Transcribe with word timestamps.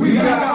We 0.00 0.14
got. 0.14 0.50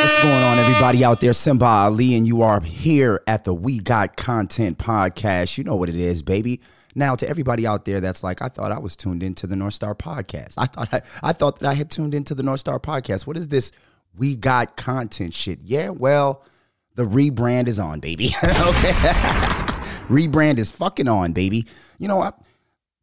What's 0.00 0.22
going 0.22 0.42
on, 0.44 0.58
everybody 0.58 1.04
out 1.04 1.20
there? 1.20 1.34
Simba 1.34 1.66
Ali, 1.66 2.14
and 2.14 2.26
you 2.26 2.40
are 2.40 2.60
here 2.62 3.20
at 3.26 3.44
the 3.44 3.52
We 3.52 3.80
Got 3.80 4.16
Content 4.16 4.78
podcast. 4.78 5.58
You 5.58 5.64
know 5.64 5.76
what 5.76 5.90
it 5.90 5.96
is, 5.96 6.22
baby. 6.22 6.62
Now, 6.94 7.16
to 7.16 7.28
everybody 7.28 7.66
out 7.66 7.84
there 7.84 8.00
that's 8.00 8.22
like, 8.22 8.40
I 8.40 8.48
thought 8.48 8.72
I 8.72 8.78
was 8.78 8.96
tuned 8.96 9.22
into 9.22 9.46
the 9.46 9.56
North 9.56 9.74
Star 9.74 9.94
podcast. 9.94 10.54
I 10.56 10.64
thought 10.64 10.88
I, 10.94 11.02
I 11.22 11.32
thought 11.34 11.58
that 11.58 11.68
I 11.68 11.74
had 11.74 11.90
tuned 11.90 12.14
into 12.14 12.34
the 12.34 12.42
North 12.42 12.60
Star 12.60 12.80
podcast. 12.80 13.26
What 13.26 13.36
is 13.36 13.48
this 13.48 13.70
We 14.16 14.36
Got 14.36 14.74
Content 14.76 15.34
shit? 15.34 15.58
Yeah, 15.64 15.90
well, 15.90 16.42
the 16.94 17.04
rebrand 17.04 17.68
is 17.68 17.78
on, 17.78 18.00
baby. 18.00 18.28
okay, 18.42 18.92
rebrand 20.08 20.56
is 20.56 20.70
fucking 20.70 21.08
on, 21.08 21.34
baby. 21.34 21.66
You 21.98 22.08
know 22.08 22.16
what? 22.16 22.40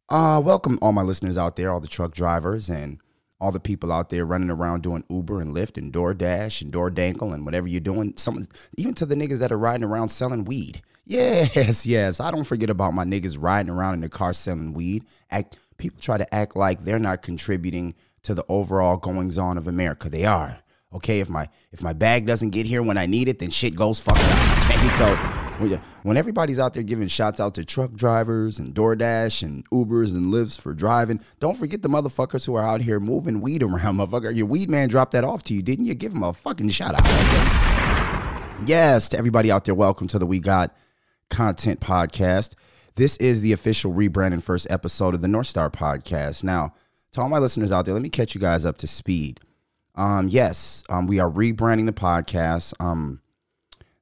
Uh, 0.08 0.40
welcome 0.44 0.80
all 0.82 0.92
my 0.92 1.02
listeners 1.02 1.38
out 1.38 1.54
there, 1.54 1.70
all 1.72 1.80
the 1.80 1.86
truck 1.86 2.12
drivers 2.12 2.68
and 2.68 2.98
all 3.44 3.52
the 3.52 3.60
people 3.60 3.92
out 3.92 4.08
there 4.08 4.24
running 4.24 4.48
around 4.48 4.82
doing 4.82 5.04
Uber 5.10 5.42
and 5.42 5.54
Lyft 5.54 5.76
and 5.76 5.92
DoorDash 5.92 6.62
and 6.62 6.72
DoorDankle 6.72 7.34
and 7.34 7.44
whatever 7.44 7.68
you're 7.68 7.78
doing. 7.78 8.14
Some 8.16 8.46
even 8.78 8.94
to 8.94 9.04
the 9.04 9.14
niggas 9.14 9.38
that 9.38 9.52
are 9.52 9.58
riding 9.58 9.84
around 9.84 10.08
selling 10.08 10.44
weed. 10.44 10.80
Yes, 11.06 11.84
yes. 11.84 12.18
I 12.18 12.30
don't 12.30 12.44
forget 12.44 12.70
about 12.70 12.94
my 12.94 13.04
niggas 13.04 13.36
riding 13.38 13.70
around 13.70 13.92
in 13.92 14.00
the 14.00 14.08
car 14.08 14.32
selling 14.32 14.72
weed. 14.72 15.04
Act 15.30 15.58
people 15.76 16.00
try 16.00 16.16
to 16.16 16.34
act 16.34 16.56
like 16.56 16.82
they're 16.82 16.98
not 16.98 17.20
contributing 17.20 17.94
to 18.22 18.32
the 18.32 18.42
overall 18.48 18.96
goings 18.96 19.36
on 19.36 19.58
of 19.58 19.68
America. 19.68 20.08
They 20.08 20.24
are. 20.24 20.60
Okay, 20.94 21.20
if 21.20 21.28
my 21.28 21.46
if 21.72 21.82
my 21.82 21.92
bag 21.92 22.24
doesn't 22.24 22.50
get 22.50 22.64
here 22.64 22.82
when 22.82 22.96
I 22.96 23.04
need 23.04 23.28
it, 23.28 23.38
then 23.38 23.50
shit 23.50 23.76
goes 23.76 24.00
fucking 24.00 24.24
up. 24.24 24.64
Okay, 24.64 24.88
so 24.88 25.43
when, 25.58 25.70
you- 25.70 25.80
when 26.02 26.16
everybody's 26.16 26.58
out 26.58 26.74
there 26.74 26.82
giving 26.82 27.08
shots 27.08 27.40
out 27.40 27.54
to 27.54 27.64
truck 27.64 27.92
drivers 27.92 28.58
and 28.58 28.74
DoorDash 28.74 29.42
and 29.42 29.68
Ubers 29.70 30.12
and 30.14 30.26
Lyfts 30.26 30.60
for 30.60 30.74
driving, 30.74 31.20
don't 31.40 31.56
forget 31.56 31.82
the 31.82 31.88
motherfuckers 31.88 32.46
who 32.46 32.54
are 32.54 32.64
out 32.64 32.80
here 32.80 32.98
moving 33.00 33.40
weed 33.40 33.62
around, 33.62 33.78
motherfucker. 33.98 34.34
Your 34.34 34.46
weed 34.46 34.68
man 34.70 34.88
dropped 34.88 35.12
that 35.12 35.24
off 35.24 35.42
to 35.44 35.54
you, 35.54 35.62
didn't 35.62 35.84
you? 35.84 35.94
Give 35.94 36.12
him 36.12 36.22
a 36.22 36.32
fucking 36.32 36.70
shout 36.70 36.94
out. 36.94 37.00
Okay? 37.02 38.64
Yes, 38.66 39.08
to 39.10 39.18
everybody 39.18 39.50
out 39.50 39.64
there, 39.64 39.74
welcome 39.74 40.06
to 40.08 40.18
the 40.18 40.26
We 40.26 40.38
Got 40.40 40.74
Content 41.28 41.80
Podcast. 41.80 42.54
This 42.96 43.16
is 43.16 43.40
the 43.40 43.52
official 43.52 43.92
rebrand 43.92 44.32
and 44.32 44.42
first 44.42 44.66
episode 44.70 45.14
of 45.14 45.20
the 45.22 45.28
North 45.28 45.48
Star 45.48 45.68
Podcast. 45.70 46.44
Now, 46.44 46.72
to 47.12 47.20
all 47.20 47.28
my 47.28 47.38
listeners 47.38 47.72
out 47.72 47.84
there, 47.84 47.94
let 47.94 48.02
me 48.02 48.08
catch 48.08 48.34
you 48.34 48.40
guys 48.40 48.64
up 48.64 48.78
to 48.78 48.86
speed. 48.86 49.40
Um, 49.96 50.28
yes, 50.28 50.82
um, 50.88 51.06
we 51.06 51.18
are 51.18 51.30
rebranding 51.30 51.86
the 51.86 51.92
podcast. 51.92 52.72
Um, 52.80 53.20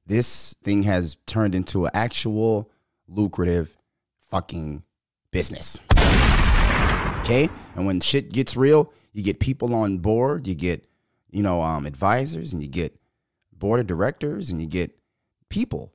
this 0.05 0.53
thing 0.63 0.83
has 0.83 1.17
turned 1.25 1.55
into 1.55 1.85
an 1.85 1.91
actual 1.93 2.69
lucrative 3.07 3.77
fucking 4.29 4.83
business. 5.31 5.79
Okay? 7.19 7.49
And 7.75 7.85
when 7.85 8.01
shit 8.01 8.31
gets 8.31 8.57
real, 8.57 8.91
you 9.13 9.23
get 9.23 9.39
people 9.39 9.73
on 9.73 9.99
board, 9.99 10.47
you 10.47 10.55
get, 10.55 10.85
you 11.31 11.41
know, 11.41 11.61
um, 11.61 11.85
advisors, 11.85 12.51
and 12.53 12.61
you 12.61 12.67
get 12.67 12.99
board 13.51 13.79
of 13.79 13.87
directors, 13.87 14.49
and 14.49 14.59
you 14.59 14.67
get 14.67 14.97
people 15.49 15.93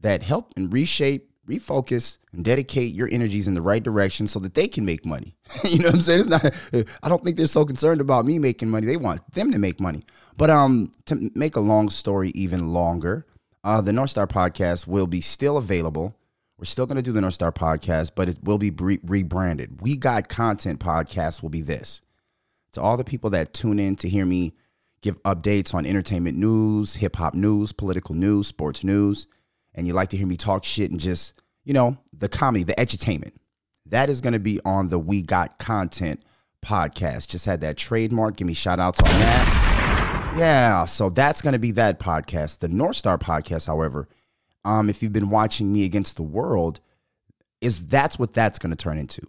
that 0.00 0.22
help 0.22 0.52
and 0.56 0.72
reshape, 0.72 1.30
refocus, 1.46 2.18
and 2.32 2.44
dedicate 2.44 2.94
your 2.94 3.08
energies 3.10 3.48
in 3.48 3.54
the 3.54 3.62
right 3.62 3.82
direction 3.82 4.26
so 4.26 4.38
that 4.38 4.54
they 4.54 4.68
can 4.68 4.84
make 4.84 5.04
money. 5.04 5.36
you 5.64 5.78
know 5.78 5.88
what 5.88 5.94
I'm 5.96 6.00
saying? 6.00 6.20
It's 6.20 6.28
not 6.28 6.86
I 7.02 7.08
don't 7.08 7.22
think 7.22 7.36
they're 7.36 7.46
so 7.46 7.64
concerned 7.64 8.00
about 8.00 8.24
me 8.24 8.38
making 8.38 8.70
money. 8.70 8.86
They 8.86 8.96
want 8.96 9.20
them 9.34 9.50
to 9.52 9.58
make 9.58 9.80
money. 9.80 10.04
But 10.36 10.48
um 10.50 10.92
to 11.06 11.30
make 11.34 11.56
a 11.56 11.60
long 11.60 11.90
story 11.90 12.30
even 12.30 12.72
longer, 12.72 13.26
uh 13.64 13.80
the 13.80 13.92
North 13.92 14.10
Star 14.10 14.26
podcast 14.26 14.86
will 14.86 15.06
be 15.06 15.20
still 15.20 15.56
available. 15.56 16.16
We're 16.58 16.64
still 16.64 16.86
going 16.86 16.96
to 16.96 17.02
do 17.02 17.12
the 17.12 17.22
North 17.22 17.34
Star 17.34 17.52
podcast, 17.52 18.10
but 18.14 18.28
it 18.28 18.38
will 18.42 18.58
be 18.58 18.70
re- 18.70 19.00
rebranded. 19.02 19.80
We 19.80 19.96
Got 19.96 20.28
Content 20.28 20.78
podcast 20.78 21.42
will 21.42 21.48
be 21.48 21.62
this. 21.62 22.02
To 22.72 22.82
all 22.82 22.98
the 22.98 23.04
people 23.04 23.30
that 23.30 23.54
tune 23.54 23.78
in 23.78 23.96
to 23.96 24.08
hear 24.08 24.26
me 24.26 24.52
give 25.00 25.22
updates 25.22 25.72
on 25.74 25.86
entertainment 25.86 26.36
news, 26.36 26.96
hip 26.96 27.16
hop 27.16 27.34
news, 27.34 27.72
political 27.72 28.14
news, 28.14 28.46
sports 28.46 28.84
news, 28.84 29.26
and 29.74 29.86
you 29.86 29.94
like 29.94 30.10
to 30.10 30.16
hear 30.18 30.26
me 30.26 30.36
talk 30.36 30.64
shit 30.64 30.90
and 30.90 31.00
just, 31.00 31.32
you 31.64 31.72
know, 31.72 31.96
the 32.12 32.28
comedy, 32.28 32.64
the 32.64 32.74
edutainment. 32.74 33.32
That 33.86 34.10
is 34.10 34.20
going 34.20 34.34
to 34.34 34.38
be 34.38 34.60
on 34.64 34.88
the 34.88 34.98
We 34.98 35.22
Got 35.22 35.58
Content 35.58 36.22
podcast. 36.62 37.28
Just 37.28 37.46
had 37.46 37.62
that 37.62 37.76
trademark. 37.76 38.36
Give 38.36 38.46
me 38.46 38.54
shout 38.54 38.78
outs 38.78 39.00
on 39.00 39.08
that. 39.08 39.59
Yeah, 40.36 40.84
so 40.84 41.10
that's 41.10 41.42
going 41.42 41.52
to 41.52 41.58
be 41.58 41.72
that 41.72 41.98
podcast. 41.98 42.60
The 42.60 42.68
North 42.68 42.96
Star 42.96 43.18
podcast, 43.18 43.66
however, 43.66 44.08
um, 44.64 44.88
if 44.88 45.02
you've 45.02 45.12
been 45.12 45.28
watching 45.28 45.72
me 45.72 45.84
against 45.84 46.16
the 46.16 46.22
world, 46.22 46.80
is 47.60 47.86
that's 47.86 48.18
what 48.18 48.32
that's 48.32 48.58
going 48.58 48.70
to 48.70 48.76
turn 48.76 48.96
into. 48.96 49.22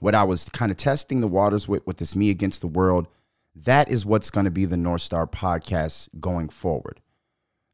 What 0.00 0.14
I 0.14 0.24
was 0.24 0.48
kind 0.48 0.70
of 0.70 0.76
testing 0.76 1.20
the 1.20 1.28
waters 1.28 1.68
with 1.68 1.86
with 1.86 1.98
this 1.98 2.16
me 2.16 2.30
against 2.30 2.60
the 2.60 2.66
world, 2.66 3.08
that 3.54 3.90
is 3.90 4.06
what's 4.06 4.30
going 4.30 4.44
to 4.44 4.50
be 4.50 4.64
the 4.64 4.76
North 4.76 5.02
Star 5.02 5.26
podcast 5.26 6.08
going 6.20 6.48
forward. 6.48 7.00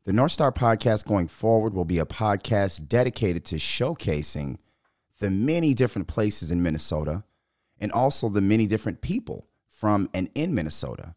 The 0.05 0.13
North 0.13 0.33
Star 0.33 0.51
podcast 0.51 1.07
going 1.07 1.29
forward 1.29 1.75
will 1.75 1.85
be 1.85 1.99
a 1.99 2.07
podcast 2.07 2.89
dedicated 2.89 3.45
to 3.47 3.57
showcasing 3.57 4.57
the 5.21 5.31
many 5.31 5.75
different 5.75 6.09
places 6.09 6.51
in 6.51 6.63
Minnesota 6.63 7.25
and 7.79 7.93
also 7.93 8.29
the 8.29 8.41
many 8.41 8.67
different 8.67 9.01
people 9.01 9.47
from 9.69 10.09
and 10.13 10.31
in 10.35 10.55
Minnesota. 10.55 11.15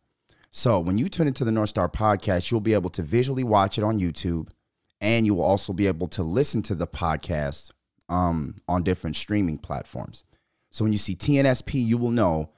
So 0.52 0.80
when 0.80 0.98
you 0.98 1.10
tune 1.10 1.28
into 1.28 1.44
the 1.44 1.52
North 1.52 1.70
Star 1.70 1.90
podcast, 1.90 2.52
you'll 2.52 2.62
be 2.62 2.74
able 2.74 2.90
to 2.92 3.04
visually 3.04 3.44
watch 3.44 3.78
it 3.78 3.84
on 3.84 4.00
YouTube 4.00 4.50
and 5.00 5.26
you 5.26 5.36
will 5.36 5.44
also 5.44 5.74
be 5.74 5.88
able 5.88 6.08
to 6.08 6.24
listen 6.24 6.62
to 6.64 6.76
the 6.76 6.88
podcast 6.88 7.72
um, 8.10 8.62
on 8.68 8.84
different 8.84 9.16
streaming 9.16 9.58
platforms. 9.58 10.24
So 10.72 10.84
when 10.84 10.92
you 10.92 10.98
see 10.98 11.16
TNSP, 11.16 11.74
you 11.86 11.98
will 11.98 12.12
know 12.12 12.52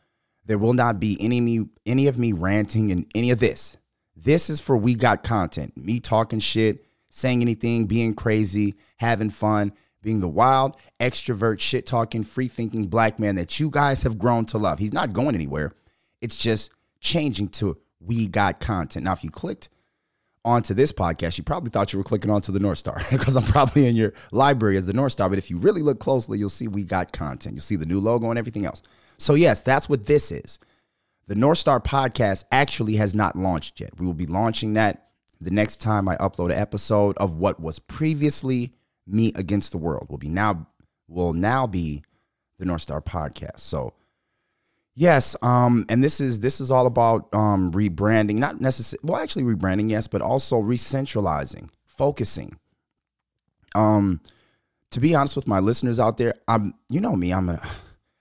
there 0.46 0.58
will 0.58 0.74
not 0.74 1.00
be 1.00 1.18
any 1.20 1.42
me 1.42 1.66
any 1.86 2.08
of 2.08 2.18
me 2.18 2.32
ranting 2.32 2.92
and 2.92 3.06
any 3.14 3.32
of 3.32 3.40
this. 3.40 3.78
This 4.16 4.50
is 4.50 4.60
for 4.60 4.78
we 4.78 4.96
got 4.96 5.24
content. 5.24 5.78
Me 5.78 6.00
talking 6.00 6.40
shit, 6.40 6.86
saying 7.10 7.42
anything, 7.42 7.86
being 7.86 8.14
crazy, 8.14 8.76
having 8.98 9.30
fun, 9.30 9.74
being 10.02 10.20
the 10.20 10.28
wild, 10.28 10.76
extrovert, 11.00 11.60
shit 11.60 11.86
talking, 11.86 12.24
free 12.24 12.48
thinking 12.48 12.88
black 12.88 13.20
man 13.20 13.36
that 13.36 13.60
you 13.60 13.70
guys 13.70 14.04
have 14.04 14.18
grown 14.18 14.46
to 14.46 14.58
love. 14.58 14.80
He's 14.80 14.94
not 14.94 15.14
going 15.14 15.36
anywhere. 15.36 15.74
It's 16.22 16.38
just 16.38 16.72
changing 17.00 17.50
to 17.50 17.78
we 18.00 18.28
got 18.28 18.60
content. 18.60 19.06
Now, 19.06 19.14
if 19.14 19.24
you 19.24 19.30
clicked 19.30 19.70
onto 20.46 20.74
this 20.74 20.92
podcast, 20.92 21.38
you 21.38 21.44
probably 21.44 21.70
thought 21.70 21.92
you 21.92 22.00
were 22.00 22.04
clicking 22.04 22.32
onto 22.32 22.52
the 22.52 22.60
North 22.60 22.78
Star 22.78 23.02
because 23.12 23.36
I'm 23.36 23.44
probably 23.44 23.88
in 23.88 23.96
your 23.96 24.14
library 24.32 24.78
as 24.78 24.88
the 24.88 24.94
North 24.94 25.12
Star. 25.12 25.30
But 25.30 25.38
if 25.38 25.50
you 25.50 25.58
really 25.58 25.82
look 25.82 26.00
closely, 26.00 26.40
you'll 26.40 26.50
see 26.50 26.68
we 26.68 26.84
got 26.84 27.12
content. 27.12 27.56
You'll 27.56 27.62
see 27.62 27.76
the 27.76 27.86
new 27.86 28.00
logo 28.00 28.30
and 28.30 28.40
everything 28.40 28.66
else. 28.66 28.82
So, 29.18 29.34
yes, 29.34 29.62
that's 29.62 29.90
what 29.90 30.06
this 30.06 30.32
is. 30.32 30.60
The 31.28 31.36
North 31.36 31.58
Star 31.58 31.80
podcast 31.80 32.46
actually 32.52 32.96
has 32.96 33.14
not 33.14 33.36
launched 33.36 33.80
yet. 33.80 34.00
We 34.00 34.06
will 34.06 34.14
be 34.14 34.26
launching 34.26 34.74
that 34.74 35.10
the 35.40 35.52
next 35.52 35.78
time 35.78 36.08
I 36.08 36.18
upload 36.18 36.48
an 36.48 36.58
episode 36.58 37.18
of 37.18 37.36
what 37.36 37.60
was 37.60 37.80
previously 37.80 38.74
Me 39.06 39.32
Against 39.36 39.72
the 39.72 39.78
World. 39.78 40.08
Will 40.10 40.18
be 40.18 40.30
now 40.30 40.68
will 41.08 41.34
now 41.34 41.68
be 41.68 42.04
the 42.58 42.66
North 42.66 42.82
Star 42.82 43.02
podcast. 43.02 43.60
So 43.60 43.94
Yes, 45.00 45.34
um, 45.42 45.86
and 45.88 46.04
this 46.04 46.20
is 46.20 46.42
this 46.42 46.60
is 46.60 46.72
all 46.72 46.86
about 46.86 47.34
um, 47.34 47.72
rebranding, 47.72 48.36
not 48.36 48.60
necessarily 48.60 49.00
well, 49.10 49.22
actually 49.22 49.44
rebranding, 49.44 49.90
yes, 49.90 50.10
but 50.10 50.22
also 50.22 50.62
recentralizing, 50.62 51.70
focusing. 51.86 52.60
Um, 53.76 54.20
to 54.92 55.00
be 55.00 55.16
honest 55.16 55.38
with 55.38 55.48
my 55.48 55.60
listeners 55.60 56.02
out 56.02 56.18
there, 56.18 56.34
I'm 56.50 56.74
you 56.90 57.00
know 57.00 57.16
me, 57.16 57.32
I'm 57.32 57.48
a 57.48 57.62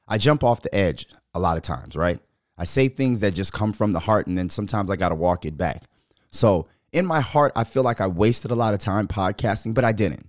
I 0.06 0.18
jump 0.18 0.44
off 0.44 0.62
the 0.62 0.72
edge 0.72 1.08
a 1.34 1.40
lot 1.40 1.56
of 1.56 1.64
times, 1.64 1.96
right? 1.96 2.20
I 2.56 2.62
say 2.62 2.86
things 2.86 3.18
that 3.20 3.34
just 3.34 3.52
come 3.52 3.72
from 3.72 3.90
the 3.90 3.98
heart, 3.98 4.28
and 4.28 4.38
then 4.38 4.48
sometimes 4.48 4.88
I 4.88 4.94
got 4.94 5.08
to 5.08 5.16
walk 5.16 5.44
it 5.46 5.56
back. 5.56 5.82
So 6.30 6.68
in 6.92 7.06
my 7.06 7.20
heart, 7.20 7.50
I 7.56 7.64
feel 7.64 7.82
like 7.82 8.00
I 8.00 8.06
wasted 8.06 8.52
a 8.52 8.54
lot 8.54 8.72
of 8.72 8.78
time 8.78 9.08
podcasting, 9.08 9.74
but 9.74 9.84
I 9.84 9.90
didn't. 9.90 10.27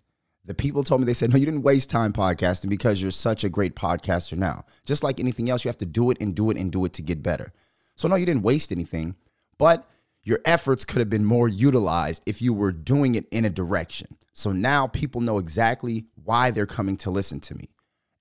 The 0.50 0.56
people 0.56 0.84
told 0.84 1.00
me, 1.00 1.06
they 1.06 1.14
said, 1.14 1.30
no, 1.30 1.38
you 1.38 1.46
didn't 1.46 1.62
waste 1.62 1.92
time 1.92 2.12
podcasting 2.12 2.70
because 2.70 3.00
you're 3.00 3.12
such 3.12 3.44
a 3.44 3.50
great 3.50 3.76
podcaster 3.76 4.36
now. 4.36 4.66
Just 4.84 5.04
like 5.04 5.20
anything 5.20 5.48
else, 5.48 5.64
you 5.64 5.70
have 5.70 5.78
to 5.78 5.86
do 5.86 6.10
it 6.10 6.18
and 6.20 6.34
do 6.34 6.50
it 6.50 6.58
and 6.58 6.72
do 6.72 6.86
it 6.86 6.94
to 6.94 7.04
get 7.04 7.22
better. 7.22 7.54
So, 7.96 8.08
no, 8.08 8.16
you 8.16 8.26
didn't 8.26 8.42
waste 8.42 8.72
anything, 8.72 9.16
but 9.60 9.88
your 10.24 10.40
efforts 10.46 10.86
could 10.86 11.02
have 11.02 11.10
been 11.10 11.24
more 11.24 11.48
utilized 11.48 12.24
if 12.26 12.42
you 12.42 12.52
were 12.52 12.72
doing 12.72 13.14
it 13.14 13.28
in 13.30 13.46
a 13.46 13.52
direction. 13.52 14.18
So 14.34 14.52
now 14.52 14.88
people 14.88 15.22
know 15.22 15.38
exactly 15.38 16.08
why 16.24 16.50
they're 16.50 16.66
coming 16.66 16.98
to 16.98 17.12
listen 17.12 17.40
to 17.42 17.54
me. 17.54 17.70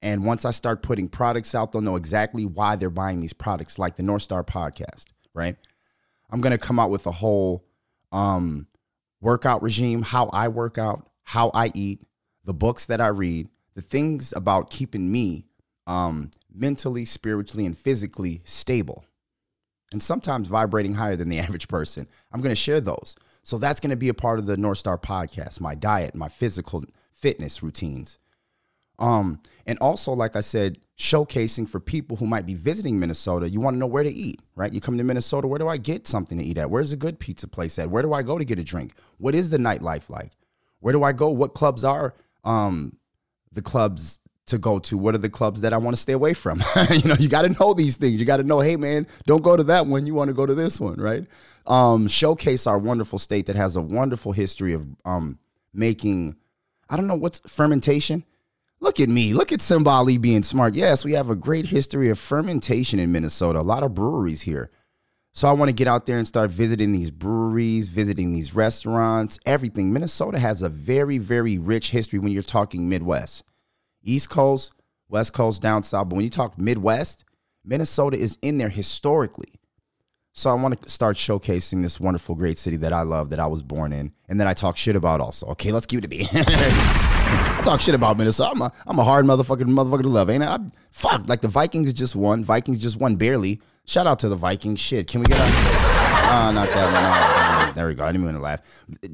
And 0.02 0.26
once 0.26 0.44
I 0.44 0.50
start 0.50 0.82
putting 0.82 1.08
products 1.08 1.54
out, 1.54 1.72
they'll 1.72 1.80
know 1.80 1.96
exactly 1.96 2.44
why 2.44 2.76
they're 2.76 2.90
buying 2.90 3.22
these 3.22 3.32
products, 3.32 3.78
like 3.78 3.96
the 3.96 4.02
North 4.02 4.20
Star 4.20 4.44
podcast, 4.44 5.06
right? 5.32 5.56
I'm 6.28 6.42
gonna 6.42 6.58
come 6.58 6.78
out 6.78 6.90
with 6.90 7.06
a 7.06 7.10
whole 7.10 7.64
um, 8.12 8.66
workout 9.22 9.62
regime, 9.62 10.02
how 10.02 10.26
I 10.26 10.48
work 10.48 10.76
out, 10.76 11.08
how 11.22 11.50
I 11.54 11.72
eat, 11.74 12.02
the 12.48 12.54
books 12.54 12.86
that 12.86 12.98
I 12.98 13.08
read, 13.08 13.46
the 13.74 13.82
things 13.82 14.32
about 14.34 14.70
keeping 14.70 15.12
me 15.12 15.44
um, 15.86 16.30
mentally, 16.50 17.04
spiritually, 17.04 17.66
and 17.66 17.76
physically 17.76 18.40
stable, 18.46 19.04
and 19.92 20.02
sometimes 20.02 20.48
vibrating 20.48 20.94
higher 20.94 21.14
than 21.14 21.28
the 21.28 21.38
average 21.46 21.68
person. 21.68 22.08
I'm 22.32 22.40
going 22.40 22.54
to 22.54 22.60
share 22.60 22.80
those. 22.80 23.16
So 23.42 23.58
that's 23.58 23.80
going 23.80 23.90
to 23.90 23.96
be 23.96 24.08
a 24.08 24.14
part 24.14 24.38
of 24.38 24.46
the 24.46 24.56
North 24.56 24.78
Star 24.78 24.96
podcast, 24.96 25.60
my 25.60 25.74
diet, 25.74 26.14
my 26.14 26.30
physical 26.30 26.84
fitness 27.12 27.62
routines. 27.62 28.18
Um, 28.98 29.42
and 29.66 29.78
also, 29.80 30.12
like 30.12 30.34
I 30.34 30.40
said, 30.40 30.78
showcasing 30.98 31.68
for 31.68 31.80
people 31.80 32.16
who 32.16 32.26
might 32.26 32.46
be 32.46 32.54
visiting 32.54 32.98
Minnesota. 32.98 33.50
You 33.50 33.60
want 33.60 33.74
to 33.74 33.78
know 33.78 33.86
where 33.86 34.04
to 34.04 34.10
eat, 34.10 34.40
right? 34.56 34.72
You 34.72 34.80
come 34.80 34.96
to 34.96 35.04
Minnesota, 35.04 35.46
where 35.46 35.58
do 35.58 35.68
I 35.68 35.76
get 35.76 36.06
something 36.06 36.38
to 36.38 36.44
eat 36.44 36.56
at? 36.56 36.70
Where's 36.70 36.92
a 36.92 36.96
good 36.96 37.20
pizza 37.20 37.46
place 37.46 37.78
at? 37.78 37.90
Where 37.90 38.02
do 38.02 38.14
I 38.14 38.22
go 38.22 38.38
to 38.38 38.44
get 38.44 38.58
a 38.58 38.64
drink? 38.64 38.94
What 39.18 39.34
is 39.34 39.50
the 39.50 39.58
nightlife 39.58 40.08
like? 40.08 40.32
Where 40.80 40.92
do 40.92 41.02
I 41.02 41.12
go? 41.12 41.28
What 41.28 41.52
clubs 41.52 41.84
are 41.84 42.14
um, 42.48 42.96
the 43.52 43.62
clubs 43.62 44.20
to 44.46 44.58
go 44.58 44.78
to? 44.80 44.98
What 44.98 45.14
are 45.14 45.18
the 45.18 45.30
clubs 45.30 45.60
that 45.60 45.72
I 45.72 45.76
want 45.76 45.94
to 45.94 46.02
stay 46.02 46.14
away 46.14 46.34
from? 46.34 46.62
you 46.90 47.08
know, 47.08 47.14
you 47.18 47.28
got 47.28 47.42
to 47.42 47.50
know 47.50 47.74
these 47.74 47.96
things. 47.96 48.18
You 48.18 48.24
got 48.24 48.38
to 48.38 48.42
know, 48.42 48.60
hey 48.60 48.76
man, 48.76 49.06
don't 49.26 49.42
go 49.42 49.56
to 49.56 49.64
that 49.64 49.86
one. 49.86 50.06
You 50.06 50.14
want 50.14 50.28
to 50.28 50.34
go 50.34 50.46
to 50.46 50.54
this 50.54 50.80
one, 50.80 51.00
right? 51.00 51.24
Um, 51.66 52.08
showcase 52.08 52.66
our 52.66 52.78
wonderful 52.78 53.18
state 53.18 53.46
that 53.46 53.56
has 53.56 53.76
a 53.76 53.82
wonderful 53.82 54.32
history 54.32 54.72
of 54.72 54.86
um, 55.04 55.38
making. 55.74 56.36
I 56.88 56.96
don't 56.96 57.06
know 57.06 57.16
what's 57.16 57.40
fermentation. 57.40 58.24
Look 58.80 59.00
at 59.00 59.08
me. 59.08 59.34
Look 59.34 59.52
at 59.52 59.58
Simbali 59.58 60.20
being 60.20 60.44
smart. 60.44 60.74
Yes, 60.74 61.04
we 61.04 61.12
have 61.12 61.28
a 61.28 61.36
great 61.36 61.66
history 61.66 62.08
of 62.10 62.18
fermentation 62.18 62.98
in 62.98 63.12
Minnesota. 63.12 63.58
A 63.58 63.60
lot 63.60 63.82
of 63.82 63.94
breweries 63.94 64.42
here. 64.42 64.70
So 65.38 65.46
I 65.46 65.52
want 65.52 65.68
to 65.68 65.72
get 65.72 65.86
out 65.86 66.04
there 66.04 66.18
and 66.18 66.26
start 66.26 66.50
visiting 66.50 66.90
these 66.90 67.12
breweries, 67.12 67.90
visiting 67.90 68.32
these 68.32 68.56
restaurants, 68.56 69.38
everything. 69.46 69.92
Minnesota 69.92 70.36
has 70.36 70.62
a 70.62 70.68
very, 70.68 71.18
very 71.18 71.58
rich 71.58 71.92
history 71.92 72.18
when 72.18 72.32
you're 72.32 72.42
talking 72.42 72.88
Midwest. 72.88 73.44
East 74.02 74.30
Coast, 74.30 74.74
West 75.08 75.32
Coast, 75.32 75.62
down 75.62 75.84
south. 75.84 76.08
But 76.08 76.16
when 76.16 76.24
you 76.24 76.30
talk 76.30 76.58
Midwest, 76.58 77.24
Minnesota 77.64 78.18
is 78.18 78.36
in 78.42 78.58
there 78.58 78.68
historically. 78.68 79.60
So 80.32 80.50
I 80.50 80.54
want 80.54 80.82
to 80.82 80.90
start 80.90 81.16
showcasing 81.16 81.82
this 81.82 82.00
wonderful, 82.00 82.34
great 82.34 82.58
city 82.58 82.76
that 82.78 82.92
I 82.92 83.02
love, 83.02 83.30
that 83.30 83.38
I 83.38 83.46
was 83.46 83.62
born 83.62 83.92
in, 83.92 84.12
and 84.28 84.40
that 84.40 84.48
I 84.48 84.54
talk 84.54 84.76
shit 84.76 84.96
about 84.96 85.20
also. 85.20 85.46
Okay, 85.50 85.70
let's 85.70 85.86
keep 85.86 85.98
it 85.98 86.02
to 86.02 86.08
be. 86.08 86.26
I 86.32 87.60
talk 87.62 87.80
shit 87.80 87.94
about 87.94 88.18
Minnesota. 88.18 88.50
I'm 88.56 88.62
a, 88.62 88.72
I'm 88.88 88.98
a 88.98 89.04
hard 89.04 89.24
motherfucking 89.24 89.68
motherfucker 89.68 90.02
to 90.02 90.08
love, 90.08 90.30
ain't 90.30 90.42
I? 90.42 90.54
I'm, 90.54 90.72
fuck, 90.90 91.28
like 91.28 91.42
the 91.42 91.48
Vikings 91.48 91.92
just 91.92 92.16
won. 92.16 92.42
Vikings 92.42 92.78
just 92.78 92.96
won 92.96 93.14
barely. 93.14 93.60
Shout 93.88 94.06
out 94.06 94.18
to 94.18 94.28
the 94.28 94.36
Vikings. 94.36 94.80
Shit, 94.80 95.06
can 95.06 95.20
we 95.20 95.26
get 95.26 95.38
a? 95.38 95.42
Oh, 95.42 96.50
not 96.52 96.68
that 96.68 97.62
one. 97.64 97.70
Oh, 97.70 97.72
there 97.74 97.86
we 97.86 97.94
go. 97.94 98.04
I 98.04 98.12
didn't 98.12 98.30
to 98.30 98.38
laugh. 98.38 98.60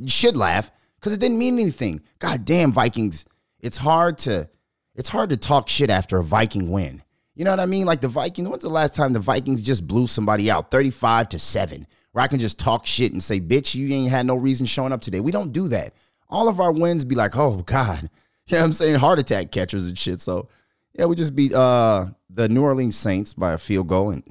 Should 0.06 0.36
laugh 0.36 0.72
because 0.98 1.12
it 1.12 1.20
didn't 1.20 1.38
mean 1.38 1.60
anything. 1.60 2.00
God 2.18 2.44
damn, 2.44 2.72
Vikings. 2.72 3.24
It's 3.60 3.76
hard 3.76 4.18
to, 4.18 4.50
it's 4.96 5.08
hard 5.08 5.30
to 5.30 5.36
talk 5.36 5.68
shit 5.68 5.90
after 5.90 6.18
a 6.18 6.24
Viking 6.24 6.72
win. 6.72 7.04
You 7.36 7.44
know 7.44 7.52
what 7.52 7.60
I 7.60 7.66
mean? 7.66 7.86
Like 7.86 8.00
the 8.00 8.08
Vikings. 8.08 8.48
When's 8.48 8.64
the 8.64 8.68
last 8.68 8.96
time 8.96 9.12
the 9.12 9.20
Vikings 9.20 9.62
just 9.62 9.86
blew 9.86 10.08
somebody 10.08 10.50
out, 10.50 10.72
thirty-five 10.72 11.28
to 11.28 11.38
seven? 11.38 11.86
Where 12.10 12.24
I 12.24 12.26
can 12.26 12.40
just 12.40 12.58
talk 12.58 12.84
shit 12.84 13.12
and 13.12 13.22
say, 13.22 13.38
"Bitch, 13.38 13.76
you 13.76 13.94
ain't 13.94 14.10
had 14.10 14.26
no 14.26 14.34
reason 14.34 14.66
showing 14.66 14.92
up 14.92 15.02
today." 15.02 15.20
We 15.20 15.30
don't 15.30 15.52
do 15.52 15.68
that. 15.68 15.94
All 16.28 16.48
of 16.48 16.58
our 16.58 16.72
wins 16.72 17.04
be 17.04 17.14
like, 17.14 17.36
"Oh 17.36 17.62
God." 17.64 18.10
You 18.46 18.56
know 18.56 18.60
what 18.60 18.66
I'm 18.66 18.72
saying? 18.74 18.96
Heart 18.96 19.20
attack 19.20 19.52
catchers 19.52 19.88
and 19.88 19.98
shit. 19.98 20.20
So 20.20 20.50
yeah, 20.92 21.06
we 21.06 21.16
just 21.16 21.34
beat 21.34 21.54
uh 21.54 22.08
the 22.28 22.46
New 22.46 22.62
Orleans 22.62 22.94
Saints 22.94 23.32
by 23.32 23.52
a 23.52 23.58
field 23.58 23.88
goal 23.88 24.10
and 24.10 24.22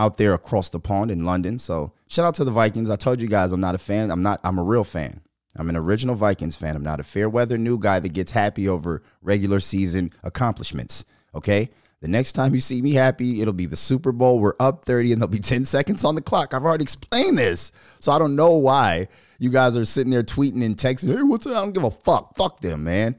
out 0.00 0.16
there 0.16 0.32
across 0.32 0.70
the 0.70 0.80
pond 0.80 1.10
in 1.10 1.24
London. 1.24 1.58
So 1.58 1.92
shout 2.08 2.24
out 2.24 2.34
to 2.36 2.44
the 2.44 2.50
Vikings. 2.50 2.88
I 2.88 2.96
told 2.96 3.20
you 3.20 3.28
guys 3.28 3.52
I'm 3.52 3.60
not 3.60 3.74
a 3.74 3.78
fan. 3.78 4.10
I'm 4.10 4.22
not 4.22 4.40
I'm 4.42 4.58
a 4.58 4.62
real 4.62 4.82
fan. 4.82 5.20
I'm 5.56 5.68
an 5.68 5.76
original 5.76 6.14
Vikings 6.14 6.56
fan. 6.56 6.74
I'm 6.74 6.82
not 6.82 7.00
a 7.00 7.04
fair 7.04 7.28
weather 7.28 7.58
new 7.58 7.78
guy 7.78 8.00
that 8.00 8.14
gets 8.14 8.32
happy 8.32 8.66
over 8.66 9.02
regular 9.20 9.60
season 9.60 10.10
accomplishments. 10.22 11.04
Okay? 11.34 11.68
The 12.00 12.08
next 12.08 12.32
time 12.32 12.54
you 12.54 12.60
see 12.60 12.80
me 12.80 12.94
happy, 12.94 13.42
it'll 13.42 13.52
be 13.52 13.66
the 13.66 13.76
Super 13.76 14.10
Bowl. 14.10 14.38
We're 14.38 14.54
up 14.58 14.86
30 14.86 15.12
and 15.12 15.20
there'll 15.20 15.30
be 15.30 15.38
10 15.38 15.64
seconds 15.66 16.02
on 16.02 16.14
the 16.14 16.22
clock. 16.22 16.54
I've 16.54 16.64
already 16.64 16.84
explained 16.84 17.36
this. 17.36 17.72
So 17.98 18.10
I 18.10 18.18
don't 18.18 18.36
know 18.36 18.52
why 18.52 19.08
you 19.38 19.50
guys 19.50 19.76
are 19.76 19.84
sitting 19.84 20.10
there 20.10 20.22
tweeting 20.22 20.64
and 20.64 20.78
texting, 20.78 21.14
hey, 21.14 21.22
what's 21.22 21.46
up? 21.46 21.52
I 21.52 21.60
don't 21.60 21.72
give 21.72 21.84
a 21.84 21.90
fuck. 21.90 22.36
Fuck 22.36 22.60
them, 22.60 22.84
man 22.84 23.16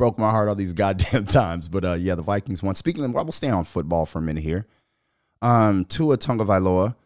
broke 0.00 0.18
my 0.18 0.30
heart 0.30 0.48
all 0.48 0.54
these 0.54 0.72
goddamn 0.72 1.26
times. 1.26 1.68
But 1.68 1.84
uh, 1.84 1.92
yeah, 1.92 2.14
the 2.14 2.22
Vikings 2.22 2.62
won. 2.62 2.74
Speaking 2.74 3.04
of, 3.04 3.12
them, 3.12 3.22
we'll 3.22 3.32
stay 3.32 3.50
on 3.50 3.64
football 3.64 4.06
for 4.06 4.18
a 4.18 4.22
minute 4.22 4.42
here. 4.42 4.66
Um, 5.42 5.84
Tua 5.84 6.18
Tagovailoa 6.18 6.96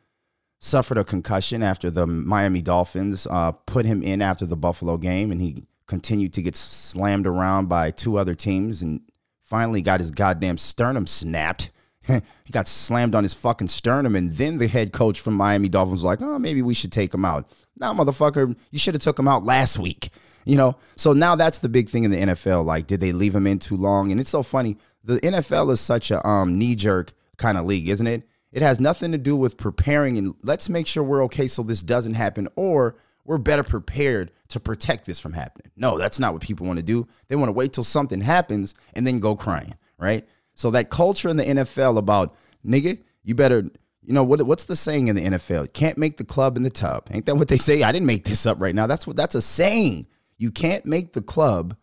suffered 0.59 0.99
a 0.99 1.05
concussion 1.05 1.63
after 1.63 1.91
the 1.91 2.07
Miami 2.07 2.63
Dolphins 2.63 3.27
uh, 3.31 3.53
put 3.53 3.85
him 3.85 4.03
in 4.03 4.23
after 4.23 4.47
the 4.47 4.57
Buffalo 4.57 4.97
game, 4.97 5.31
and 5.31 5.41
he 5.41 5.67
continued 5.87 6.33
to 6.35 6.43
get 6.43 6.57
slammed 6.57 7.27
around 7.27 7.69
by 7.69 7.91
two 7.91 8.17
other 8.17 8.35
teams, 8.35 8.83
and 8.83 9.03
finally 9.43 9.83
got 9.83 10.01
his 10.01 10.11
goddamn 10.11 10.59
sternum 10.59 11.07
snapped. 11.07 11.71
he 12.07 12.53
got 12.53 12.67
slammed 12.67 13.15
on 13.15 13.23
his 13.23 13.35
fucking 13.35 13.69
sternum, 13.69 14.17
and 14.17 14.35
then 14.37 14.59
the 14.59 14.67
head 14.67 14.93
coach 14.93 15.21
from 15.21 15.35
Miami 15.35 15.69
Dolphins 15.69 16.03
was 16.03 16.05
like, 16.05 16.23
"Oh, 16.23 16.39
maybe 16.39 16.63
we 16.63 16.75
should 16.75 16.93
take 16.93 17.13
him 17.13 17.25
out." 17.25 17.49
Now, 17.77 17.93
motherfucker, 17.93 18.57
you 18.71 18.79
should 18.79 18.95
have 18.95 19.03
took 19.03 19.19
him 19.19 19.29
out 19.29 19.45
last 19.45 19.79
week. 19.79 20.11
You 20.47 20.57
know, 20.57 20.77
so 20.97 21.15
now 21.15 21.37
that's 21.37 21.61
the 21.61 21.71
big 21.71 21.89
thing 21.89 22.05
in 22.05 22.11
the 22.11 22.19
NFL. 22.19 22.67
Like, 22.67 22.87
did 22.87 23.01
they 23.01 23.13
leave 23.13 23.35
him 23.35 23.47
in 23.47 23.59
too 23.59 23.77
long? 23.77 24.13
And 24.13 24.21
it's 24.21 24.31
so 24.31 24.43
funny. 24.43 24.77
The 25.03 25.19
NFL 25.21 25.71
is 25.71 25.81
such 25.81 26.11
a 26.11 26.27
um, 26.27 26.59
knee 26.59 26.75
jerk 26.75 27.13
kind 27.37 27.59
of 27.59 27.67
league, 27.67 27.89
isn't 27.89 28.07
it? 28.07 28.29
It 28.53 28.63
has 28.63 28.79
nothing 28.79 29.13
to 29.13 29.19
do 29.19 29.35
with 29.35 29.57
preparing 29.57 30.17
and 30.17 30.35
let's 30.43 30.69
make 30.69 30.87
sure 30.87 31.03
we're 31.03 31.25
okay 31.25 31.49
so 31.49 31.63
this 31.63 31.81
doesn't 31.81 32.15
happen 32.15 32.49
or 32.55 32.97
we're 33.25 33.39
better 33.39 33.65
prepared 33.65 34.31
to 34.49 34.61
protect 34.61 35.07
this 35.07 35.19
from 35.19 35.33
happening. 35.33 35.73
No, 35.77 35.99
that's 35.99 36.21
not 36.21 36.33
what 36.33 36.43
people 36.43 36.67
want 36.67 36.79
to 36.79 36.85
do. 36.85 37.07
They 37.29 37.37
want 37.37 37.49
to 37.49 37.53
wait 37.53 37.73
till 37.73 37.85
something 37.85 38.21
happens 38.21 38.75
and 38.95 39.07
then 39.07 39.19
go 39.19 39.35
crying, 39.35 39.75
right? 39.99 40.29
So 40.55 40.71
that 40.71 40.91
culture 40.91 41.29
in 41.29 41.37
the 41.37 41.45
NFL 41.45 41.99
about 41.99 42.37
nigga, 42.65 43.03
you 43.25 43.35
better 43.35 43.65
you 44.07 44.13
know 44.13 44.23
what? 44.23 44.43
What's 44.43 44.65
the 44.65 44.77
saying 44.77 45.09
in 45.09 45.17
the 45.17 45.25
NFL? 45.25 45.73
Can't 45.73 45.97
make 45.97 46.19
the 46.19 46.25
club 46.25 46.57
in 46.57 46.63
the 46.63 46.71
tub. 46.71 47.09
Ain't 47.11 47.27
that 47.27 47.37
what 47.37 47.49
they 47.49 47.57
say? 47.57 47.83
I 47.83 47.91
didn't 47.91 48.07
make 48.07 48.25
this 48.25 48.45
up 48.45 48.61
right 48.61 48.75
now. 48.75 48.87
That's 48.87 49.07
what. 49.07 49.17
That's 49.17 49.35
a 49.35 49.43
saying. 49.43 50.07
You 50.37 50.51
can't 50.51 50.85
make 50.85 51.15
the 51.15 51.23
club 51.23 51.77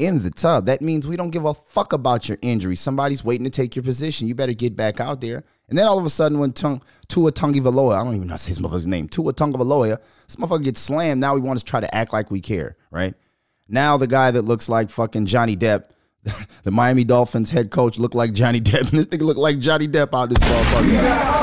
in 0.00 0.22
the 0.22 0.30
tub. 0.30 0.66
That 0.66 0.80
means 0.80 1.06
we 1.06 1.16
don't 1.16 1.30
give 1.30 1.44
a 1.44 1.52
fuck 1.54 1.92
about 1.92 2.28
your 2.28 2.38
injury. 2.40 2.74
Somebody's 2.74 3.22
waiting 3.22 3.44
to 3.44 3.50
take 3.50 3.76
your 3.76 3.82
position. 3.82 4.26
You 4.26 4.34
better 4.34 4.54
get 4.54 4.74
back 4.74 4.98
out 4.98 5.20
there. 5.20 5.44
And 5.68 5.78
then 5.78 5.86
all 5.86 5.98
of 5.98 6.06
a 6.06 6.10
sudden, 6.10 6.38
when 6.38 6.52
Tung, 6.52 6.82
Tua 7.08 7.30
Tagovailoa, 7.30 8.00
I 8.00 8.02
don't 8.02 8.16
even 8.16 8.26
know 8.26 8.32
how 8.32 8.36
to 8.36 8.42
say 8.42 8.48
his 8.48 8.58
motherfucker's 8.58 8.86
name, 8.86 9.08
Tua 9.08 9.34
Tagovailoa, 9.34 9.98
this 10.26 10.36
motherfucker 10.36 10.64
gets 10.64 10.80
slammed. 10.80 11.20
Now 11.20 11.34
we 11.34 11.40
want 11.40 11.58
to 11.58 11.64
try 11.64 11.80
to 11.80 11.94
act 11.94 12.12
like 12.12 12.30
we 12.30 12.40
care, 12.40 12.76
right? 12.90 13.14
Now 13.68 13.98
the 13.98 14.06
guy 14.06 14.30
that 14.30 14.42
looks 14.42 14.68
like 14.68 14.90
fucking 14.90 15.26
Johnny 15.26 15.56
Depp, 15.56 15.84
the 16.64 16.70
Miami 16.70 17.04
Dolphins 17.04 17.50
head 17.50 17.70
coach, 17.70 17.98
looked 17.98 18.14
like 18.14 18.32
Johnny 18.32 18.60
Depp. 18.60 18.90
this 18.90 19.06
nigga 19.06 19.22
look 19.22 19.36
like 19.36 19.58
Johnny 19.58 19.86
Depp 19.86 20.18
out 20.18 20.30
this 20.30 20.38
motherfucker. 20.38 21.39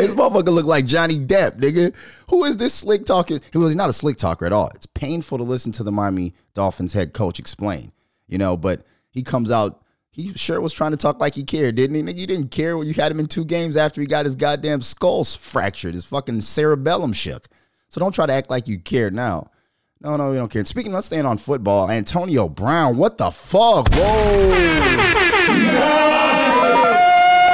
This 0.00 0.14
motherfucker 0.14 0.52
look 0.52 0.66
like 0.66 0.86
Johnny 0.86 1.18
Depp, 1.18 1.60
nigga. 1.60 1.94
Who 2.28 2.44
is 2.44 2.56
this 2.56 2.72
slick 2.72 3.04
talking? 3.04 3.40
He 3.52 3.58
was 3.58 3.76
not 3.76 3.90
a 3.90 3.92
slick 3.92 4.16
talker 4.16 4.46
at 4.46 4.52
all. 4.52 4.68
It's 4.74 4.86
painful 4.86 5.38
to 5.38 5.44
listen 5.44 5.72
to 5.72 5.82
the 5.82 5.92
Miami 5.92 6.34
Dolphins 6.54 6.92
head 6.92 7.12
coach 7.12 7.38
explain, 7.38 7.92
you 8.26 8.38
know, 8.38 8.56
but 8.56 8.86
he 9.10 9.22
comes 9.22 9.50
out. 9.50 9.84
He 10.12 10.32
sure 10.34 10.60
was 10.60 10.72
trying 10.72 10.90
to 10.90 10.96
talk 10.96 11.20
like 11.20 11.34
he 11.34 11.44
cared, 11.44 11.76
didn't 11.76 11.94
he? 11.96 12.02
Nigga, 12.02 12.16
you 12.16 12.26
didn't 12.26 12.50
care 12.50 12.76
when 12.76 12.86
you 12.86 12.94
had 12.94 13.12
him 13.12 13.20
in 13.20 13.26
two 13.26 13.44
games 13.44 13.76
after 13.76 14.00
he 14.00 14.06
got 14.06 14.24
his 14.24 14.34
goddamn 14.34 14.82
skull 14.82 15.22
fractured, 15.24 15.94
his 15.94 16.04
fucking 16.04 16.40
cerebellum 16.40 17.12
shook. 17.12 17.46
So 17.88 18.00
don't 18.00 18.14
try 18.14 18.26
to 18.26 18.32
act 18.32 18.50
like 18.50 18.68
you 18.68 18.78
cared 18.78 19.14
now. 19.14 19.50
No, 20.00 20.16
no, 20.16 20.30
we 20.30 20.36
don't 20.36 20.50
care. 20.50 20.64
Speaking, 20.64 20.92
let's 20.92 21.08
stay 21.08 21.20
on 21.20 21.36
football. 21.36 21.90
Antonio 21.90 22.48
Brown, 22.48 22.96
what 22.96 23.18
the 23.18 23.30
fuck? 23.30 23.92
Whoa. 23.92 24.50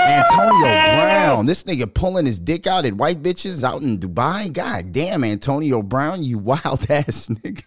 Antonio 0.07 0.61
Brown, 0.61 1.16
this 1.45 1.65
nigga 1.65 1.93
pulling 1.93 2.25
his 2.25 2.39
dick 2.39 2.67
out 2.67 2.87
at 2.87 2.95
white 2.95 3.23
bitches 3.23 3.63
out 3.63 3.83
in 3.83 3.99
Dubai. 3.99 4.51
God 4.51 4.93
damn, 4.93 5.25
Antonio 5.25 5.83
Brown, 5.83 6.23
you 6.23 6.39
wild 6.39 6.63
ass 6.91 7.29
nigga. 7.29 7.65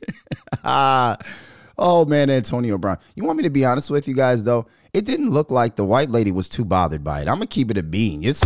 oh 1.78 2.06
man, 2.06 2.32
Antonio 2.32 2.80
Brown. 2.80 2.98
You 3.14 3.26
want 3.26 3.38
me 3.38 3.44
to 3.44 3.52
be 3.52 3.66
honest 3.66 3.92
with 3.92 4.08
you 4.08 4.16
guys 4.16 4.44
though? 4.44 4.66
It 4.92 5.06
didn't 5.06 5.30
look 5.30 5.52
like 5.52 5.76
the 5.76 5.86
white 5.86 6.10
lady 6.10 6.32
was 6.32 6.50
too 6.50 6.66
bothered 6.66 7.04
by 7.04 7.22
it. 7.22 7.28
I'm 7.28 7.36
gonna 7.36 7.46
keep 7.46 7.70
it 7.70 7.78
a 7.78 7.84
bean. 7.84 8.24
It's 8.24 8.44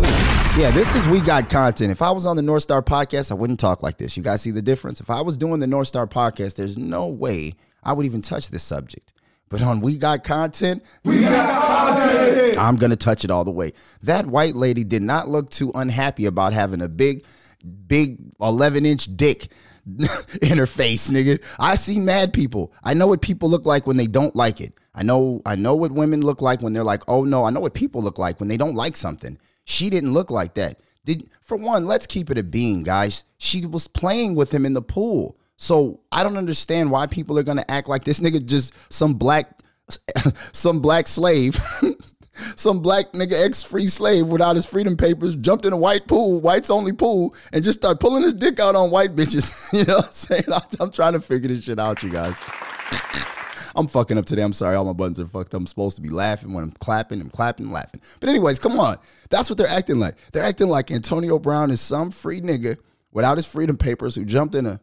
yeah, 0.58 0.70
this 0.70 0.94
is 0.94 1.08
we 1.08 1.22
got 1.22 1.48
content. 1.48 1.90
If 1.90 2.02
I 2.02 2.10
was 2.10 2.26
on 2.26 2.36
the 2.36 2.42
North 2.42 2.64
Star 2.64 2.82
podcast, 2.82 3.30
I 3.30 3.34
wouldn't 3.34 3.60
talk 3.60 3.82
like 3.82 3.96
this. 3.96 4.18
You 4.18 4.22
guys 4.22 4.42
see 4.42 4.50
the 4.50 4.60
difference? 4.60 5.00
If 5.00 5.08
I 5.08 5.22
was 5.22 5.38
doing 5.38 5.60
the 5.60 5.66
North 5.66 5.88
Star 5.88 6.06
podcast, 6.06 6.56
there's 6.56 6.76
no 6.76 7.06
way 7.06 7.54
I 7.82 7.94
would 7.94 8.04
even 8.04 8.20
touch 8.20 8.50
this 8.50 8.62
subject. 8.62 9.13
But 9.48 9.62
on 9.62 9.80
We 9.80 9.96
Got 9.98 10.24
Content, 10.24 10.82
we 11.04 11.20
got 11.20 11.98
content. 11.98 12.58
I'm 12.58 12.76
going 12.76 12.90
to 12.90 12.96
touch 12.96 13.24
it 13.24 13.30
all 13.30 13.44
the 13.44 13.50
way. 13.50 13.72
That 14.02 14.26
white 14.26 14.56
lady 14.56 14.84
did 14.84 15.02
not 15.02 15.28
look 15.28 15.50
too 15.50 15.70
unhappy 15.74 16.26
about 16.26 16.52
having 16.52 16.82
a 16.82 16.88
big, 16.88 17.24
big 17.86 18.18
11 18.40 18.86
inch 18.86 19.16
dick 19.16 19.48
in 20.42 20.58
her 20.58 20.66
face, 20.66 21.10
nigga. 21.10 21.42
I 21.58 21.74
see 21.74 22.00
mad 22.00 22.32
people. 22.32 22.72
I 22.82 22.94
know 22.94 23.06
what 23.06 23.20
people 23.20 23.50
look 23.50 23.66
like 23.66 23.86
when 23.86 23.96
they 23.96 24.06
don't 24.06 24.34
like 24.34 24.60
it. 24.60 24.72
I 24.94 25.02
know 25.02 25.42
I 25.44 25.56
know 25.56 25.74
what 25.74 25.92
women 25.92 26.22
look 26.22 26.40
like 26.40 26.62
when 26.62 26.72
they're 26.72 26.84
like, 26.84 27.02
"Oh 27.08 27.24
no, 27.24 27.44
I 27.44 27.50
know 27.50 27.60
what 27.60 27.74
people 27.74 28.00
look 28.02 28.18
like 28.18 28.40
when 28.40 28.48
they 28.48 28.56
don't 28.56 28.76
like 28.76 28.96
something." 28.96 29.38
She 29.64 29.90
didn't 29.90 30.12
look 30.12 30.30
like 30.30 30.54
that. 30.54 30.80
Did 31.04 31.28
for 31.42 31.56
one, 31.56 31.84
let's 31.84 32.06
keep 32.06 32.30
it 32.30 32.38
a 32.38 32.42
bean, 32.42 32.82
guys. 32.82 33.24
She 33.36 33.66
was 33.66 33.88
playing 33.88 34.34
with 34.34 34.52
him 34.54 34.64
in 34.64 34.72
the 34.72 34.82
pool. 34.82 35.36
So 35.56 36.00
I 36.10 36.22
don't 36.22 36.36
understand 36.36 36.90
why 36.90 37.06
people 37.06 37.38
are 37.38 37.42
gonna 37.42 37.64
act 37.68 37.88
like 37.88 38.04
this 38.04 38.20
nigga 38.20 38.44
just 38.44 38.72
some 38.92 39.14
black 39.14 39.58
some 40.52 40.80
black 40.80 41.06
slave. 41.06 41.58
some 42.56 42.80
black 42.80 43.12
nigga 43.12 43.44
ex 43.44 43.62
free 43.62 43.86
slave 43.86 44.26
without 44.26 44.56
his 44.56 44.66
freedom 44.66 44.96
papers 44.96 45.36
jumped 45.36 45.64
in 45.64 45.72
a 45.72 45.76
white 45.76 46.06
pool, 46.06 46.40
whites 46.40 46.70
only 46.70 46.92
pool, 46.92 47.34
and 47.52 47.62
just 47.64 47.78
start 47.78 48.00
pulling 48.00 48.22
his 48.22 48.34
dick 48.34 48.58
out 48.58 48.74
on 48.74 48.90
white 48.90 49.14
bitches. 49.14 49.72
you 49.72 49.84
know 49.84 49.96
what 49.96 50.06
I'm 50.06 50.12
saying? 50.12 50.44
I'm, 50.52 50.62
I'm 50.80 50.90
trying 50.90 51.12
to 51.12 51.20
figure 51.20 51.48
this 51.48 51.64
shit 51.64 51.78
out, 51.78 52.02
you 52.02 52.10
guys. 52.10 52.36
I'm 53.76 53.88
fucking 53.88 54.18
up 54.18 54.26
today. 54.26 54.42
I'm 54.42 54.52
sorry. 54.52 54.76
All 54.76 54.84
my 54.84 54.92
buttons 54.92 55.18
are 55.18 55.26
fucked 55.26 55.54
up. 55.54 55.60
I'm 55.60 55.66
supposed 55.66 55.96
to 55.96 56.02
be 56.02 56.08
laughing 56.08 56.52
when 56.52 56.62
I'm 56.62 56.70
clapping. 56.72 57.20
I'm 57.20 57.30
clapping, 57.30 57.72
laughing. 57.72 58.00
But 58.20 58.28
anyways, 58.28 58.60
come 58.60 58.78
on. 58.78 58.98
That's 59.30 59.50
what 59.50 59.56
they're 59.56 59.66
acting 59.66 59.98
like. 59.98 60.16
They're 60.32 60.44
acting 60.44 60.68
like 60.68 60.92
Antonio 60.92 61.38
Brown 61.40 61.70
is 61.70 61.80
some 61.80 62.12
free 62.12 62.40
nigga 62.40 62.76
without 63.10 63.36
his 63.36 63.46
freedom 63.46 63.76
papers 63.76 64.14
who 64.14 64.24
jumped 64.24 64.54
in 64.54 64.66
a 64.66 64.80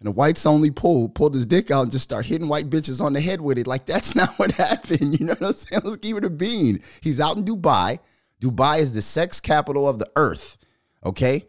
in 0.00 0.06
a 0.06 0.10
whites 0.10 0.46
only 0.46 0.70
pool, 0.70 1.08
pulled 1.08 1.34
his 1.34 1.46
dick 1.46 1.70
out 1.70 1.82
and 1.82 1.92
just 1.92 2.04
start 2.04 2.26
hitting 2.26 2.48
white 2.48 2.68
bitches 2.68 3.00
on 3.00 3.12
the 3.12 3.20
head 3.20 3.40
with 3.40 3.58
it. 3.58 3.66
Like 3.66 3.86
that's 3.86 4.14
not 4.16 4.30
what 4.38 4.52
happened. 4.52 5.18
You 5.18 5.26
know 5.26 5.34
what 5.34 5.48
I'm 5.48 5.52
saying? 5.52 5.82
Let's 5.84 5.96
give 5.98 6.16
it 6.16 6.24
a 6.24 6.30
bean. 6.30 6.80
He's 7.00 7.20
out 7.20 7.36
in 7.36 7.44
Dubai. 7.44 7.98
Dubai 8.40 8.80
is 8.80 8.92
the 8.92 9.02
sex 9.02 9.40
capital 9.40 9.88
of 9.88 9.98
the 9.98 10.10
earth. 10.16 10.58
Okay. 11.04 11.44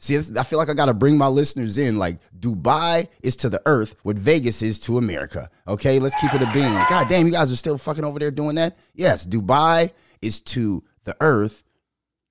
See, 0.00 0.16
I 0.16 0.44
feel 0.44 0.60
like 0.60 0.68
I 0.68 0.74
got 0.74 0.86
to 0.86 0.94
bring 0.94 1.18
my 1.18 1.26
listeners 1.26 1.76
in. 1.76 1.98
Like, 1.98 2.18
Dubai 2.38 3.08
is 3.20 3.34
to 3.36 3.48
the 3.48 3.60
earth 3.66 3.96
what 4.04 4.16
Vegas 4.16 4.62
is 4.62 4.78
to 4.80 4.96
America. 4.96 5.50
Okay, 5.66 5.98
let's 5.98 6.14
keep 6.20 6.32
it 6.34 6.42
a 6.42 6.50
bean. 6.52 6.72
God 6.88 7.08
damn, 7.08 7.26
you 7.26 7.32
guys 7.32 7.50
are 7.50 7.56
still 7.56 7.78
fucking 7.78 8.04
over 8.04 8.20
there 8.20 8.30
doing 8.30 8.54
that? 8.56 8.78
Yes, 8.94 9.26
Dubai 9.26 9.92
is 10.22 10.40
to 10.42 10.84
the 11.02 11.16
earth 11.20 11.64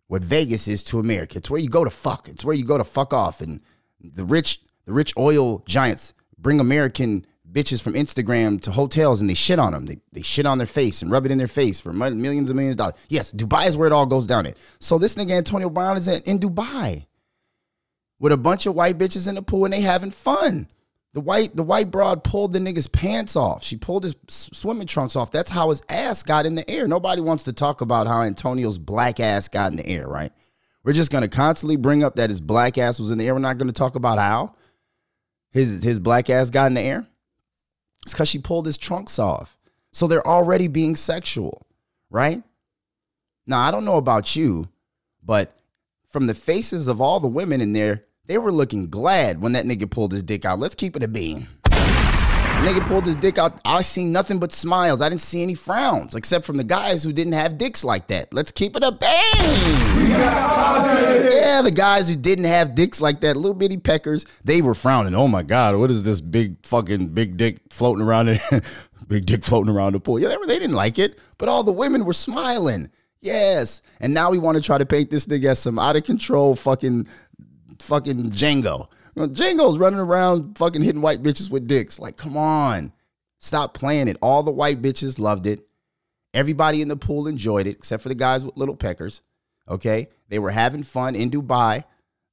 what 0.07 0.23
Vegas 0.23 0.69
is 0.69 0.81
to 0.85 0.99
America. 0.99 1.37
It's 1.39 1.49
where 1.49 1.59
you 1.59 1.67
go 1.67 1.83
to 1.83 1.89
fuck. 1.89 2.29
It's 2.29 2.45
where 2.45 2.55
you 2.55 2.63
go 2.63 2.77
to 2.77 2.85
fuck 2.85 3.11
off. 3.11 3.41
And 3.41 3.59
the 3.99 4.23
rich, 4.23 4.61
the 4.87 4.93
rich 4.93 5.13
oil 5.17 5.59
giants 5.67 6.13
bring 6.39 6.59
American 6.59 7.27
bitches 7.51 7.81
from 7.81 7.93
Instagram 7.93 8.59
to 8.61 8.71
hotels 8.71 9.19
and 9.19 9.29
they 9.29 9.33
shit 9.33 9.59
on 9.59 9.73
them. 9.73 9.85
They, 9.85 9.97
they 10.13 10.21
shit 10.21 10.45
on 10.45 10.57
their 10.57 10.67
face 10.67 11.01
and 11.01 11.11
rub 11.11 11.25
it 11.25 11.31
in 11.31 11.37
their 11.37 11.47
face 11.47 11.79
for 11.79 11.91
millions 11.91 12.49
and 12.49 12.55
millions 12.55 12.73
of 12.73 12.77
dollars. 12.77 12.95
Yes, 13.09 13.31
Dubai 13.33 13.67
is 13.67 13.75
where 13.75 13.87
it 13.87 13.93
all 13.93 14.05
goes 14.05 14.25
down. 14.25 14.45
It. 14.45 14.57
So 14.79 14.97
this 14.97 15.15
nigga 15.15 15.31
Antonio 15.31 15.69
Brown 15.69 15.97
is 15.97 16.07
in 16.07 16.39
Dubai 16.39 17.05
with 18.17 18.31
a 18.31 18.37
bunch 18.37 18.65
of 18.65 18.75
white 18.75 18.97
bitches 18.97 19.27
in 19.27 19.35
the 19.35 19.41
pool 19.41 19.65
and 19.65 19.73
they 19.73 19.81
having 19.81 20.11
fun. 20.11 20.69
The 21.13 21.21
white 21.21 21.55
the 21.55 21.63
white 21.63 21.91
broad 21.91 22.23
pulled 22.23 22.53
the 22.53 22.59
nigga's 22.59 22.87
pants 22.87 23.35
off. 23.35 23.63
She 23.63 23.75
pulled 23.75 24.03
his 24.03 24.15
swimming 24.29 24.87
trunks 24.87 25.15
off. 25.15 25.31
That's 25.31 25.49
how 25.49 25.69
his 25.69 25.81
ass 25.89 26.23
got 26.23 26.45
in 26.45 26.55
the 26.55 26.69
air. 26.69 26.87
Nobody 26.87 27.21
wants 27.21 27.43
to 27.45 27.53
talk 27.53 27.81
about 27.81 28.07
how 28.07 28.21
Antonio's 28.21 28.77
black 28.77 29.19
ass 29.19 29.49
got 29.49 29.71
in 29.71 29.77
the 29.77 29.87
air, 29.87 30.07
right? 30.07 30.31
We're 30.83 30.93
just 30.93 31.11
gonna 31.11 31.27
constantly 31.27 31.75
bring 31.75 32.03
up 32.03 32.15
that 32.15 32.29
his 32.29 32.39
black 32.39 32.77
ass 32.77 32.99
was 32.99 33.11
in 33.11 33.17
the 33.17 33.25
air. 33.25 33.33
We're 33.33 33.39
not 33.39 33.57
gonna 33.57 33.73
talk 33.73 33.95
about 33.95 34.19
how 34.19 34.53
his 35.51 35.83
his 35.83 35.99
black 35.99 36.29
ass 36.29 36.49
got 36.49 36.67
in 36.67 36.75
the 36.75 36.81
air. 36.81 37.07
It's 38.03 38.13
because 38.13 38.29
she 38.29 38.39
pulled 38.39 38.65
his 38.65 38.77
trunks 38.77 39.19
off. 39.19 39.57
So 39.91 40.07
they're 40.07 40.25
already 40.25 40.67
being 40.67 40.95
sexual, 40.95 41.65
right? 42.09 42.43
Now 43.45 43.61
I 43.61 43.71
don't 43.71 43.85
know 43.85 43.97
about 43.97 44.35
you, 44.35 44.69
but 45.23 45.57
from 46.09 46.27
the 46.27 46.33
faces 46.33 46.87
of 46.87 47.01
all 47.01 47.19
the 47.19 47.27
women 47.27 47.61
in 47.61 47.73
there, 47.73 48.05
they 48.25 48.37
were 48.37 48.51
looking 48.51 48.89
glad 48.89 49.41
when 49.41 49.53
that 49.53 49.65
nigga 49.65 49.89
pulled 49.89 50.11
his 50.11 50.23
dick 50.23 50.45
out. 50.45 50.59
Let's 50.59 50.75
keep 50.75 50.95
it 50.95 51.03
a 51.03 51.07
bean. 51.07 51.47
Nigga 52.63 52.85
pulled 52.85 53.05
his 53.05 53.15
dick 53.15 53.37
out. 53.37 53.59
I 53.63 53.81
seen 53.81 54.11
nothing 54.11 54.39
but 54.39 54.51
smiles. 54.51 54.99
I 54.99 55.09
didn't 55.09 55.21
see 55.21 55.41
any 55.41 55.53
frowns, 55.53 56.15
except 56.15 56.43
from 56.45 56.57
the 56.57 56.63
guys 56.63 57.03
who 57.03 57.13
didn't 57.13 57.33
have 57.33 57.57
dicks 57.57 57.83
like 57.83 58.07
that. 58.07 58.33
Let's 58.33 58.51
keep 58.51 58.75
it 58.75 58.83
a 58.83 58.91
bang. 58.91 60.09
Yeah, 60.09 61.61
the 61.61 61.71
guys 61.71 62.09
who 62.09 62.15
didn't 62.15 62.45
have 62.45 62.75
dicks 62.75 62.99
like 62.99 63.21
that, 63.21 63.37
little 63.37 63.53
bitty 63.53 63.77
peckers, 63.77 64.25
they 64.43 64.61
were 64.61 64.73
frowning. 64.73 65.15
Oh 65.15 65.27
my 65.27 65.43
God, 65.43 65.75
what 65.75 65.91
is 65.91 66.03
this 66.03 66.19
big 66.19 66.65
fucking 66.65 67.09
big 67.09 67.37
dick 67.37 67.59
floating 67.69 68.03
around 68.03 68.29
it? 68.29 68.41
big 69.07 69.25
dick 69.25 69.43
floating 69.43 69.73
around 69.73 69.93
the 69.93 69.99
pool. 69.99 70.19
Yeah, 70.19 70.29
they, 70.29 70.35
they 70.47 70.59
didn't 70.59 70.75
like 70.75 70.99
it, 70.99 71.19
but 71.37 71.47
all 71.47 71.63
the 71.63 71.71
women 71.71 72.05
were 72.05 72.13
smiling. 72.13 72.89
Yes. 73.21 73.81
And 73.99 74.13
now 74.13 74.29
we 74.31 74.37
want 74.37 74.57
to 74.57 74.63
try 74.63 74.77
to 74.77 74.85
paint 74.85 75.09
this 75.09 75.25
nigga 75.25 75.45
as 75.51 75.59
some 75.59 75.79
out 75.79 75.95
of 75.95 76.03
control 76.03 76.55
fucking 76.55 77.07
fucking 77.79 78.31
Django. 78.31 78.87
Django's 79.17 79.77
running 79.77 79.99
around 79.99 80.57
fucking 80.57 80.83
hitting 80.83 81.01
white 81.01 81.23
bitches 81.23 81.49
with 81.49 81.67
dicks. 81.67 81.99
Like, 81.99 82.17
come 82.17 82.37
on. 82.37 82.91
Stop 83.39 83.73
playing 83.73 84.07
it. 84.07 84.17
All 84.21 84.43
the 84.43 84.51
white 84.51 84.81
bitches 84.81 85.19
loved 85.19 85.45
it. 85.45 85.67
Everybody 86.33 86.81
in 86.81 86.87
the 86.87 86.95
pool 86.95 87.27
enjoyed 87.27 87.67
it, 87.67 87.77
except 87.77 88.03
for 88.03 88.09
the 88.09 88.15
guys 88.15 88.45
with 88.45 88.57
little 88.57 88.75
peckers. 88.75 89.21
Okay? 89.67 90.09
They 90.29 90.39
were 90.39 90.51
having 90.51 90.83
fun 90.83 91.15
in 91.15 91.31
Dubai, 91.31 91.83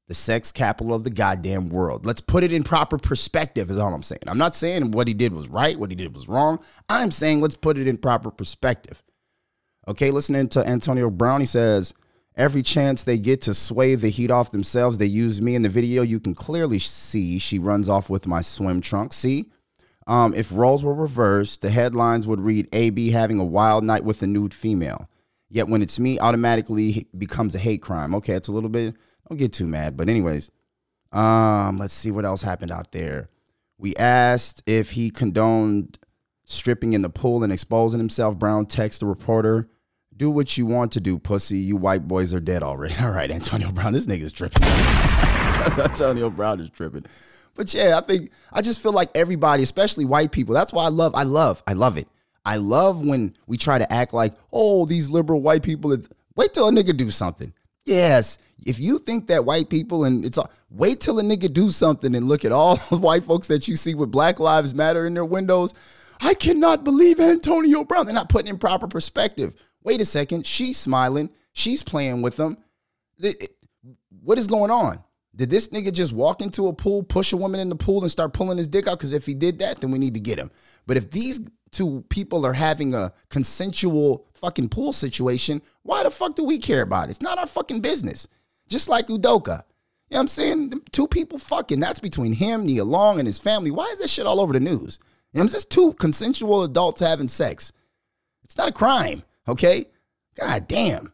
the 0.07 0.15
sex 0.15 0.53
capital 0.53 0.95
of 0.95 1.05
the 1.05 1.11
goddamn 1.11 1.69
world. 1.69 2.05
Let's 2.05 2.21
put 2.21 2.45
it 2.45 2.53
in 2.53 2.63
proper 2.63 2.99
perspective, 2.99 3.71
is 3.71 3.79
all 3.79 3.95
I'm 3.95 4.03
saying. 4.03 4.23
I'm 4.27 4.39
not 4.39 4.55
saying 4.55 4.91
what 4.91 5.09
he 5.09 5.15
did 5.15 5.33
was 5.33 5.49
right, 5.49 5.79
what 5.79 5.91
he 5.91 5.97
did 5.97 6.15
was 6.15 6.29
wrong. 6.29 6.61
I'm 6.89 7.11
saying 7.11 7.41
let's 7.41 7.57
put 7.57 7.79
it 7.79 7.87
in 7.87 7.97
proper 7.97 8.31
perspective. 8.31 9.03
Okay, 9.89 10.11
listening 10.11 10.49
to 10.49 10.67
Antonio 10.67 11.11
Brown, 11.11 11.41
he 11.41 11.47
says, 11.47 11.95
Every 12.37 12.63
chance 12.63 13.03
they 13.03 13.19
get 13.19 13.43
to 13.43 13.55
sway 13.55 13.95
the 13.95 14.09
heat 14.09 14.31
off 14.31 14.51
themselves, 14.51 14.99
they 14.99 15.07
use 15.07 15.41
me 15.41 15.55
in 15.55 15.63
the 15.63 15.69
video. 15.69 16.03
You 16.03 16.19
can 16.19 16.35
clearly 16.35 16.81
see 16.81 17.39
she 17.39 17.61
runs 17.61 17.89
off 17.89 18.11
with 18.11 18.27
my 18.27 18.41
swim 18.41 18.81
trunk. 18.81 19.13
See? 19.13 19.51
Um, 20.07 20.35
if 20.35 20.53
roles 20.53 20.85
were 20.85 20.95
reversed, 20.95 21.63
the 21.63 21.71
headlines 21.71 22.27
would 22.27 22.41
read 22.41 22.69
AB 22.73 23.11
having 23.11 23.39
a 23.39 23.45
wild 23.45 23.85
night 23.85 24.05
with 24.05 24.23
a 24.23 24.27
nude 24.27 24.53
female. 24.53 25.09
Yet 25.49 25.69
when 25.69 25.81
it's 25.81 26.01
me, 26.01 26.19
automatically 26.19 27.07
becomes 27.17 27.55
a 27.55 27.59
hate 27.59 27.81
crime. 27.81 28.15
Okay, 28.17 28.35
it's 28.35 28.49
a 28.49 28.53
little 28.53 28.69
bit, 28.69 28.97
don't 29.29 29.39
get 29.39 29.53
too 29.53 29.69
mad. 29.69 29.97
But, 29.97 30.09
anyways, 30.09 30.51
um, 31.13 31.79
let's 31.79 31.95
see 31.95 32.11
what 32.11 32.25
else 32.25 32.43
happened 32.43 32.73
out 32.73 32.91
there. 32.91 33.31
We 33.79 33.95
asked 33.95 34.63
if 34.67 34.91
he 34.93 35.11
condoned 35.11 35.99
stripping 36.45 36.93
in 36.93 37.03
the 37.03 37.11
pool 37.11 37.45
and 37.45 37.53
exposing 37.53 38.01
himself. 38.01 38.39
Brown 38.39 38.67
texted 38.67 39.01
the 39.01 39.07
reporter 39.07 39.69
do 40.17 40.31
what 40.31 40.57
you 40.57 40.67
want 40.67 40.93
to 40.93 41.01
do, 41.01 41.19
pussy. 41.19 41.59
You 41.59 41.77
white 41.77 42.07
boys 42.07 42.33
are 42.33 42.41
dead 42.41 42.63
already. 42.63 42.95
All 43.01 43.11
right, 43.11 43.31
Antonio 43.31 43.73
Brown. 43.73 43.93
This 43.93 44.07
nigga's 44.07 44.33
tripping. 44.33 44.63
Antonio 45.83 46.31
Brown 46.31 46.61
is 46.61 46.71
tripping. 46.71 47.05
But 47.55 47.73
yeah, 47.73 47.99
I 47.99 48.01
think 48.01 48.31
I 48.53 48.63
just 48.63 48.83
feel 48.83 48.93
like 48.93 49.11
everybody, 49.15 49.63
especially 49.63 50.05
white 50.05 50.33
people, 50.33 50.55
that's 50.55 50.73
why 50.73 50.85
I 50.85 50.89
love, 50.89 51.15
I 51.15 51.23
love, 51.23 51.63
I 51.67 51.73
love 51.73 51.97
it. 51.97 52.09
I 52.45 52.57
love 52.57 53.01
when 53.01 53.35
we 53.47 53.57
try 53.57 53.79
to 53.79 53.91
act 53.93 54.13
like, 54.13 54.35
oh, 54.53 54.85
these 54.85 55.09
liberal 55.09 55.41
white 55.41 55.63
people. 55.63 55.97
Wait 56.37 56.53
till 56.53 56.69
a 56.69 56.73
nigga 56.73 56.97
do 56.97 57.11
something. 57.11 57.53
Yes, 57.85 58.39
if 58.67 58.81
you 58.81 58.99
think 58.99 59.27
that 59.27 59.45
white 59.45 59.69
people 59.69 60.05
and 60.05 60.25
it's 60.25 60.39
all, 60.39 60.51
wait 60.71 61.01
till 61.01 61.19
a 61.19 61.23
nigga 61.23 61.53
do 61.53 61.71
something 61.71 62.15
and 62.15 62.29
look 62.29 62.45
at 62.45 62.53
all 62.53 62.77
the 62.91 62.97
white 62.97 63.25
folks 63.25 63.49
that 63.49 63.69
you 63.69 63.77
see 63.77 63.95
with 63.95 64.11
Black 64.11 64.41
Lives 64.41 64.75
Matter 64.75 65.07
in 65.07 65.15
their 65.15 65.25
windows. 65.25 65.75
I 66.21 66.35
cannot 66.35 66.85
believe 66.85 67.21
Antonio 67.21 67.85
Brown. 67.85 68.07
They're 68.07 68.15
not 68.15 68.29
putting 68.29 68.49
in 68.49 68.59
proper 68.59 68.87
perspective 68.87 69.55
wait 69.85 70.01
a 70.01 70.05
second, 70.05 70.47
she's 70.47 70.79
smiling, 70.79 71.31
she's 71.53 71.83
playing 71.83 72.23
with 72.23 72.37
them. 72.37 72.57
What 74.23 74.39
is 74.39 74.47
going 74.47 74.71
on? 74.71 75.05
Did 75.37 75.51
this 75.51 75.69
nigga 75.69 75.93
just 75.93 76.13
walk 76.13 76.43
into 76.43 76.69
a 76.69 76.73
pool, 76.73 77.03
push 77.03 77.33
a 77.33 77.37
woman 77.37 77.61
in 77.61 77.69
the 77.69 77.77
pool, 77.77 78.03
and 78.03 78.11
start 78.11 78.33
pulling 78.33 78.59
his 78.59 78.69
dick 78.69 78.87
out? 78.87 78.99
Because 78.99 79.13
if 79.13 79.27
he 79.27 79.35
did 79.35 79.59
that, 79.59 79.81
then 79.81 79.91
we 79.91 79.99
need 79.99 80.15
to 80.15 80.21
get 80.21 80.39
him. 80.39 80.51
But 80.87 80.97
if 80.97 81.11
these 81.11 81.41
two 81.73 82.05
people 82.09 82.47
are 82.47 82.53
having 82.53 82.95
a 82.95 83.13
consensual 83.31 84.27
fucking 84.35 84.69
pool 84.69 84.93
situation, 84.93 85.61
why 85.83 86.05
the 86.05 86.11
fuck 86.11 86.37
do 86.37 86.45
we 86.45 86.59
care 86.59 86.83
about 86.83 87.09
it? 87.09 87.11
It's 87.11 87.21
not 87.21 87.39
our 87.39 87.49
fucking 87.49 87.81
business. 87.81 88.29
Just 88.69 88.89
like 88.89 89.09
Udoka. 89.09 89.65
You 90.09 90.17
know 90.17 90.19
what 90.19 90.21
I'm 90.21 90.29
saying? 90.29 90.73
Two 90.93 91.09
people 91.09 91.39
fucking. 91.39 91.81
That's 91.81 91.99
between 91.99 92.33
him, 92.33 92.65
Nia 92.65 92.85
Long, 92.85 93.19
and 93.19 93.27
his 93.27 93.39
family. 93.39 93.73
Why 93.73 93.87
is 93.87 93.99
that 93.99 94.11
shit 94.11 94.27
all 94.27 94.41
over 94.41 94.53
the 94.53 94.61
news? 94.61 95.01
You 95.33 95.43
know, 95.43 95.49
just 95.49 95.71
two 95.71 95.95
consensual 95.95 96.63
adults 96.63 97.01
having 97.01 97.27
sex. 97.27 97.73
It's 98.45 98.57
not 98.57 98.69
a 98.69 98.73
crime. 98.73 99.25
Okay? 99.49 99.87
God 100.37 100.69
damn. 100.69 101.13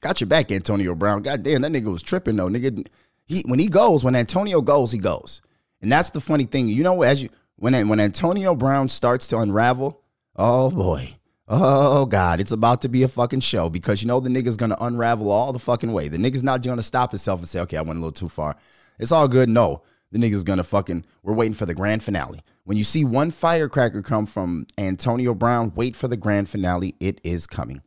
Got 0.00 0.20
your 0.20 0.28
back, 0.28 0.52
Antonio 0.52 0.94
Brown. 0.94 1.22
God 1.22 1.42
damn, 1.42 1.62
that 1.62 1.72
nigga 1.72 1.90
was 1.90 2.02
tripping 2.02 2.36
though. 2.36 2.48
Nigga, 2.48 2.86
he 3.24 3.42
when 3.46 3.58
he 3.58 3.68
goes, 3.68 4.04
when 4.04 4.14
Antonio 4.14 4.60
goes, 4.60 4.92
he 4.92 4.98
goes. 4.98 5.40
And 5.80 5.90
that's 5.90 6.10
the 6.10 6.20
funny 6.20 6.44
thing. 6.44 6.68
You 6.68 6.82
know, 6.82 7.02
as 7.02 7.22
you 7.22 7.28
when 7.56 7.88
when 7.88 8.00
Antonio 8.00 8.54
Brown 8.54 8.88
starts 8.88 9.26
to 9.28 9.38
unravel, 9.38 10.00
oh 10.36 10.70
boy. 10.70 11.16
Oh 11.48 12.06
God, 12.06 12.40
it's 12.40 12.50
about 12.50 12.82
to 12.82 12.88
be 12.88 13.04
a 13.04 13.08
fucking 13.08 13.40
show 13.40 13.70
because 13.70 14.02
you 14.02 14.08
know 14.08 14.18
the 14.18 14.28
nigga's 14.28 14.56
gonna 14.56 14.76
unravel 14.80 15.30
all 15.30 15.52
the 15.52 15.60
fucking 15.60 15.92
way. 15.92 16.08
The 16.08 16.18
nigga's 16.18 16.42
not 16.42 16.62
gonna 16.62 16.82
stop 16.82 17.12
himself 17.12 17.40
and 17.40 17.48
say, 17.48 17.60
okay, 17.60 17.76
I 17.76 17.82
went 17.82 17.98
a 17.98 18.00
little 18.00 18.10
too 18.10 18.28
far. 18.28 18.56
It's 18.98 19.12
all 19.12 19.28
good. 19.28 19.48
No, 19.48 19.82
the 20.12 20.18
nigga's 20.18 20.44
gonna 20.44 20.64
fucking, 20.64 21.04
we're 21.22 21.34
waiting 21.34 21.54
for 21.54 21.66
the 21.66 21.74
grand 21.74 22.02
finale. 22.02 22.40
When 22.64 22.76
you 22.76 22.84
see 22.84 23.04
one 23.04 23.30
firecracker 23.30 24.02
come 24.02 24.26
from 24.26 24.66
Antonio 24.76 25.34
Brown, 25.34 25.72
wait 25.74 25.94
for 25.94 26.08
the 26.08 26.16
grand 26.16 26.48
finale. 26.48 26.94
It 26.98 27.20
is 27.22 27.46
coming. 27.46 27.82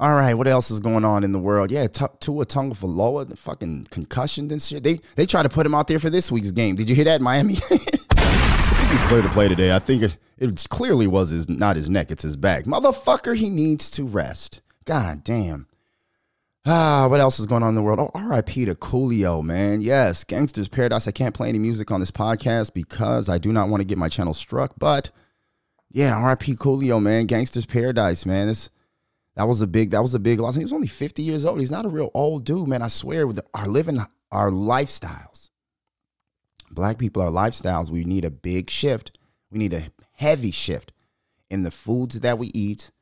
All 0.00 0.14
right, 0.14 0.32
what 0.32 0.48
else 0.48 0.70
is 0.70 0.80
going 0.80 1.04
on 1.04 1.24
in 1.24 1.32
the 1.32 1.38
world? 1.38 1.70
Yeah, 1.70 1.86
t- 1.86 2.06
Tua 2.20 2.46
Tagovailoa, 2.46 3.28
the 3.28 3.36
fucking 3.36 3.88
concussion 3.90 4.50
and 4.50 4.60
shit. 4.60 4.82
They 4.82 5.00
they 5.14 5.26
try 5.26 5.42
to 5.42 5.48
put 5.50 5.66
him 5.66 5.74
out 5.74 5.88
there 5.88 5.98
for 5.98 6.08
this 6.08 6.32
week's 6.32 6.52
game. 6.52 6.74
Did 6.74 6.88
you 6.88 6.94
hear 6.94 7.04
that, 7.04 7.20
Miami? 7.20 7.54
He's 8.90 9.04
clear 9.04 9.20
to 9.20 9.28
play 9.28 9.48
today. 9.48 9.74
I 9.74 9.78
think 9.78 10.02
it, 10.02 10.16
it 10.38 10.66
clearly 10.70 11.06
was 11.06 11.30
his 11.30 11.48
not 11.50 11.76
his 11.76 11.90
neck, 11.90 12.10
it's 12.10 12.22
his 12.22 12.36
back. 12.36 12.64
Motherfucker, 12.64 13.36
he 13.36 13.50
needs 13.50 13.90
to 13.90 14.04
rest. 14.04 14.62
God 14.86 15.22
damn. 15.22 15.66
Ah, 16.72 17.08
what 17.08 17.18
else 17.18 17.40
is 17.40 17.46
going 17.46 17.64
on 17.64 17.70
in 17.70 17.74
the 17.74 17.82
world? 17.82 18.12
Oh, 18.14 18.20
RIP 18.28 18.46
to 18.46 18.76
Coolio, 18.76 19.42
man. 19.42 19.80
Yes, 19.80 20.22
Gangsta's 20.22 20.68
Paradise. 20.68 21.08
I 21.08 21.10
can't 21.10 21.34
play 21.34 21.48
any 21.48 21.58
music 21.58 21.90
on 21.90 21.98
this 21.98 22.12
podcast 22.12 22.74
because 22.74 23.28
I 23.28 23.38
do 23.38 23.50
not 23.50 23.68
want 23.68 23.80
to 23.80 23.84
get 23.84 23.98
my 23.98 24.08
channel 24.08 24.32
struck. 24.32 24.74
But 24.78 25.10
yeah, 25.90 26.24
RIP 26.24 26.58
Coolio, 26.60 27.02
man. 27.02 27.26
Gangsta's 27.26 27.66
Paradise, 27.66 28.24
man. 28.24 28.46
This 28.46 28.70
that 29.34 29.48
was 29.48 29.60
a 29.60 29.66
big 29.66 29.90
that 29.90 30.00
was 30.00 30.14
a 30.14 30.20
big 30.20 30.38
loss. 30.38 30.54
He 30.54 30.62
was 30.62 30.72
only 30.72 30.86
50 30.86 31.22
years 31.22 31.44
old. 31.44 31.58
He's 31.58 31.72
not 31.72 31.86
a 31.86 31.88
real 31.88 32.12
old 32.14 32.44
dude, 32.44 32.68
man. 32.68 32.82
I 32.82 32.88
swear, 32.88 33.26
with 33.26 33.40
our 33.52 33.66
living 33.66 33.98
our 34.30 34.50
lifestyles. 34.50 35.50
Black 36.70 36.98
people, 36.98 37.20
our 37.20 37.32
lifestyles, 37.32 37.90
we 37.90 38.04
need 38.04 38.24
a 38.24 38.30
big 38.30 38.70
shift. 38.70 39.18
We 39.50 39.58
need 39.58 39.72
a 39.72 39.86
heavy 40.12 40.52
shift 40.52 40.92
in 41.50 41.64
the 41.64 41.72
foods 41.72 42.20
that 42.20 42.38
we 42.38 42.52
eat 42.54 42.92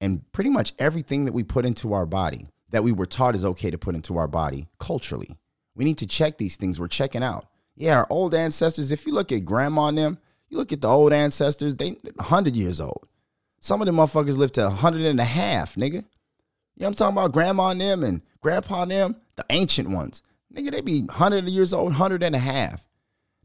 and 0.00 0.30
pretty 0.30 0.50
much 0.50 0.72
everything 0.78 1.24
that 1.24 1.34
we 1.34 1.42
put 1.42 1.64
into 1.64 1.94
our 1.94 2.06
body 2.06 2.51
that 2.72 2.82
we 2.82 2.92
were 2.92 3.06
taught 3.06 3.34
is 3.34 3.44
okay 3.44 3.70
to 3.70 3.78
put 3.78 3.94
into 3.94 4.18
our 4.18 4.26
body 4.26 4.66
culturally. 4.78 5.38
We 5.74 5.84
need 5.84 5.98
to 5.98 6.06
check 6.06 6.36
these 6.36 6.56
things 6.56 6.80
we're 6.80 6.88
checking 6.88 7.22
out. 7.22 7.46
Yeah, 7.76 7.98
our 7.98 8.06
old 8.10 8.34
ancestors, 8.34 8.90
if 8.90 9.06
you 9.06 9.12
look 9.12 9.32
at 9.32 9.44
grandma 9.44 9.86
and 9.86 9.98
them, 9.98 10.18
you 10.48 10.58
look 10.58 10.72
at 10.72 10.80
the 10.80 10.88
old 10.88 11.12
ancestors, 11.12 11.74
they 11.76 11.90
100 11.90 12.56
years 12.56 12.80
old. 12.80 13.06
Some 13.60 13.80
of 13.80 13.86
them 13.86 13.96
motherfuckers 13.96 14.36
lived 14.36 14.54
to 14.54 14.64
100 14.64 15.06
and 15.06 15.20
a 15.20 15.24
half, 15.24 15.76
nigga. 15.76 15.92
You 15.94 16.00
know 16.00 16.04
what 16.74 16.86
I'm 16.88 16.94
talking 16.94 17.16
about? 17.16 17.32
Grandma 17.32 17.68
and 17.68 17.80
them 17.80 18.02
and 18.02 18.22
grandpa 18.40 18.82
and 18.82 18.90
them, 18.90 19.16
the 19.36 19.44
ancient 19.50 19.90
ones. 19.90 20.22
Nigga, 20.54 20.70
they 20.72 20.80
be 20.80 21.02
100 21.02 21.48
years 21.48 21.72
old, 21.72 21.86
100 21.86 22.22
and 22.22 22.34
a 22.34 22.38
half. 22.38 22.84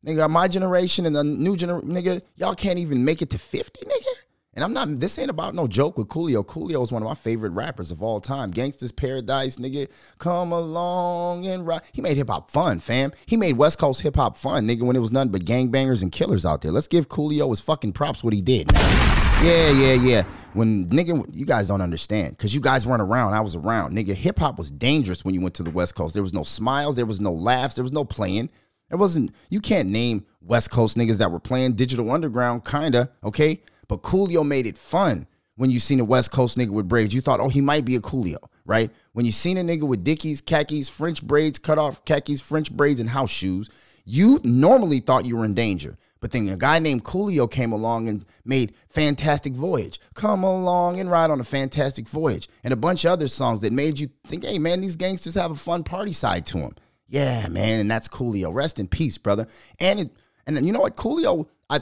Nigga, 0.06 0.30
my 0.30 0.48
generation 0.48 1.06
and 1.06 1.16
the 1.16 1.24
new 1.24 1.56
generation, 1.56 1.90
nigga, 1.90 2.22
y'all 2.36 2.56
can't 2.56 2.80
even 2.80 3.06
make 3.06 3.22
it 3.22 3.30
to 3.32 3.38
50, 3.40 3.86
nigga. 3.86 4.17
And 4.58 4.64
I'm 4.64 4.74
not, 4.74 5.00
this 5.00 5.20
ain't 5.20 5.30
about 5.30 5.54
no 5.54 5.68
joke 5.68 6.00
with 6.00 6.08
Coolio. 6.08 6.44
Coolio 6.44 6.82
is 6.82 6.92
one 6.92 7.04
of 7.04 7.08
my 7.08 7.14
favorite 7.14 7.52
rappers 7.52 7.92
of 7.92 8.02
all 8.02 8.20
time. 8.20 8.52
Gangsta's 8.52 8.92
Paradise, 8.92 9.58
nigga. 9.58 9.88
Come 10.18 10.52
along 10.52 11.46
and 11.46 11.68
rock. 11.68 11.86
He 11.94 12.02
made 12.02 12.18
hip 12.18 12.28
hop 12.28 12.50
fun, 12.50 12.80
fam. 12.80 13.12
He 13.28 13.38
made 13.38 13.56
West 13.56 13.78
Coast 13.78 14.02
hip 14.02 14.16
hop 14.16 14.36
fun, 14.36 14.68
nigga, 14.68 14.82
when 14.82 14.96
it 14.96 15.00
was 15.00 15.12
nothing 15.12 15.32
but 15.32 15.46
gangbangers 15.46 16.02
and 16.02 16.12
killers 16.12 16.44
out 16.44 16.64
there. 16.64 16.72
Let's 16.72 16.88
give 16.88 17.08
Coolio 17.08 17.52
his 17.52 17.62
fucking 17.62 17.94
props 17.94 18.24
what 18.24 18.34
he 18.34 18.42
did. 18.42 18.72
Yeah, 18.74 19.70
yeah, 19.70 19.94
yeah. 19.94 20.24
When 20.54 20.90
nigga, 20.90 21.24
you 21.32 21.46
guys 21.46 21.68
don't 21.68 21.82
understand 21.82 22.36
because 22.36 22.56
you 22.56 22.60
guys 22.60 22.88
weren't 22.88 23.04
around. 23.04 23.36
I 23.36 23.42
was 23.42 23.56
around. 23.56 23.96
Nigga, 23.96 24.16
hip 24.16 24.40
hop 24.40 24.58
was 24.58 24.72
dangerous 24.72 25.24
when 25.24 25.36
you 25.36 25.42
went 25.42 25.54
to 25.54 25.64
the 25.64 25.70
West 25.70 25.94
Coast. 25.94 26.16
There 26.16 26.24
was 26.24 26.34
no 26.34 26.42
smiles, 26.42 26.96
there 26.96 27.06
was 27.06 27.22
no 27.22 27.32
laughs, 27.32 27.76
there 27.76 27.84
was 27.84 27.94
no 27.94 28.06
playing. 28.06 28.50
It 28.90 28.96
wasn't, 28.96 29.36
you 29.52 29.60
can't 29.60 29.90
name 29.90 30.26
West 30.42 30.72
Coast 30.72 30.98
niggas 30.98 31.20
that 31.20 31.30
were 31.30 31.40
playing 31.40 31.74
Digital 31.74 32.10
Underground, 32.10 32.66
kinda, 32.66 33.12
okay? 33.24 33.62
But 33.88 34.04
Coolio 34.04 34.46
made 34.46 34.66
it 34.66 34.78
fun 34.78 35.28
when 35.56 35.72
you 35.72 35.80
seen 35.80 36.00
a 36.00 36.06
West 36.06 36.32
Coast 36.32 36.58
nigga 36.58 36.70
with 36.70 36.88
braids. 36.88 37.14
You 37.14 37.22
thought, 37.22 37.40
oh, 37.40 37.50
he 37.50 37.62
might 37.62 37.86
be 37.86 37.96
a 37.96 38.02
Coolio, 38.02 38.38
right? 38.66 38.92
When 39.14 39.26
you 39.26 39.32
seen 39.32 39.58
a 39.58 39.62
nigga 39.62 39.84
with 39.84 40.04
dickies, 40.04 40.42
khakis, 40.42 40.90
French 40.90 41.24
braids, 41.24 41.60
cut 41.60 41.78
off 41.78 42.06
khakis, 42.06 42.42
French 42.42 42.72
braids, 42.72 43.00
and 43.00 43.10
house 43.10 43.32
shoes, 43.32 43.70
you 44.06 44.40
normally 44.44 45.00
thought 45.00 45.26
you 45.26 45.36
were 45.38 45.46
in 45.46 45.54
danger. 45.54 45.98
But 46.20 46.32
then 46.32 46.48
a 46.50 46.58
guy 46.58 46.80
named 46.80 47.04
Coolio 47.04 47.50
came 47.50 47.72
along 47.72 48.10
and 48.10 48.26
made 48.44 48.74
Fantastic 48.90 49.54
Voyage. 49.54 50.00
Come 50.16 50.44
along 50.44 51.00
and 51.00 51.12
ride 51.12 51.30
on 51.30 51.40
a 51.40 51.44
Fantastic 51.44 52.10
Voyage. 52.10 52.50
And 52.64 52.74
a 52.74 52.78
bunch 52.78 53.06
of 53.06 53.12
other 53.12 53.28
songs 53.28 53.60
that 53.60 53.74
made 53.74 54.00
you 54.00 54.08
think, 54.26 54.44
hey, 54.44 54.58
man, 54.58 54.82
these 54.82 54.96
gangsters 54.96 55.36
have 55.36 55.52
a 55.52 55.56
fun 55.56 55.84
party 55.84 56.14
side 56.14 56.46
to 56.48 56.58
them. 56.58 56.72
Yeah, 57.08 57.48
man, 57.48 57.80
and 57.80 57.90
that's 57.90 58.08
Coolio. 58.08 58.54
Rest 58.54 58.80
in 58.80 58.88
peace, 58.88 59.18
brother. 59.18 59.48
And 59.80 60.00
it, 60.00 60.12
and 60.46 60.66
you 60.66 60.74
know 60.74 60.82
what, 60.82 60.96
Coolio, 60.96 61.48
I 61.70 61.82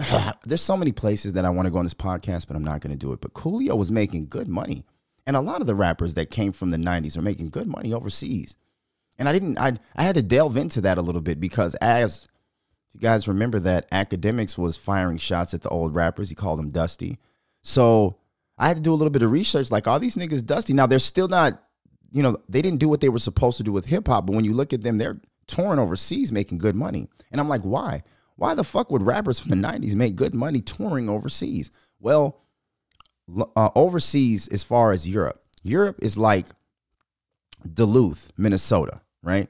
there's 0.46 0.62
so 0.62 0.76
many 0.76 0.92
places 0.92 1.34
that 1.34 1.44
I 1.44 1.50
want 1.50 1.66
to 1.66 1.70
go 1.70 1.78
on 1.78 1.84
this 1.84 1.94
podcast, 1.94 2.46
but 2.46 2.56
I'm 2.56 2.64
not 2.64 2.80
going 2.80 2.92
to 2.92 2.98
do 2.98 3.12
it. 3.12 3.20
But 3.20 3.34
Coolio 3.34 3.76
was 3.76 3.90
making 3.90 4.28
good 4.28 4.48
money. 4.48 4.84
And 5.26 5.36
a 5.36 5.40
lot 5.40 5.60
of 5.60 5.66
the 5.66 5.74
rappers 5.74 6.14
that 6.14 6.30
came 6.30 6.52
from 6.52 6.70
the 6.70 6.76
90s 6.76 7.16
are 7.16 7.22
making 7.22 7.50
good 7.50 7.66
money 7.66 7.92
overseas. 7.92 8.56
And 9.18 9.28
I 9.28 9.32
didn't, 9.32 9.58
I, 9.58 9.72
I 9.94 10.02
had 10.02 10.14
to 10.14 10.22
delve 10.22 10.56
into 10.56 10.80
that 10.82 10.98
a 10.98 11.02
little 11.02 11.20
bit 11.20 11.40
because 11.40 11.74
as 11.76 12.26
you 12.92 13.00
guys 13.00 13.28
remember 13.28 13.60
that 13.60 13.90
Akademiks 13.90 14.56
was 14.56 14.76
firing 14.76 15.18
shots 15.18 15.52
at 15.54 15.60
the 15.60 15.68
old 15.68 15.94
rappers, 15.94 16.30
he 16.30 16.34
called 16.34 16.58
them 16.58 16.70
Dusty. 16.70 17.18
So 17.62 18.16
I 18.56 18.66
had 18.66 18.78
to 18.78 18.82
do 18.82 18.92
a 18.92 18.96
little 18.96 19.10
bit 19.10 19.22
of 19.22 19.30
research 19.30 19.70
like, 19.70 19.86
all 19.86 19.98
these 19.98 20.16
niggas 20.16 20.44
Dusty? 20.44 20.72
Now 20.72 20.86
they're 20.86 20.98
still 20.98 21.28
not, 21.28 21.62
you 22.10 22.22
know, 22.22 22.38
they 22.48 22.62
didn't 22.62 22.80
do 22.80 22.88
what 22.88 23.00
they 23.00 23.10
were 23.10 23.18
supposed 23.18 23.58
to 23.58 23.62
do 23.62 23.72
with 23.72 23.86
hip 23.86 24.08
hop. 24.08 24.26
But 24.26 24.34
when 24.34 24.44
you 24.44 24.54
look 24.54 24.72
at 24.72 24.82
them, 24.82 24.98
they're 24.98 25.20
touring 25.46 25.78
overseas 25.78 26.32
making 26.32 26.58
good 26.58 26.74
money. 26.74 27.08
And 27.30 27.40
I'm 27.40 27.48
like, 27.48 27.62
why? 27.62 28.02
Why 28.40 28.54
the 28.54 28.64
fuck 28.64 28.90
would 28.90 29.02
rappers 29.02 29.38
from 29.38 29.50
the 29.50 29.68
90s 29.68 29.94
make 29.94 30.16
good 30.16 30.34
money 30.34 30.62
touring 30.62 31.10
overseas? 31.10 31.70
Well, 31.98 32.40
uh, 33.54 33.68
overseas, 33.74 34.48
as 34.48 34.62
far 34.62 34.92
as 34.92 35.06
Europe, 35.06 35.44
Europe 35.62 35.98
is 36.00 36.16
like 36.16 36.46
Duluth, 37.70 38.32
Minnesota, 38.38 39.02
right? 39.22 39.46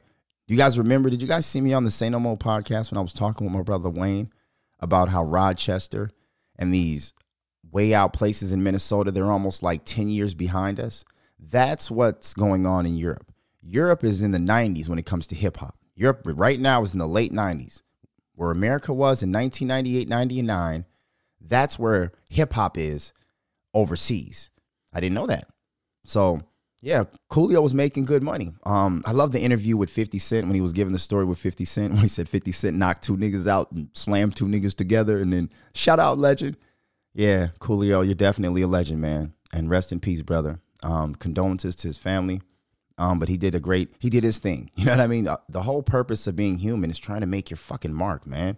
Do 0.48 0.54
you 0.54 0.58
guys 0.58 0.76
remember? 0.76 1.08
Did 1.08 1.22
you 1.22 1.28
guys 1.28 1.46
see 1.46 1.60
me 1.60 1.72
on 1.72 1.84
the 1.84 1.90
Say 1.92 2.10
No 2.10 2.18
More 2.18 2.36
podcast 2.36 2.90
when 2.90 2.98
I 2.98 3.00
was 3.00 3.12
talking 3.12 3.46
with 3.46 3.54
my 3.54 3.62
brother 3.62 3.88
Wayne 3.88 4.32
about 4.80 5.08
how 5.08 5.22
Rochester 5.22 6.10
and 6.56 6.74
these 6.74 7.14
way 7.70 7.94
out 7.94 8.12
places 8.12 8.52
in 8.52 8.64
Minnesota, 8.64 9.12
they're 9.12 9.30
almost 9.30 9.62
like 9.62 9.84
10 9.84 10.08
years 10.08 10.34
behind 10.34 10.80
us? 10.80 11.04
That's 11.38 11.92
what's 11.92 12.34
going 12.34 12.66
on 12.66 12.86
in 12.86 12.96
Europe. 12.96 13.32
Europe 13.62 14.02
is 14.02 14.20
in 14.20 14.32
the 14.32 14.38
90s 14.38 14.88
when 14.88 14.98
it 14.98 15.06
comes 15.06 15.28
to 15.28 15.36
hip 15.36 15.58
hop. 15.58 15.76
Europe 15.94 16.22
right 16.24 16.58
now 16.58 16.82
is 16.82 16.92
in 16.92 16.98
the 16.98 17.06
late 17.06 17.32
90s 17.32 17.82
where 18.40 18.50
America 18.50 18.90
was 18.90 19.22
in 19.22 19.30
1998, 19.30 20.08
99, 20.08 20.86
that's 21.42 21.78
where 21.78 22.10
hip 22.30 22.54
hop 22.54 22.78
is 22.78 23.12
overseas. 23.74 24.48
I 24.94 25.00
didn't 25.00 25.14
know 25.14 25.26
that. 25.26 25.50
So, 26.06 26.40
yeah, 26.80 27.04
Coolio 27.30 27.62
was 27.62 27.74
making 27.74 28.06
good 28.06 28.22
money. 28.22 28.54
Um, 28.64 29.02
I 29.04 29.12
love 29.12 29.32
the 29.32 29.40
interview 29.42 29.76
with 29.76 29.90
50 29.90 30.18
Cent 30.18 30.46
when 30.46 30.54
he 30.54 30.62
was 30.62 30.72
giving 30.72 30.94
the 30.94 30.98
story 30.98 31.26
with 31.26 31.38
50 31.38 31.66
Cent 31.66 31.92
when 31.92 32.00
he 32.00 32.08
said 32.08 32.30
50 32.30 32.50
Cent 32.50 32.78
knocked 32.78 33.02
two 33.02 33.18
niggas 33.18 33.46
out 33.46 33.70
and 33.72 33.90
slammed 33.92 34.36
two 34.36 34.46
niggas 34.46 34.74
together 34.74 35.18
and 35.18 35.30
then 35.30 35.50
shout 35.74 36.00
out 36.00 36.18
legend. 36.18 36.56
Yeah, 37.12 37.48
Coolio, 37.60 38.02
you're 38.02 38.14
definitely 38.14 38.62
a 38.62 38.66
legend, 38.66 39.02
man. 39.02 39.34
And 39.52 39.68
rest 39.68 39.92
in 39.92 40.00
peace, 40.00 40.22
brother. 40.22 40.60
Um, 40.82 41.14
condolences 41.14 41.76
to 41.76 41.88
his 41.88 41.98
family. 41.98 42.40
Um, 43.00 43.18
but 43.18 43.30
he 43.30 43.38
did 43.38 43.54
a 43.54 43.60
great, 43.60 43.88
he 43.98 44.10
did 44.10 44.22
his 44.22 44.38
thing. 44.38 44.70
You 44.80 44.86
know 44.86 44.92
what 44.92 45.00
I 45.00 45.06
mean? 45.06 45.24
The, 45.24 45.40
the 45.48 45.62
whole 45.62 45.82
purpose 45.82 46.26
of 46.26 46.36
being 46.36 46.58
human 46.58 46.90
is 46.90 46.98
trying 46.98 47.20
to 47.20 47.26
make 47.26 47.50
your 47.50 47.56
fucking 47.56 47.92
mark, 47.92 48.26
man. 48.26 48.56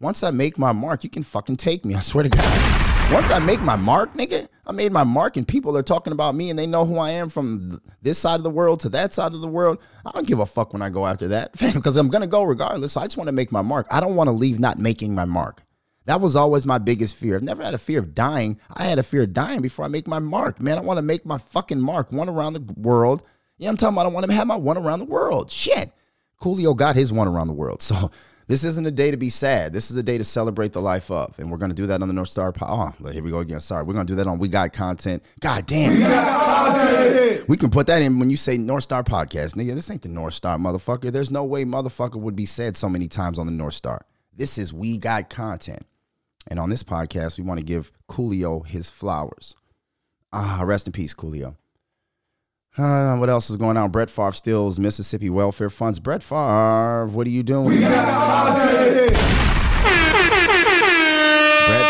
Once 0.00 0.22
I 0.22 0.30
make 0.30 0.58
my 0.58 0.72
mark, 0.72 1.04
you 1.04 1.10
can 1.10 1.22
fucking 1.22 1.56
take 1.56 1.84
me. 1.84 1.94
I 1.94 2.00
swear 2.00 2.24
to 2.24 2.30
God. 2.30 3.12
Once 3.12 3.30
I 3.30 3.38
make 3.38 3.60
my 3.60 3.76
mark, 3.76 4.14
nigga, 4.14 4.48
I 4.66 4.72
made 4.72 4.92
my 4.92 5.04
mark 5.04 5.36
and 5.36 5.46
people 5.46 5.76
are 5.76 5.82
talking 5.82 6.12
about 6.12 6.34
me 6.34 6.48
and 6.48 6.58
they 6.58 6.66
know 6.66 6.84
who 6.84 6.98
I 6.98 7.10
am 7.10 7.28
from 7.28 7.80
this 8.00 8.18
side 8.18 8.36
of 8.36 8.44
the 8.44 8.50
world 8.50 8.80
to 8.80 8.88
that 8.90 9.12
side 9.12 9.32
of 9.34 9.40
the 9.40 9.48
world. 9.48 9.78
I 10.04 10.10
don't 10.12 10.26
give 10.26 10.38
a 10.38 10.46
fuck 10.46 10.72
when 10.72 10.82
I 10.82 10.90
go 10.90 11.06
after 11.06 11.28
that 11.28 11.52
because 11.74 11.96
I'm 11.96 12.08
going 12.08 12.22
to 12.22 12.28
go 12.28 12.44
regardless. 12.44 12.92
So 12.92 13.00
I 13.00 13.04
just 13.04 13.16
want 13.16 13.28
to 13.28 13.32
make 13.32 13.50
my 13.50 13.62
mark. 13.62 13.86
I 13.90 14.00
don't 14.00 14.14
want 14.14 14.28
to 14.28 14.32
leave 14.32 14.60
not 14.60 14.78
making 14.78 15.14
my 15.14 15.24
mark. 15.24 15.62
That 16.06 16.20
was 16.20 16.36
always 16.36 16.64
my 16.64 16.78
biggest 16.78 17.16
fear. 17.16 17.36
I've 17.36 17.42
never 17.42 17.62
had 17.62 17.74
a 17.74 17.78
fear 17.78 17.98
of 17.98 18.14
dying. 18.14 18.58
I 18.72 18.84
had 18.84 18.98
a 18.98 19.02
fear 19.02 19.24
of 19.24 19.32
dying 19.32 19.60
before 19.60 19.84
I 19.84 19.88
make 19.88 20.06
my 20.06 20.18
mark. 20.18 20.60
Man, 20.60 20.78
I 20.78 20.82
want 20.82 20.98
to 20.98 21.04
make 21.04 21.26
my 21.26 21.38
fucking 21.38 21.80
mark, 21.80 22.12
one 22.12 22.28
around 22.28 22.54
the 22.54 22.74
world 22.74 23.22
yeah, 23.60 23.68
I'm 23.68 23.76
talking 23.76 23.94
about 23.94 24.00
I 24.00 24.04
don't 24.04 24.14
want 24.14 24.26
to 24.26 24.32
have 24.32 24.46
my 24.46 24.56
one 24.56 24.78
around 24.78 25.00
the 25.00 25.04
world. 25.04 25.50
Shit. 25.50 25.92
Coolio 26.40 26.74
got 26.74 26.96
his 26.96 27.12
one 27.12 27.28
around 27.28 27.46
the 27.46 27.52
world. 27.52 27.82
So 27.90 28.10
this 28.46 28.64
isn't 28.64 28.84
a 28.84 28.90
day 28.90 29.12
to 29.12 29.16
be 29.16 29.28
sad. 29.28 29.72
This 29.72 29.92
is 29.92 29.96
a 29.96 30.02
day 30.02 30.18
to 30.18 30.24
celebrate 30.24 30.72
the 30.72 30.80
life 30.80 31.08
of. 31.08 31.38
And 31.38 31.52
we're 31.52 31.58
going 31.58 31.70
to 31.70 31.74
do 31.74 31.86
that 31.86 32.02
on 32.02 32.08
the 32.08 32.14
North 32.14 32.30
Star. 32.30 32.50
Po- 32.50 32.66
oh, 32.66 33.08
here 33.10 33.22
we 33.22 33.30
go 33.30 33.38
again. 33.38 33.60
Sorry. 33.60 33.84
We're 33.84 33.92
going 33.94 34.06
to 34.06 34.12
do 34.12 34.16
that 34.16 34.26
on 34.26 34.40
We 34.40 34.48
Got 34.48 34.72
Content. 34.72 35.22
God 35.38 35.66
damn. 35.66 35.92
We, 35.92 36.00
got 36.00 37.48
we 37.48 37.56
can 37.56 37.70
put 37.70 37.86
that 37.86 38.02
in 38.02 38.18
when 38.18 38.28
you 38.28 38.36
say 38.36 38.58
North 38.58 38.82
Star 38.82 39.04
Podcast. 39.04 39.54
Nigga, 39.54 39.76
this 39.76 39.88
ain't 39.88 40.02
the 40.02 40.08
North 40.08 40.34
Star, 40.34 40.56
motherfucker. 40.56 41.12
There's 41.12 41.30
no 41.30 41.44
way 41.44 41.64
motherfucker 41.64 42.16
would 42.16 42.34
be 42.34 42.46
said 42.46 42.76
so 42.76 42.88
many 42.88 43.06
times 43.06 43.38
on 43.38 43.46
the 43.46 43.52
North 43.52 43.74
Star. 43.74 44.04
This 44.34 44.58
is 44.58 44.72
We 44.72 44.98
Got 44.98 45.30
Content. 45.30 45.86
And 46.48 46.58
on 46.58 46.70
this 46.70 46.82
podcast, 46.82 47.38
we 47.38 47.44
want 47.44 47.60
to 47.60 47.64
give 47.64 47.92
Coolio 48.08 48.66
his 48.66 48.90
flowers. 48.90 49.54
Ah, 50.32 50.62
rest 50.64 50.88
in 50.88 50.92
peace, 50.92 51.14
Coolio. 51.14 51.54
Uh, 52.78 53.16
what 53.16 53.28
else 53.28 53.50
is 53.50 53.56
going 53.56 53.76
on? 53.76 53.90
Brett 53.90 54.10
Favre 54.10 54.32
steals 54.32 54.78
Mississippi 54.78 55.28
welfare 55.28 55.70
funds. 55.70 55.98
Brett 55.98 56.22
Favre, 56.22 57.08
what 57.08 57.26
are 57.26 57.30
you 57.30 57.42
doing? 57.42 57.80
Brett 57.80 59.16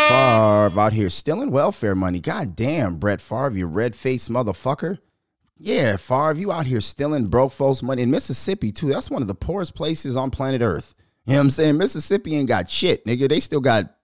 Favre 0.09 0.81
out 0.81 0.93
here 0.93 1.11
stealing 1.11 1.51
welfare 1.51 1.95
money. 1.95 2.21
God 2.21 2.57
damn, 2.57 2.97
Brett 2.97 3.21
Favre, 3.21 3.57
you 3.57 3.67
red 3.67 3.95
faced 3.95 4.31
motherfucker. 4.31 4.99
Yeah, 5.57 5.97
Favre, 5.97 6.35
you 6.35 6.51
out 6.51 6.67
here 6.67 6.81
stealing 6.81 7.29
broke 7.29 7.53
folks' 7.53 7.83
money 7.83 8.03
in 8.03 8.11
Mississippi, 8.11 8.73
too. 8.73 8.89
That's 8.89 9.11
one 9.11 9.23
of 9.23 9.29
the 9.29 9.35
poorest 9.35 9.75
places 9.75 10.17
on 10.17 10.31
planet 10.31 10.63
Earth. 10.63 10.95
You 11.27 11.35
know 11.35 11.41
what 11.41 11.45
I'm 11.45 11.51
saying? 11.51 11.77
Mississippi 11.77 12.35
ain't 12.35 12.49
got 12.49 12.71
shit, 12.71 13.05
nigga. 13.05 13.29
They 13.29 13.41
still 13.41 13.61
got 13.61 13.95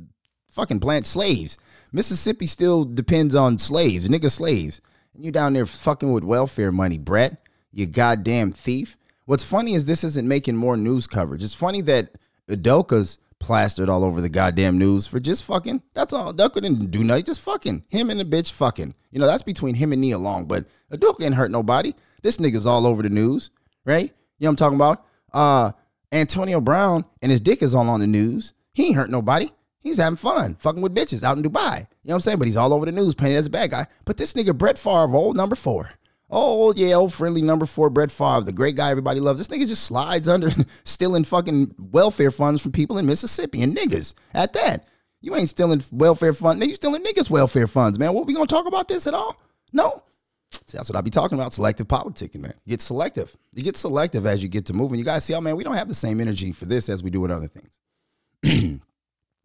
fucking 0.50 0.80
plant 0.80 1.06
slaves. 1.06 1.56
Mississippi 1.92 2.46
still 2.46 2.84
depends 2.84 3.34
on 3.34 3.56
slaves, 3.56 4.06
nigga 4.08 4.30
slaves. 4.30 4.82
And 5.16 5.24
you 5.24 5.32
down 5.32 5.54
there 5.54 5.66
fucking 5.66 6.12
with 6.12 6.24
welfare 6.24 6.70
money, 6.70 6.98
Brett. 6.98 7.38
You 7.72 7.86
goddamn 7.86 8.52
thief. 8.52 8.98
What's 9.24 9.44
funny 9.44 9.74
is 9.74 9.86
this 9.86 10.04
isn't 10.04 10.28
making 10.28 10.56
more 10.56 10.76
news 10.76 11.06
coverage. 11.06 11.42
It's 11.42 11.54
funny 11.54 11.80
that 11.82 12.10
Udoka's 12.48 13.18
plastered 13.38 13.88
all 13.88 14.04
over 14.04 14.20
the 14.20 14.28
goddamn 14.28 14.78
news 14.78 15.06
for 15.06 15.18
just 15.18 15.44
fucking. 15.44 15.82
That's 15.94 16.12
all. 16.12 16.32
Udoka 16.32 16.60
didn't 16.60 16.90
do 16.90 17.02
nothing. 17.02 17.24
Just 17.24 17.40
fucking. 17.40 17.84
Him 17.88 18.10
and 18.10 18.20
the 18.20 18.24
bitch 18.24 18.52
fucking. 18.52 18.94
You 19.10 19.18
know, 19.18 19.26
that's 19.26 19.42
between 19.42 19.74
him 19.74 19.92
and 19.92 20.00
Nia 20.00 20.18
Long. 20.18 20.44
But 20.44 20.66
Udoka 20.92 21.24
ain't 21.24 21.34
hurt 21.34 21.50
nobody. 21.50 21.94
This 22.22 22.36
nigga's 22.36 22.66
all 22.66 22.86
over 22.86 23.02
the 23.02 23.08
news, 23.08 23.50
right? 23.84 24.12
You 24.38 24.44
know 24.44 24.48
what 24.48 24.50
I'm 24.50 24.56
talking 24.56 24.76
about? 24.76 25.06
Uh, 25.32 25.72
Antonio 26.12 26.60
Brown 26.60 27.04
and 27.22 27.32
his 27.32 27.40
dick 27.40 27.62
is 27.62 27.74
all 27.74 27.88
on 27.88 28.00
the 28.00 28.06
news. 28.06 28.52
He 28.74 28.88
ain't 28.88 28.96
hurt 28.96 29.10
nobody. 29.10 29.50
He's 29.86 29.98
having 29.98 30.16
fun, 30.16 30.56
fucking 30.56 30.82
with 30.82 30.94
bitches 30.94 31.22
out 31.22 31.36
in 31.36 31.42
Dubai. 31.42 31.78
You 31.78 31.80
know 31.80 31.86
what 32.02 32.14
I'm 32.14 32.20
saying? 32.20 32.38
But 32.38 32.48
he's 32.48 32.56
all 32.56 32.72
over 32.72 32.86
the 32.86 32.92
news, 32.92 33.14
painted 33.14 33.36
as 33.36 33.46
a 33.46 33.50
bad 33.50 33.70
guy. 33.70 33.86
But 34.04 34.16
this 34.16 34.34
nigga 34.34 34.56
Brett 34.56 34.78
Favre, 34.78 35.14
old 35.14 35.36
number 35.36 35.56
four. 35.56 35.90
Oh 36.28 36.72
yeah, 36.74 36.94
old 36.94 37.14
friendly 37.14 37.42
number 37.42 37.66
four, 37.66 37.88
Brett 37.88 38.10
Favre, 38.10 38.42
the 38.44 38.52
great 38.52 38.74
guy 38.74 38.90
everybody 38.90 39.20
loves. 39.20 39.38
This 39.38 39.48
nigga 39.48 39.68
just 39.68 39.84
slides 39.84 40.26
under, 40.28 40.50
stealing 40.84 41.24
fucking 41.24 41.74
welfare 41.78 42.32
funds 42.32 42.62
from 42.62 42.72
people 42.72 42.98
in 42.98 43.06
Mississippi 43.06 43.62
and 43.62 43.76
niggas 43.76 44.14
at 44.34 44.52
that. 44.54 44.88
You 45.20 45.34
ain't 45.34 45.48
stealing 45.48 45.82
welfare 45.92 46.32
fund. 46.32 46.64
You 46.64 46.74
stealing 46.74 47.02
niggas' 47.02 47.30
welfare 47.30 47.66
funds, 47.66 47.98
man. 47.98 48.12
What 48.12 48.26
we 48.26 48.34
gonna 48.34 48.46
talk 48.46 48.66
about 48.66 48.88
this 48.88 49.06
at 49.06 49.14
all? 49.14 49.36
No. 49.72 50.02
See, 50.50 50.76
that's 50.78 50.88
what 50.88 50.96
I 50.96 51.00
be 51.00 51.10
talking 51.10 51.38
about. 51.38 51.52
Selective 51.52 51.88
politicking, 51.88 52.40
man. 52.40 52.54
Get 52.66 52.80
selective. 52.80 53.36
You 53.52 53.62
get 53.62 53.76
selective 53.76 54.26
as 54.26 54.42
you 54.42 54.48
get 54.48 54.66
to 54.66 54.72
moving. 54.72 54.98
You 54.98 55.04
guys 55.04 55.24
see, 55.24 55.34
oh 55.34 55.40
man, 55.40 55.56
we 55.56 55.64
don't 55.64 55.74
have 55.74 55.88
the 55.88 55.94
same 55.94 56.20
energy 56.20 56.52
for 56.52 56.64
this 56.64 56.88
as 56.88 57.02
we 57.02 57.10
do 57.10 57.20
with 57.20 57.30
other 57.30 57.48
things. 57.48 58.80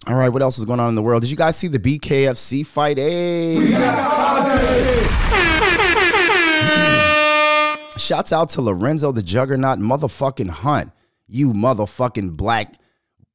all 0.08 0.16
right, 0.16 0.30
what 0.30 0.42
else 0.42 0.58
is 0.58 0.66
going 0.66 0.80
on 0.80 0.90
in 0.90 0.96
the 0.96 1.02
world? 1.02 1.22
Did 1.22 1.30
you 1.30 1.38
guys 1.38 1.56
see 1.56 1.68
the 1.68 1.80
BKFC 1.80 2.66
fight? 2.66 2.98
Hey. 2.98 3.58
Shouts 7.98 8.34
out 8.34 8.50
to 8.52 8.62
Lorenzo 8.62 9.12
the 9.12 9.22
Juggernaut 9.22 9.78
motherfucking 9.78 10.50
Hunt. 10.50 10.92
You 11.28 11.54
motherfucking 11.54 12.36
black 12.36 12.74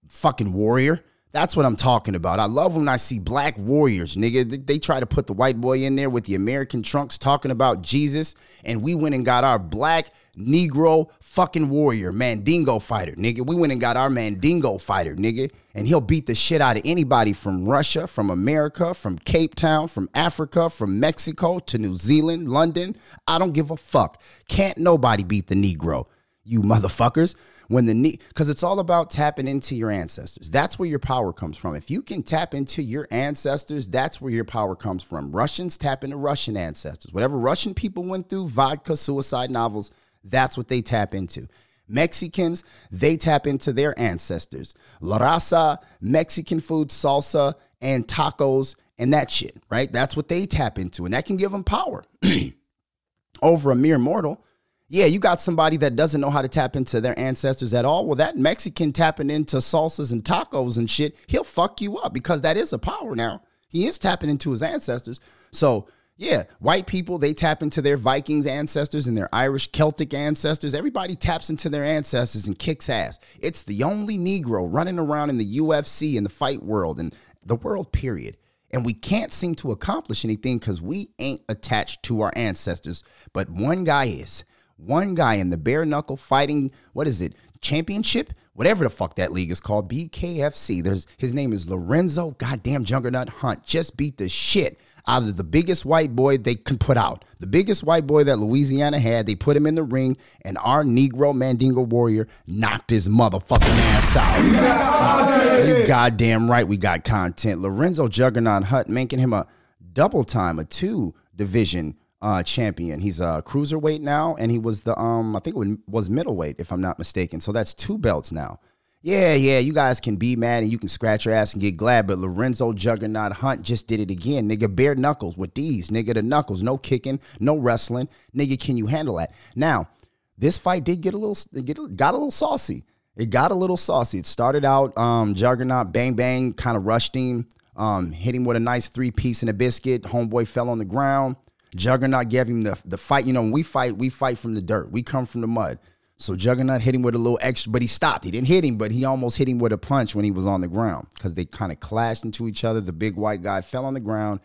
fucking 0.09 0.53
warrior. 0.53 1.05
That's 1.31 1.57
what 1.57 1.67
I'm 1.67 1.77
talking 1.77 2.15
about. 2.15 2.41
I 2.41 2.47
love 2.47 2.75
when 2.75 2.89
I 2.89 2.97
see 2.97 3.19
black 3.21 3.57
warriors, 3.59 4.17
nigga. 4.17 4.49
They, 4.49 4.57
they 4.57 4.79
try 4.79 4.99
to 4.99 5.07
put 5.07 5.27
the 5.29 5.35
white 5.35 5.61
boy 5.61 5.85
in 5.85 5.95
there 5.95 6.11
with 6.11 6.25
the 6.25 6.35
American 6.35 6.83
trunks 6.83 7.17
talking 7.17 7.51
about 7.51 7.83
Jesus, 7.83 8.35
and 8.65 8.83
we 8.83 8.95
went 8.95 9.15
and 9.15 9.25
got 9.25 9.45
our 9.45 9.59
black 9.59 10.09
Negro 10.37 11.11
fucking 11.21 11.69
warrior, 11.69 12.13
Mandingo 12.13 12.79
fighter, 12.79 13.13
nigga. 13.13 13.47
We 13.47 13.57
went 13.57 13.73
and 13.73 13.81
got 13.81 13.97
our 13.97 14.11
Mandingo 14.11 14.79
fighter, 14.79 15.15
nigga, 15.15 15.51
and 15.75 15.87
he'll 15.89 16.01
beat 16.01 16.27
the 16.27 16.35
shit 16.35 16.61
out 16.61 16.77
of 16.77 16.83
anybody 16.85 17.33
from 17.33 17.69
Russia, 17.69 18.07
from 18.07 18.31
America, 18.31 18.95
from 18.95 19.19
Cape 19.19 19.55
Town, 19.55 19.89
from 19.89 20.09
Africa, 20.15 20.69
from 20.69 21.01
Mexico 21.01 21.59
to 21.61 21.79
New 21.79 21.97
Zealand, 21.97 22.49
London. 22.49 22.97
I 23.27 23.39
don't 23.39 23.53
give 23.53 23.71
a 23.71 23.77
fuck. 23.77 24.21
Can't 24.49 24.79
nobody 24.79 25.25
beat 25.25 25.47
the 25.47 25.55
Negro, 25.55 26.07
you 26.45 26.63
motherfuckers 26.63 27.35
when 27.69 27.87
the 27.87 27.95
need 27.95 28.23
because 28.29 28.49
it's 28.49 28.63
all 28.63 28.79
about 28.79 29.11
tapping 29.11 29.49
into 29.49 29.75
your 29.75 29.91
ancestors 29.91 30.51
that's 30.51 30.79
where 30.79 30.89
your 30.89 30.99
power 30.99 31.33
comes 31.33 31.57
from 31.57 31.75
if 31.75 31.91
you 31.91 32.01
can 32.01 32.23
tap 32.23 32.55
into 32.55 32.83
your 32.83 33.09
ancestors 33.11 33.89
that's 33.89 34.21
where 34.21 34.31
your 34.31 34.45
power 34.45 34.77
comes 34.77 35.03
from 35.03 35.33
russians 35.33 35.77
tap 35.77 36.05
into 36.05 36.17
russian 36.17 36.57
ancestors 36.57 37.13
whatever 37.13 37.37
russian 37.37 37.75
people 37.75 38.05
went 38.05 38.29
through 38.29 38.49
vodka 38.49 38.97
suicide 38.97 39.51
novels 39.51 39.91
that's 40.31 40.57
what 40.57 40.69
they 40.69 40.83
tap 40.83 41.15
into 41.15 41.49
Mexicans, 41.89 42.65
they 42.91 43.17
tap 43.17 43.47
into 43.47 43.73
their 43.73 43.97
ancestors. 43.99 44.75
La 45.01 45.19
raza, 45.19 45.79
Mexican 46.01 46.59
food, 46.61 46.89
salsa, 46.89 47.55
and 47.81 48.09
tacos, 48.09 48.75
and 48.99 49.13
that 49.13 49.31
shit, 49.31 49.57
right? 49.71 49.93
That's 49.93 50.17
what 50.17 50.29
they 50.29 50.47
tap 50.47 50.79
into, 50.79 51.05
and 51.05 51.15
that 51.15 51.27
can 51.27 51.37
give 51.37 51.53
them 51.53 51.63
power 51.63 52.05
over 53.43 53.71
a 53.71 53.77
mere 53.77 53.99
mortal 53.99 54.45
yeah, 54.89 55.07
you 55.07 55.19
got 55.19 55.41
somebody 55.41 55.77
that 55.79 55.97
doesn't 55.97 56.21
know 56.21 56.31
how 56.31 56.43
to 56.43 56.49
tap 56.49 56.77
into 56.77 57.01
their 57.01 57.19
ancestors 57.19 57.75
at 57.75 57.85
all. 57.85 58.07
Well, 58.07 58.17
that 58.17 58.37
Mexican 58.37 58.93
tapping 58.93 59.31
into 59.31 59.57
salsas 59.57 60.13
and 60.13 60.23
tacos 60.23 60.79
and 60.79 60.89
shit, 60.89 61.17
he'll 61.27 61.45
fuck 61.45 61.81
you 61.81 61.99
up 61.99 62.13
because 62.13 62.43
that 62.43 62.57
is 62.57 62.73
a 62.73 62.79
power 62.79 63.17
now. 63.17 63.43
He 63.69 63.87
is 63.87 63.99
tapping 63.99 64.31
into 64.31 64.53
his 64.53 64.63
ancestors. 64.63 65.19
So, 65.51 65.89
yeah, 66.19 66.45
white 66.61 66.87
people, 66.87 67.19
they 67.19 67.35
tap 67.35 67.63
into 67.63 67.83
their 67.83 67.99
Vikings 67.99 68.47
ancestors 68.47 69.07
and 69.07 69.17
their 69.17 69.29
Irish 69.35 69.71
Celtic 69.71 70.15
ancestors. 70.15 70.73
Everybody 70.73 71.15
taps 71.15 71.51
into 71.51 71.69
their 71.69 71.85
ancestors 71.85 72.47
and 72.47 72.59
kicks 72.59 72.89
ass. 72.89 73.19
It's 73.39 73.63
the 73.63 73.83
only 73.83 74.17
Negro 74.17 74.67
running 74.69 74.99
around 74.99 75.29
in 75.29 75.37
the 75.37 75.59
UFC 75.59 76.17
and 76.17 76.25
the 76.25 76.31
fight 76.31 76.63
world 76.63 76.99
and 76.99 77.15
the 77.45 77.57
world, 77.57 77.93
period. 77.93 78.39
And 78.71 78.85
we 78.85 78.95
can't 78.95 79.33
seem 79.33 79.55
to 79.57 79.73
accomplish 79.73 80.25
anything 80.25 80.59
because 80.59 80.81
we 80.81 81.11
ain't 81.19 81.43
attached 81.51 82.03
to 82.05 82.23
our 82.23 82.33
ancestors. 82.35 83.05
But 83.35 83.51
one 83.51 83.85
guy 83.85 84.07
is 84.07 84.45
one 84.77 85.15
guy 85.15 85.35
in 85.35 85.51
the 85.51 85.57
bare 85.57 85.87
knuckle 85.87 86.17
fighting, 86.17 86.71
what 86.93 87.07
is 87.07 87.21
it, 87.21 87.35
championship? 87.61 88.33
Whatever 88.55 88.85
the 88.85 88.91
fuck 88.91 89.17
that 89.17 89.33
league 89.33 89.51
is 89.51 89.61
called, 89.61 89.91
BKFC. 89.91 90.83
There's 90.83 91.07
his 91.19 91.35
name 91.35 91.53
is 91.53 91.69
Lorenzo 91.69 92.33
goddamn 92.33 92.85
Juggernaut 92.85 93.29
Hunt. 93.29 93.65
Just 93.65 93.97
beat 93.97 94.17
the 94.17 94.29
shit 94.29 94.79
out 95.07 95.23
of 95.23 95.37
the 95.37 95.45
biggest 95.45 95.85
white 95.85 96.15
boy 96.15 96.39
they 96.39 96.55
can 96.55 96.79
put 96.79 96.97
out. 96.97 97.25
The 97.39 97.47
biggest 97.47 97.85
white 97.85 98.07
boy 98.07 98.25
that 98.25 98.39
Louisiana 98.39 98.99
had, 98.99 99.27
they 99.27 99.35
put 99.35 99.57
him 99.57 99.67
in 99.67 99.75
the 99.75 99.83
ring, 99.83 100.17
and 100.43 100.59
our 100.59 100.83
Negro 100.83 101.35
Mandingo 101.35 101.83
warrior 101.83 102.29
knocked 102.47 102.91
his 102.91 103.09
motherfucking 103.09 103.63
ass 103.63 104.17
out. 104.17 105.67
you 105.67 105.87
goddamn 105.87 106.51
right 106.51 106.67
we 106.67 106.77
got 106.77 107.05
content. 107.05 107.61
Lorenzo 107.61 108.09
Juggernaut 108.09 108.65
Hunt 108.65 108.89
making 108.89 109.19
him 109.19 109.33
a 109.33 109.47
double 109.93 110.25
time, 110.25 110.59
a 110.59 110.65
two 110.65 111.15
division 111.35 111.97
uh, 112.23 112.43
champion. 112.43 113.01
He's 113.01 113.21
a 113.21 113.43
cruiserweight 113.47 114.01
now, 114.01 114.35
and 114.39 114.51
he 114.51 114.59
was 114.59 114.83
the 114.83 114.99
um 114.99 115.37
I 115.37 115.41
think 115.41 115.57
it 115.57 115.79
was 115.87 116.11
middleweight 116.11 116.57
if 116.59 116.73
I'm 116.73 116.81
not 116.81 116.99
mistaken. 116.99 117.41
So 117.41 117.53
that's 117.53 117.75
two 117.75 117.99
belts 117.99 118.33
now. 118.33 118.59
Yeah, 119.07 119.35
yeah, 119.35 119.61
you 119.61 119.73
guys 119.73 120.01
can 120.01 120.17
be 120.17 120.35
mad 120.35 120.65
and 120.65 120.73
you 120.73 120.81
can 120.81 120.89
scratch 120.89 121.27
your 121.27 121.35
ass 121.35 121.53
and 121.53 121.63
get 121.63 121.77
glad, 121.77 122.09
but 122.09 122.19
Lorenzo 122.19 122.73
Juggernaut 122.73 123.35
Hunt 123.35 123.63
just 123.63 123.87
did 123.87 124.01
it 124.01 124.11
again. 124.11 124.51
Nigga, 124.51 124.75
bare 124.75 124.97
knuckles 124.97 125.37
with 125.37 125.55
these. 125.55 125.91
Nigga, 125.91 126.15
the 126.15 126.23
knuckles, 126.23 126.61
no 126.61 126.77
kicking, 126.77 127.21
no 127.39 127.57
wrestling. 127.57 128.09
Nigga, 128.35 128.61
can 128.61 128.77
you 128.77 128.87
handle 128.87 129.15
that? 129.19 129.33
Now, 129.55 129.89
this 130.37 130.59
fight 130.59 130.83
did 130.83 131.03
get 131.03 131.15
a 131.15 131.19
little, 131.19 131.37
get, 131.63 131.77
got 131.97 132.15
a 132.15 132.17
little 132.17 132.33
saucy. 132.33 132.83
It 133.15 133.31
got 133.31 133.53
a 133.53 133.55
little 133.55 133.77
saucy. 133.77 134.19
It 134.19 134.27
started 134.27 134.65
out 134.65 134.99
um, 134.99 135.35
Juggernaut, 135.35 135.93
bang, 135.93 136.15
bang, 136.15 136.53
kind 136.53 136.77
of 136.77 136.85
rushed 136.85 137.15
him, 137.15 137.47
um, 137.77 138.11
hit 138.11 138.35
him 138.35 138.43
with 138.43 138.57
a 138.57 138.61
nice 138.61 138.89
three 138.89 139.13
piece 139.13 139.41
and 139.41 139.49
a 139.49 139.55
biscuit. 139.55 140.03
Homeboy 140.03 140.49
fell 140.49 140.69
on 140.69 140.79
the 140.79 140.85
ground. 140.85 141.37
Juggernaut 141.77 142.29
gave 142.29 142.49
him 142.49 142.63
the, 142.63 142.77
the 142.85 142.99
fight. 142.99 143.25
You 143.25 143.35
know, 143.35 143.43
when 143.43 143.53
we 143.53 143.63
fight, 143.63 143.97
we 143.97 144.09
fight 144.09 144.37
from 144.37 144.55
the 144.55 144.63
dirt. 144.63 144.91
We 144.91 145.05
come 145.05 145.27
from 145.27 145.43
the 145.43 145.47
mud. 145.47 145.79
So 146.19 146.35
Juggernaut 146.35 146.81
hit 146.81 146.95
him 146.95 147.03
with 147.03 147.15
a 147.15 147.19
little 147.19 147.39
extra, 147.43 147.71
but 147.71 147.83
he 147.83 147.89
stopped. 147.89 148.25
He 148.25 148.31
didn't 148.31 148.47
hit 148.47 148.65
him, 148.65 148.79
but 148.79 148.91
he 148.91 149.05
almost 149.05 149.37
hit 149.37 149.49
him 149.49 149.59
with 149.59 149.73
a 149.73 149.79
punch 149.79 150.15
when 150.15 150.25
he 150.25 150.31
was 150.31 150.47
on 150.47 150.63
the 150.63 150.69
ground 150.69 151.09
because 151.15 151.35
they 151.35 151.45
kind 151.45 151.73
of 151.73 151.81
clashed 151.81 152.25
into 152.25 152.49
each 152.49 152.65
other. 152.65 152.81
The 152.81 152.93
big 152.93 153.17
white 153.17 153.43
guy 153.43 153.61
fell 153.61 153.85
on 153.85 153.95
the 153.95 154.01
ground. 154.01 154.41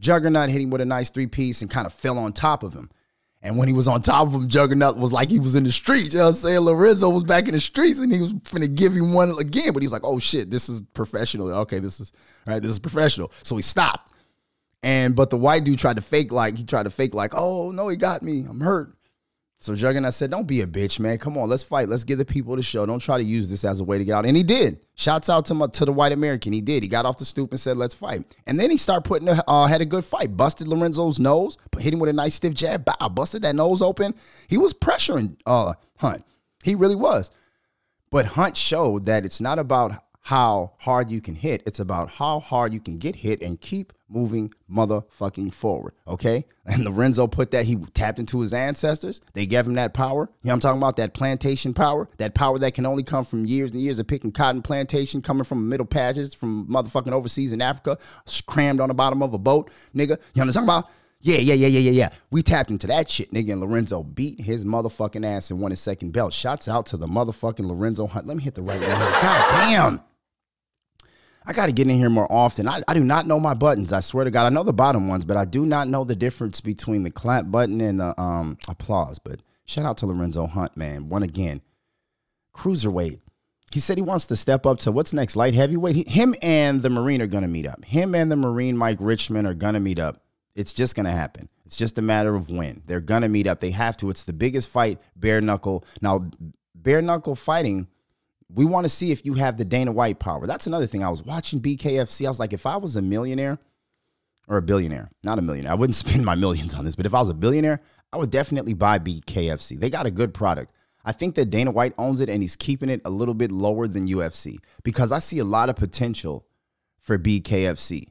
Juggernaut 0.00 0.50
hit 0.50 0.60
him 0.60 0.70
with 0.70 0.82
a 0.82 0.84
nice 0.84 1.08
three 1.08 1.26
piece 1.26 1.62
and 1.62 1.70
kind 1.70 1.86
of 1.86 1.94
fell 1.94 2.18
on 2.18 2.32
top 2.32 2.62
of 2.62 2.74
him. 2.74 2.90
And 3.40 3.56
when 3.56 3.68
he 3.68 3.74
was 3.74 3.88
on 3.88 4.02
top 4.02 4.26
of 4.26 4.34
him, 4.34 4.48
Juggernaut 4.48 4.96
was 4.96 5.12
like 5.12 5.30
he 5.30 5.38
was 5.38 5.56
in 5.56 5.64
the 5.64 5.72
streets. 5.72 6.12
You 6.12 6.18
know 6.18 6.26
what 6.26 6.30
I'm 6.30 6.36
saying? 6.36 6.60
Lorenzo 6.60 7.08
was 7.08 7.24
back 7.24 7.46
in 7.46 7.54
the 7.54 7.60
streets 7.60 7.98
and 7.98 8.12
he 8.12 8.20
was 8.20 8.32
finna 8.34 8.72
give 8.72 8.92
him 8.92 9.12
one 9.12 9.30
again, 9.38 9.72
but 9.72 9.82
he 9.82 9.86
was 9.86 9.92
like, 9.92 10.04
oh 10.04 10.18
shit, 10.18 10.50
this 10.50 10.68
is 10.68 10.82
professional. 10.92 11.50
Okay, 11.50 11.78
this 11.78 12.00
is 12.00 12.12
all 12.46 12.52
right, 12.52 12.62
this 12.62 12.72
is 12.72 12.78
professional. 12.78 13.32
So 13.44 13.56
he 13.56 13.62
stopped. 13.62 14.12
And 14.82 15.16
but 15.16 15.30
the 15.30 15.36
white 15.36 15.64
dude 15.64 15.78
tried 15.78 15.96
to 15.96 16.02
fake 16.02 16.32
like 16.32 16.58
he 16.58 16.64
tried 16.64 16.84
to 16.84 16.90
fake 16.90 17.14
like, 17.14 17.32
oh 17.34 17.70
no, 17.70 17.88
he 17.88 17.96
got 17.96 18.22
me. 18.22 18.44
I'm 18.48 18.60
hurt. 18.60 18.92
So 19.60 19.74
Juggernaut 19.74 20.14
said, 20.14 20.30
Don't 20.30 20.46
be 20.46 20.60
a 20.60 20.66
bitch, 20.66 21.00
man. 21.00 21.18
Come 21.18 21.36
on, 21.36 21.48
let's 21.48 21.64
fight. 21.64 21.88
Let's 21.88 22.04
give 22.04 22.18
the 22.18 22.24
people 22.24 22.54
the 22.54 22.62
show. 22.62 22.86
Don't 22.86 23.00
try 23.00 23.18
to 23.18 23.24
use 23.24 23.50
this 23.50 23.64
as 23.64 23.80
a 23.80 23.84
way 23.84 23.98
to 23.98 24.04
get 24.04 24.12
out. 24.12 24.24
And 24.24 24.36
he 24.36 24.44
did. 24.44 24.78
Shouts 24.94 25.28
out 25.28 25.46
to 25.46 25.54
my, 25.54 25.66
to 25.66 25.84
the 25.84 25.92
white 25.92 26.12
American. 26.12 26.52
He 26.52 26.60
did. 26.60 26.84
He 26.84 26.88
got 26.88 27.06
off 27.06 27.18
the 27.18 27.24
stoop 27.24 27.50
and 27.50 27.58
said, 27.58 27.76
Let's 27.76 27.94
fight. 27.94 28.24
And 28.46 28.58
then 28.58 28.70
he 28.70 28.76
started 28.76 29.02
putting 29.02 29.28
a, 29.28 29.42
uh, 29.48 29.66
had 29.66 29.80
a 29.80 29.86
good 29.86 30.04
fight. 30.04 30.36
Busted 30.36 30.68
Lorenzo's 30.68 31.18
nose, 31.18 31.56
hit 31.78 31.92
him 31.92 31.98
with 31.98 32.10
a 32.10 32.12
nice 32.12 32.36
stiff 32.36 32.54
jab. 32.54 32.84
Bow, 32.84 33.08
busted 33.08 33.42
that 33.42 33.56
nose 33.56 33.82
open. 33.82 34.14
He 34.48 34.58
was 34.58 34.72
pressuring 34.74 35.36
uh 35.44 35.74
Hunt. 35.98 36.24
He 36.62 36.76
really 36.76 36.94
was. 36.94 37.32
But 38.10 38.26
Hunt 38.26 38.56
showed 38.56 39.06
that 39.06 39.24
it's 39.24 39.40
not 39.40 39.58
about 39.58 40.04
how 40.20 40.74
hard 40.78 41.10
you 41.10 41.20
can 41.20 41.34
hit. 41.34 41.62
It's 41.66 41.80
about 41.80 42.10
how 42.10 42.38
hard 42.38 42.72
you 42.72 42.80
can 42.80 42.98
get 42.98 43.16
hit 43.16 43.42
and 43.42 43.60
keep 43.60 43.92
moving 44.08 44.52
motherfucking 44.70 45.52
forward. 45.52 45.94
Okay. 46.06 46.44
And 46.64 46.84
Lorenzo 46.84 47.26
put 47.26 47.50
that, 47.52 47.64
he 47.64 47.76
tapped 47.94 48.18
into 48.18 48.40
his 48.40 48.52
ancestors. 48.52 49.20
They 49.34 49.46
gave 49.46 49.66
him 49.66 49.74
that 49.74 49.94
power. 49.94 50.30
You 50.42 50.48
know 50.48 50.54
I'm 50.54 50.60
talking 50.60 50.78
about? 50.78 50.96
That 50.96 51.14
plantation 51.14 51.74
power. 51.74 52.08
That 52.18 52.34
power 52.34 52.58
that 52.58 52.74
can 52.74 52.86
only 52.86 53.02
come 53.02 53.24
from 53.24 53.46
years 53.46 53.70
and 53.70 53.80
years 53.80 53.98
of 53.98 54.06
picking 54.06 54.32
cotton 54.32 54.62
plantation, 54.62 55.22
coming 55.22 55.44
from 55.44 55.68
Middle 55.68 55.86
Passage, 55.86 56.36
from 56.36 56.66
motherfucking 56.68 57.12
overseas 57.12 57.52
in 57.52 57.62
Africa, 57.62 57.98
crammed 58.46 58.80
on 58.80 58.88
the 58.88 58.94
bottom 58.94 59.22
of 59.22 59.34
a 59.34 59.38
boat. 59.38 59.70
Nigga. 59.94 59.98
You 59.98 60.06
know 60.06 60.16
what 60.34 60.42
I'm 60.42 60.52
talking 60.52 60.64
about? 60.64 60.90
Yeah, 61.20 61.38
yeah, 61.38 61.54
yeah, 61.54 61.66
yeah, 61.66 61.80
yeah, 61.80 61.90
yeah. 61.90 62.08
We 62.30 62.42
tapped 62.42 62.70
into 62.70 62.86
that 62.86 63.10
shit, 63.10 63.32
nigga. 63.32 63.52
And 63.52 63.60
Lorenzo 63.60 64.04
beat 64.04 64.40
his 64.40 64.64
motherfucking 64.64 65.26
ass 65.26 65.50
and 65.50 65.60
won 65.60 65.72
his 65.72 65.80
second 65.80 66.12
belt. 66.12 66.32
Shots 66.32 66.68
out 66.68 66.86
to 66.86 66.96
the 66.96 67.08
motherfucking 67.08 67.66
Lorenzo 67.66 68.06
Hunt. 68.06 68.26
Let 68.26 68.36
me 68.36 68.42
hit 68.42 68.54
the 68.54 68.62
right 68.62 68.80
one 68.80 68.88
here. 68.88 68.96
God 69.20 69.48
damn. 69.50 70.00
I 71.48 71.54
got 71.54 71.66
to 71.66 71.72
get 71.72 71.88
in 71.88 71.96
here 71.96 72.10
more 72.10 72.30
often. 72.30 72.68
I, 72.68 72.82
I 72.86 72.92
do 72.92 73.02
not 73.02 73.26
know 73.26 73.40
my 73.40 73.54
buttons. 73.54 73.90
I 73.90 74.00
swear 74.00 74.26
to 74.26 74.30
God, 74.30 74.44
I 74.44 74.50
know 74.50 74.64
the 74.64 74.72
bottom 74.74 75.08
ones, 75.08 75.24
but 75.24 75.38
I 75.38 75.46
do 75.46 75.64
not 75.64 75.88
know 75.88 76.04
the 76.04 76.14
difference 76.14 76.60
between 76.60 77.04
the 77.04 77.10
clap 77.10 77.50
button 77.50 77.80
and 77.80 77.98
the 77.98 78.20
um, 78.20 78.58
applause. 78.68 79.18
But 79.18 79.40
shout 79.64 79.86
out 79.86 79.96
to 79.98 80.06
Lorenzo 80.06 80.46
Hunt, 80.46 80.76
man. 80.76 81.08
One 81.08 81.22
again, 81.22 81.62
cruiserweight. 82.54 83.20
He 83.72 83.80
said 83.80 83.96
he 83.96 84.02
wants 84.02 84.26
to 84.26 84.36
step 84.36 84.66
up 84.66 84.78
to 84.80 84.92
what's 84.92 85.14
next, 85.14 85.36
light 85.36 85.54
heavyweight. 85.54 85.96
He, 85.96 86.04
him 86.06 86.34
and 86.42 86.82
the 86.82 86.90
Marine 86.90 87.22
are 87.22 87.26
going 87.26 87.42
to 87.42 87.48
meet 87.48 87.66
up. 87.66 87.82
Him 87.82 88.14
and 88.14 88.30
the 88.30 88.36
Marine 88.36 88.76
Mike 88.76 88.98
Richman 89.00 89.46
are 89.46 89.54
going 89.54 89.74
to 89.74 89.80
meet 89.80 89.98
up. 89.98 90.22
It's 90.54 90.74
just 90.74 90.94
going 90.96 91.06
to 91.06 91.12
happen. 91.12 91.48
It's 91.64 91.76
just 91.76 91.96
a 91.96 92.02
matter 92.02 92.34
of 92.34 92.50
when. 92.50 92.82
They're 92.84 93.00
going 93.00 93.22
to 93.22 93.28
meet 93.28 93.46
up. 93.46 93.60
They 93.60 93.70
have 93.70 93.96
to. 93.98 94.10
It's 94.10 94.24
the 94.24 94.34
biggest 94.34 94.68
fight, 94.68 94.98
bare 95.16 95.40
knuckle. 95.40 95.84
Now, 96.02 96.30
bare 96.74 97.00
knuckle 97.00 97.36
fighting 97.36 97.86
we 98.52 98.64
want 98.64 98.84
to 98.84 98.88
see 98.88 99.12
if 99.12 99.24
you 99.24 99.34
have 99.34 99.58
the 99.58 99.64
Dana 99.64 99.92
White 99.92 100.18
power. 100.18 100.46
That's 100.46 100.66
another 100.66 100.86
thing. 100.86 101.04
I 101.04 101.10
was 101.10 101.22
watching 101.22 101.60
BKFC. 101.60 102.24
I 102.24 102.28
was 102.28 102.40
like, 102.40 102.52
if 102.52 102.66
I 102.66 102.76
was 102.76 102.96
a 102.96 103.02
millionaire 103.02 103.58
or 104.48 104.56
a 104.56 104.62
billionaire, 104.62 105.10
not 105.22 105.38
a 105.38 105.42
millionaire, 105.42 105.72
I 105.72 105.74
wouldn't 105.74 105.96
spend 106.06 106.24
my 106.24 106.34
millions 106.34 106.74
on 106.74 106.84
this, 106.84 106.96
but 106.96 107.06
if 107.06 107.14
I 107.14 107.20
was 107.20 107.28
a 107.28 107.34
billionaire, 107.34 107.80
I 108.12 108.16
would 108.16 108.30
definitely 108.30 108.74
buy 108.74 108.98
BKFC. 108.98 109.78
They 109.78 109.90
got 109.90 110.06
a 110.06 110.10
good 110.10 110.32
product. 110.32 110.72
I 111.04 111.12
think 111.12 111.36
that 111.36 111.50
Dana 111.50 111.70
White 111.70 111.94
owns 111.96 112.20
it 112.20 112.28
and 112.28 112.42
he's 112.42 112.56
keeping 112.56 112.90
it 112.90 113.00
a 113.04 113.10
little 113.10 113.34
bit 113.34 113.52
lower 113.52 113.86
than 113.86 114.08
UFC 114.08 114.58
because 114.82 115.12
I 115.12 115.20
see 115.20 115.38
a 115.38 115.44
lot 115.44 115.68
of 115.68 115.76
potential 115.76 116.46
for 116.98 117.18
BKFC. 117.18 118.08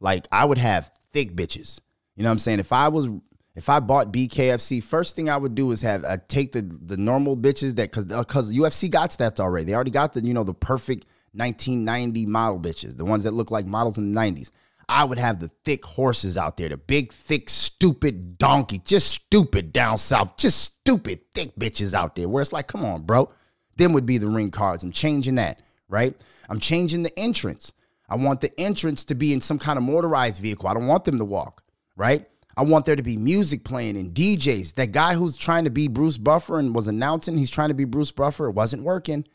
Like 0.00 0.26
I 0.32 0.44
would 0.44 0.58
have 0.58 0.90
thick 1.12 1.36
bitches. 1.36 1.80
You 2.16 2.24
know 2.24 2.30
what 2.30 2.32
I'm 2.32 2.38
saying? 2.40 2.58
If 2.58 2.72
I 2.72 2.88
was 2.88 3.08
if 3.54 3.68
I 3.68 3.80
bought 3.80 4.12
BKFC, 4.12 4.82
first 4.82 5.14
thing 5.14 5.28
I 5.28 5.36
would 5.36 5.54
do 5.54 5.70
is 5.72 5.82
have 5.82 6.04
uh, 6.04 6.18
take 6.28 6.52
the 6.52 6.62
the 6.62 6.96
normal 6.96 7.36
bitches 7.36 7.74
that 7.76 7.96
uh, 7.96 8.24
cuz 8.24 8.52
UFC 8.52 8.90
got 8.90 9.10
stats 9.10 9.40
already. 9.40 9.66
They 9.66 9.74
already 9.74 9.90
got 9.90 10.12
the 10.14 10.24
you 10.24 10.34
know 10.34 10.44
the 10.44 10.54
perfect 10.54 11.06
1990 11.34 12.26
model 12.26 12.60
bitches, 12.60 12.96
the 12.96 13.04
ones 13.04 13.24
that 13.24 13.32
look 13.32 13.50
like 13.50 13.66
models 13.66 13.98
in 13.98 14.12
the 14.12 14.20
90s. 14.20 14.50
I 14.88 15.04
would 15.04 15.18
have 15.18 15.38
the 15.38 15.50
thick 15.64 15.84
horses 15.84 16.36
out 16.36 16.56
there, 16.56 16.68
the 16.68 16.76
big, 16.76 17.12
thick, 17.12 17.48
stupid 17.48 18.36
donkey, 18.36 18.80
just 18.84 19.10
stupid 19.10 19.72
down 19.72 19.96
south, 19.96 20.36
just 20.36 20.60
stupid, 20.60 21.20
thick 21.32 21.54
bitches 21.56 21.94
out 21.94 22.14
there 22.14 22.28
where 22.28 22.42
it's 22.42 22.52
like, 22.52 22.66
come 22.66 22.84
on, 22.84 23.02
bro. 23.02 23.30
Them 23.76 23.94
would 23.94 24.04
be 24.04 24.18
the 24.18 24.28
ring 24.28 24.50
cards. 24.50 24.84
I'm 24.84 24.92
changing 24.92 25.36
that, 25.36 25.62
right? 25.88 26.14
I'm 26.50 26.60
changing 26.60 27.04
the 27.04 27.18
entrance. 27.18 27.72
I 28.06 28.16
want 28.16 28.42
the 28.42 28.60
entrance 28.60 29.04
to 29.06 29.14
be 29.14 29.32
in 29.32 29.40
some 29.40 29.58
kind 29.58 29.78
of 29.78 29.84
motorized 29.84 30.42
vehicle. 30.42 30.68
I 30.68 30.74
don't 30.74 30.86
want 30.86 31.06
them 31.06 31.18
to 31.18 31.24
walk, 31.24 31.62
right? 31.96 32.28
I 32.56 32.62
want 32.62 32.84
there 32.84 32.96
to 32.96 33.02
be 33.02 33.16
music 33.16 33.64
playing 33.64 33.96
and 33.96 34.14
DJs. 34.14 34.74
That 34.74 34.92
guy 34.92 35.14
who's 35.14 35.36
trying 35.36 35.64
to 35.64 35.70
be 35.70 35.88
Bruce 35.88 36.18
Buffer 36.18 36.58
and 36.58 36.74
was 36.74 36.88
announcing 36.88 37.38
he's 37.38 37.50
trying 37.50 37.68
to 37.68 37.74
be 37.74 37.84
Bruce 37.84 38.10
Buffer, 38.10 38.48
it 38.48 38.52
wasn't 38.52 38.84
working. 38.84 39.26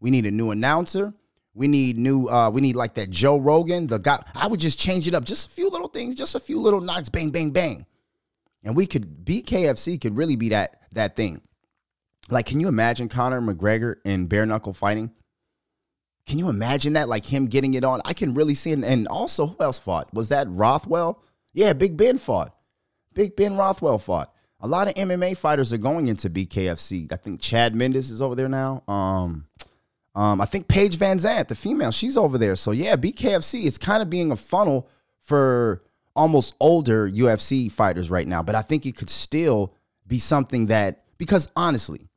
We 0.00 0.10
need 0.10 0.26
a 0.26 0.30
new 0.30 0.50
announcer. 0.50 1.14
We 1.54 1.66
need 1.66 1.98
new. 1.98 2.28
Uh, 2.28 2.50
we 2.50 2.60
need 2.60 2.76
like 2.76 2.94
that 2.94 3.10
Joe 3.10 3.36
Rogan. 3.36 3.88
The 3.88 3.98
guy. 3.98 4.22
I 4.34 4.46
would 4.46 4.60
just 4.60 4.78
change 4.78 5.08
it 5.08 5.14
up, 5.14 5.24
just 5.24 5.48
a 5.48 5.50
few 5.50 5.68
little 5.68 5.88
things, 5.88 6.14
just 6.14 6.34
a 6.34 6.40
few 6.40 6.60
little 6.60 6.80
knocks, 6.80 7.08
bang, 7.08 7.30
bang, 7.30 7.50
bang, 7.50 7.86
and 8.62 8.76
we 8.76 8.86
could. 8.86 9.24
BKFC 9.24 10.00
could 10.00 10.16
really 10.16 10.36
be 10.36 10.50
that 10.50 10.82
that 10.92 11.16
thing. 11.16 11.42
Like, 12.30 12.46
can 12.46 12.60
you 12.60 12.68
imagine 12.68 13.08
Conor 13.08 13.40
McGregor 13.40 13.96
in 14.04 14.28
bare 14.28 14.46
knuckle 14.46 14.72
fighting? 14.72 15.10
Can 16.26 16.38
you 16.38 16.48
imagine 16.48 16.92
that? 16.92 17.08
Like 17.08 17.26
him 17.26 17.46
getting 17.46 17.74
it 17.74 17.82
on. 17.82 18.00
I 18.04 18.12
can 18.12 18.34
really 18.34 18.54
see 18.54 18.70
it. 18.70 18.84
And 18.84 19.08
also, 19.08 19.48
who 19.48 19.56
else 19.60 19.80
fought? 19.80 20.14
Was 20.14 20.28
that 20.28 20.46
Rothwell? 20.48 21.24
Yeah, 21.52 21.72
Big 21.72 21.96
Ben 21.96 22.18
fought. 22.18 22.54
Big 23.14 23.36
Ben 23.36 23.56
Rothwell 23.56 23.98
fought. 23.98 24.32
A 24.60 24.66
lot 24.66 24.88
of 24.88 24.94
MMA 24.94 25.36
fighters 25.36 25.72
are 25.72 25.78
going 25.78 26.06
into 26.06 26.28
BKFC. 26.28 27.10
I 27.12 27.16
think 27.16 27.40
Chad 27.40 27.74
Mendes 27.74 28.10
is 28.10 28.20
over 28.20 28.34
there 28.34 28.48
now. 28.48 28.82
Um, 28.86 29.46
um, 30.14 30.40
I 30.40 30.44
think 30.44 30.68
Paige 30.68 30.98
VanZant, 30.98 31.48
the 31.48 31.54
female, 31.54 31.92
she's 31.92 32.16
over 32.16 32.36
there. 32.36 32.56
So 32.56 32.72
yeah, 32.72 32.96
BKFC 32.96 33.64
is 33.64 33.78
kind 33.78 34.02
of 34.02 34.10
being 34.10 34.32
a 34.32 34.36
funnel 34.36 34.88
for 35.22 35.82
almost 36.14 36.54
older 36.60 37.08
UFC 37.08 37.70
fighters 37.70 38.10
right 38.10 38.26
now. 38.26 38.42
But 38.42 38.54
I 38.54 38.62
think 38.62 38.84
it 38.84 38.96
could 38.96 39.10
still 39.10 39.74
be 40.06 40.18
something 40.18 40.66
that 40.66 41.04
because 41.16 41.48
honestly, 41.56 42.08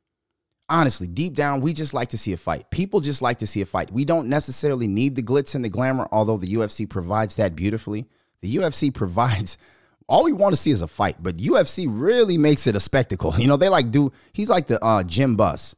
honestly, 0.68 1.06
deep 1.06 1.34
down, 1.34 1.60
we 1.60 1.72
just 1.72 1.94
like 1.94 2.10
to 2.10 2.18
see 2.18 2.32
a 2.32 2.36
fight. 2.36 2.70
People 2.70 3.00
just 3.00 3.22
like 3.22 3.38
to 3.38 3.46
see 3.46 3.60
a 3.60 3.66
fight. 3.66 3.92
We 3.92 4.04
don't 4.04 4.28
necessarily 4.28 4.86
need 4.86 5.14
the 5.14 5.22
glitz 5.22 5.54
and 5.54 5.64
the 5.64 5.68
glamour, 5.68 6.08
although 6.10 6.36
the 6.36 6.52
UFC 6.54 6.88
provides 6.88 7.36
that 7.36 7.54
beautifully. 7.54 8.06
The 8.40 8.56
UFC 8.56 8.92
provides 8.94 9.56
all 10.06 10.24
we 10.24 10.32
want 10.32 10.54
to 10.54 10.60
see 10.60 10.70
is 10.70 10.82
a 10.82 10.88
fight, 10.88 11.16
but 11.20 11.38
UFC 11.38 11.86
really 11.88 12.36
makes 12.38 12.66
it 12.66 12.76
a 12.76 12.80
spectacle. 12.80 13.34
You 13.38 13.48
know, 13.48 13.56
they 13.56 13.68
like 13.68 13.90
do 13.90 14.12
he's 14.32 14.48
like 14.48 14.66
the 14.66 14.82
uh 14.84 15.02
Jim 15.02 15.36
Buss 15.36 15.74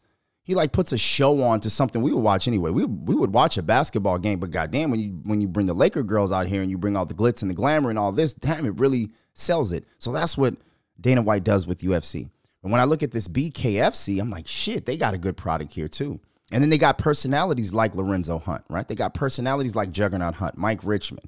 he 0.46 0.54
like 0.54 0.70
puts 0.70 0.92
a 0.92 0.98
show 0.98 1.42
on 1.42 1.58
to 1.58 1.68
something 1.68 2.02
we 2.02 2.12
would 2.12 2.22
watch 2.22 2.46
anyway. 2.46 2.70
We 2.70 2.84
we 2.84 3.16
would 3.16 3.34
watch 3.34 3.58
a 3.58 3.62
basketball 3.64 4.18
game, 4.18 4.38
but 4.38 4.52
goddamn, 4.52 4.92
when 4.92 5.00
you 5.00 5.10
when 5.24 5.40
you 5.40 5.48
bring 5.48 5.66
the 5.66 5.74
Laker 5.74 6.04
girls 6.04 6.30
out 6.30 6.46
here 6.46 6.62
and 6.62 6.70
you 6.70 6.78
bring 6.78 6.96
all 6.96 7.04
the 7.04 7.14
glitz 7.14 7.42
and 7.42 7.50
the 7.50 7.54
glamour 7.54 7.90
and 7.90 7.98
all 7.98 8.12
this, 8.12 8.32
damn, 8.32 8.64
it 8.64 8.78
really 8.78 9.10
sells 9.34 9.72
it. 9.72 9.84
So 9.98 10.12
that's 10.12 10.38
what 10.38 10.54
Dana 11.00 11.20
White 11.20 11.42
does 11.42 11.66
with 11.66 11.80
UFC. 11.80 12.30
And 12.62 12.70
when 12.70 12.80
I 12.80 12.84
look 12.84 13.02
at 13.02 13.10
this 13.10 13.26
BKFC, 13.26 14.20
I'm 14.20 14.30
like, 14.30 14.46
shit, 14.46 14.86
they 14.86 14.96
got 14.96 15.14
a 15.14 15.18
good 15.18 15.36
product 15.36 15.72
here 15.72 15.88
too. 15.88 16.20
And 16.52 16.62
then 16.62 16.70
they 16.70 16.78
got 16.78 16.96
personalities 16.96 17.74
like 17.74 17.96
Lorenzo 17.96 18.38
Hunt, 18.38 18.64
right? 18.70 18.86
They 18.86 18.94
got 18.94 19.14
personalities 19.14 19.74
like 19.74 19.90
Juggernaut 19.90 20.34
Hunt, 20.34 20.56
Mike 20.56 20.80
Richman. 20.84 21.24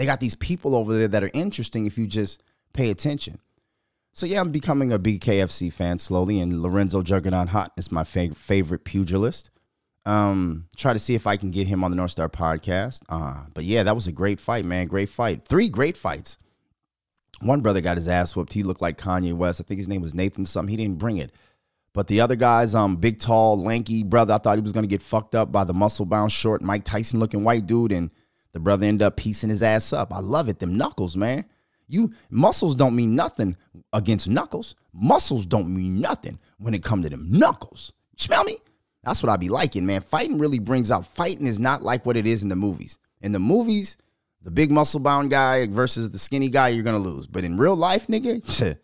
They 0.00 0.06
got 0.06 0.20
these 0.20 0.34
people 0.34 0.74
over 0.74 0.96
there 0.96 1.08
that 1.08 1.22
are 1.22 1.30
interesting 1.34 1.84
if 1.84 1.98
you 1.98 2.06
just 2.06 2.42
pay 2.72 2.88
attention. 2.88 3.38
So 4.14 4.24
yeah, 4.24 4.40
I'm 4.40 4.50
becoming 4.50 4.90
a 4.90 4.98
BKFC 4.98 5.70
fan 5.70 5.98
slowly, 5.98 6.40
and 6.40 6.62
Lorenzo 6.62 7.02
Juggernaut 7.02 7.50
Hot 7.50 7.72
is 7.76 7.92
my 7.92 8.02
fav- 8.02 8.34
favorite 8.34 8.84
pugilist. 8.84 9.50
Um, 10.06 10.68
try 10.74 10.94
to 10.94 10.98
see 10.98 11.14
if 11.14 11.26
I 11.26 11.36
can 11.36 11.50
get 11.50 11.66
him 11.66 11.84
on 11.84 11.90
the 11.90 11.98
North 11.98 12.12
Star 12.12 12.30
podcast. 12.30 13.02
Uh, 13.10 13.44
but 13.52 13.64
yeah, 13.64 13.82
that 13.82 13.94
was 13.94 14.06
a 14.06 14.12
great 14.12 14.40
fight, 14.40 14.64
man. 14.64 14.86
Great 14.86 15.10
fight. 15.10 15.46
Three 15.46 15.68
great 15.68 15.98
fights. 15.98 16.38
One 17.42 17.60
brother 17.60 17.82
got 17.82 17.98
his 17.98 18.08
ass 18.08 18.34
whooped. 18.34 18.54
He 18.54 18.62
looked 18.62 18.80
like 18.80 18.96
Kanye 18.96 19.34
West. 19.34 19.60
I 19.60 19.64
think 19.64 19.80
his 19.80 19.88
name 19.88 20.00
was 20.00 20.14
Nathan 20.14 20.46
something. 20.46 20.70
He 20.70 20.82
didn't 20.82 20.98
bring 20.98 21.18
it. 21.18 21.30
But 21.92 22.06
the 22.06 22.22
other 22.22 22.36
guys, 22.36 22.74
um, 22.74 22.96
big, 22.96 23.18
tall, 23.18 23.62
lanky 23.62 24.02
brother, 24.02 24.32
I 24.32 24.38
thought 24.38 24.56
he 24.56 24.62
was 24.62 24.72
gonna 24.72 24.86
get 24.86 25.02
fucked 25.02 25.34
up 25.34 25.52
by 25.52 25.64
the 25.64 25.74
muscle 25.74 26.06
bound, 26.06 26.32
short 26.32 26.62
Mike 26.62 26.84
Tyson 26.84 27.20
looking 27.20 27.44
white 27.44 27.66
dude, 27.66 27.92
and 27.92 28.10
the 28.52 28.60
brother 28.60 28.86
ended 28.86 29.06
up 29.06 29.16
piecing 29.16 29.50
his 29.50 29.62
ass 29.62 29.92
up. 29.92 30.12
I 30.12 30.20
love 30.20 30.48
it. 30.48 30.58
Them 30.58 30.76
knuckles, 30.76 31.16
man. 31.16 31.44
You 31.88 32.12
muscles 32.30 32.74
don't 32.74 32.94
mean 32.94 33.16
nothing 33.16 33.56
against 33.92 34.28
knuckles. 34.28 34.74
Muscles 34.92 35.44
don't 35.44 35.74
mean 35.74 36.00
nothing 36.00 36.38
when 36.58 36.74
it 36.74 36.84
come 36.84 37.02
to 37.02 37.10
them 37.10 37.26
knuckles. 37.30 37.92
smell 38.16 38.44
me? 38.44 38.58
That's 39.02 39.22
what 39.22 39.30
I 39.30 39.36
be 39.36 39.48
liking, 39.48 39.86
man. 39.86 40.02
Fighting 40.02 40.38
really 40.38 40.58
brings 40.58 40.90
out. 40.90 41.06
Fighting 41.06 41.46
is 41.46 41.58
not 41.58 41.82
like 41.82 42.04
what 42.04 42.16
it 42.16 42.26
is 42.26 42.42
in 42.42 42.48
the 42.48 42.56
movies. 42.56 42.98
In 43.22 43.32
the 43.32 43.38
movies, 43.38 43.96
the 44.42 44.50
big 44.50 44.70
muscle 44.70 45.00
bound 45.00 45.30
guy 45.30 45.66
versus 45.66 46.10
the 46.10 46.18
skinny 46.18 46.48
guy, 46.48 46.68
you're 46.68 46.84
gonna 46.84 46.98
lose. 46.98 47.26
But 47.26 47.44
in 47.44 47.56
real 47.56 47.76
life, 47.76 48.06
nigga, 48.06 48.78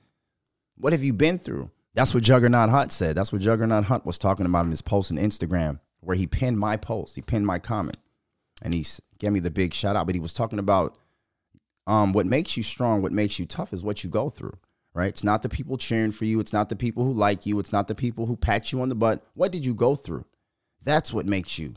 what 0.76 0.92
have 0.92 1.05
you 1.05 1.12
been 1.12 1.38
through? 1.38 1.70
That's 1.94 2.12
what 2.12 2.22
Juggernaut 2.22 2.68
Hunt 2.68 2.92
said. 2.92 3.16
That's 3.16 3.33
what 3.33 3.40
Juggernaut 3.40 3.85
Hunt 3.85 4.05
was 4.05 4.18
talking 4.18 4.46
about 4.46 4.64
in 4.64 4.70
his 4.70 4.83
post 4.83 5.11
on 5.11 5.16
Instagram, 5.16 5.81
where 6.00 6.16
he 6.16 6.26
pinned 6.26 6.59
my 6.59 6.76
post. 6.76 7.14
He 7.14 7.22
pinned 7.22 7.46
my 7.46 7.59
comment, 7.59 7.96
and 8.62 8.74
he 8.74 8.85
gave 9.18 9.33
me 9.33 9.40
the 9.40 9.50
big 9.50 9.74
shout 9.74 9.96
out. 9.96 10.07
But 10.07 10.14
he 10.14 10.20
was 10.20 10.33
talking 10.33 10.59
about 10.59 10.96
um, 11.87 12.12
what 12.12 12.26
makes 12.26 12.57
you 12.57 12.62
strong, 12.62 13.02
what 13.02 13.12
makes 13.12 13.38
you 13.38 13.46
tough 13.46 13.72
is 13.72 13.85
what 13.85 14.02
you 14.02 14.11
go 14.11 14.29
through, 14.29 14.57
right? 14.94 15.09
It's 15.09 15.24
not 15.24 15.42
the 15.42 15.48
people 15.48 15.79
cheering 15.79 16.12
for 16.12 16.24
you. 16.24 16.40
It's 16.40 16.52
not 16.52 16.68
the 16.68 16.76
people 16.76 17.05
who 17.05 17.12
like 17.12 17.46
you. 17.46 17.59
It's 17.59 17.72
not 17.72 17.88
the 17.88 17.94
people 17.94 18.26
who 18.26 18.37
pat 18.37 18.72
you 18.72 18.81
on 18.81 18.88
the 18.88 18.94
butt. 18.94 19.24
What 19.35 19.52
did 19.52 19.64
you 19.64 19.74
go 19.74 19.94
through? 19.94 20.24
That's 20.83 21.12
what 21.12 21.26
makes 21.26 21.59
you 21.59 21.74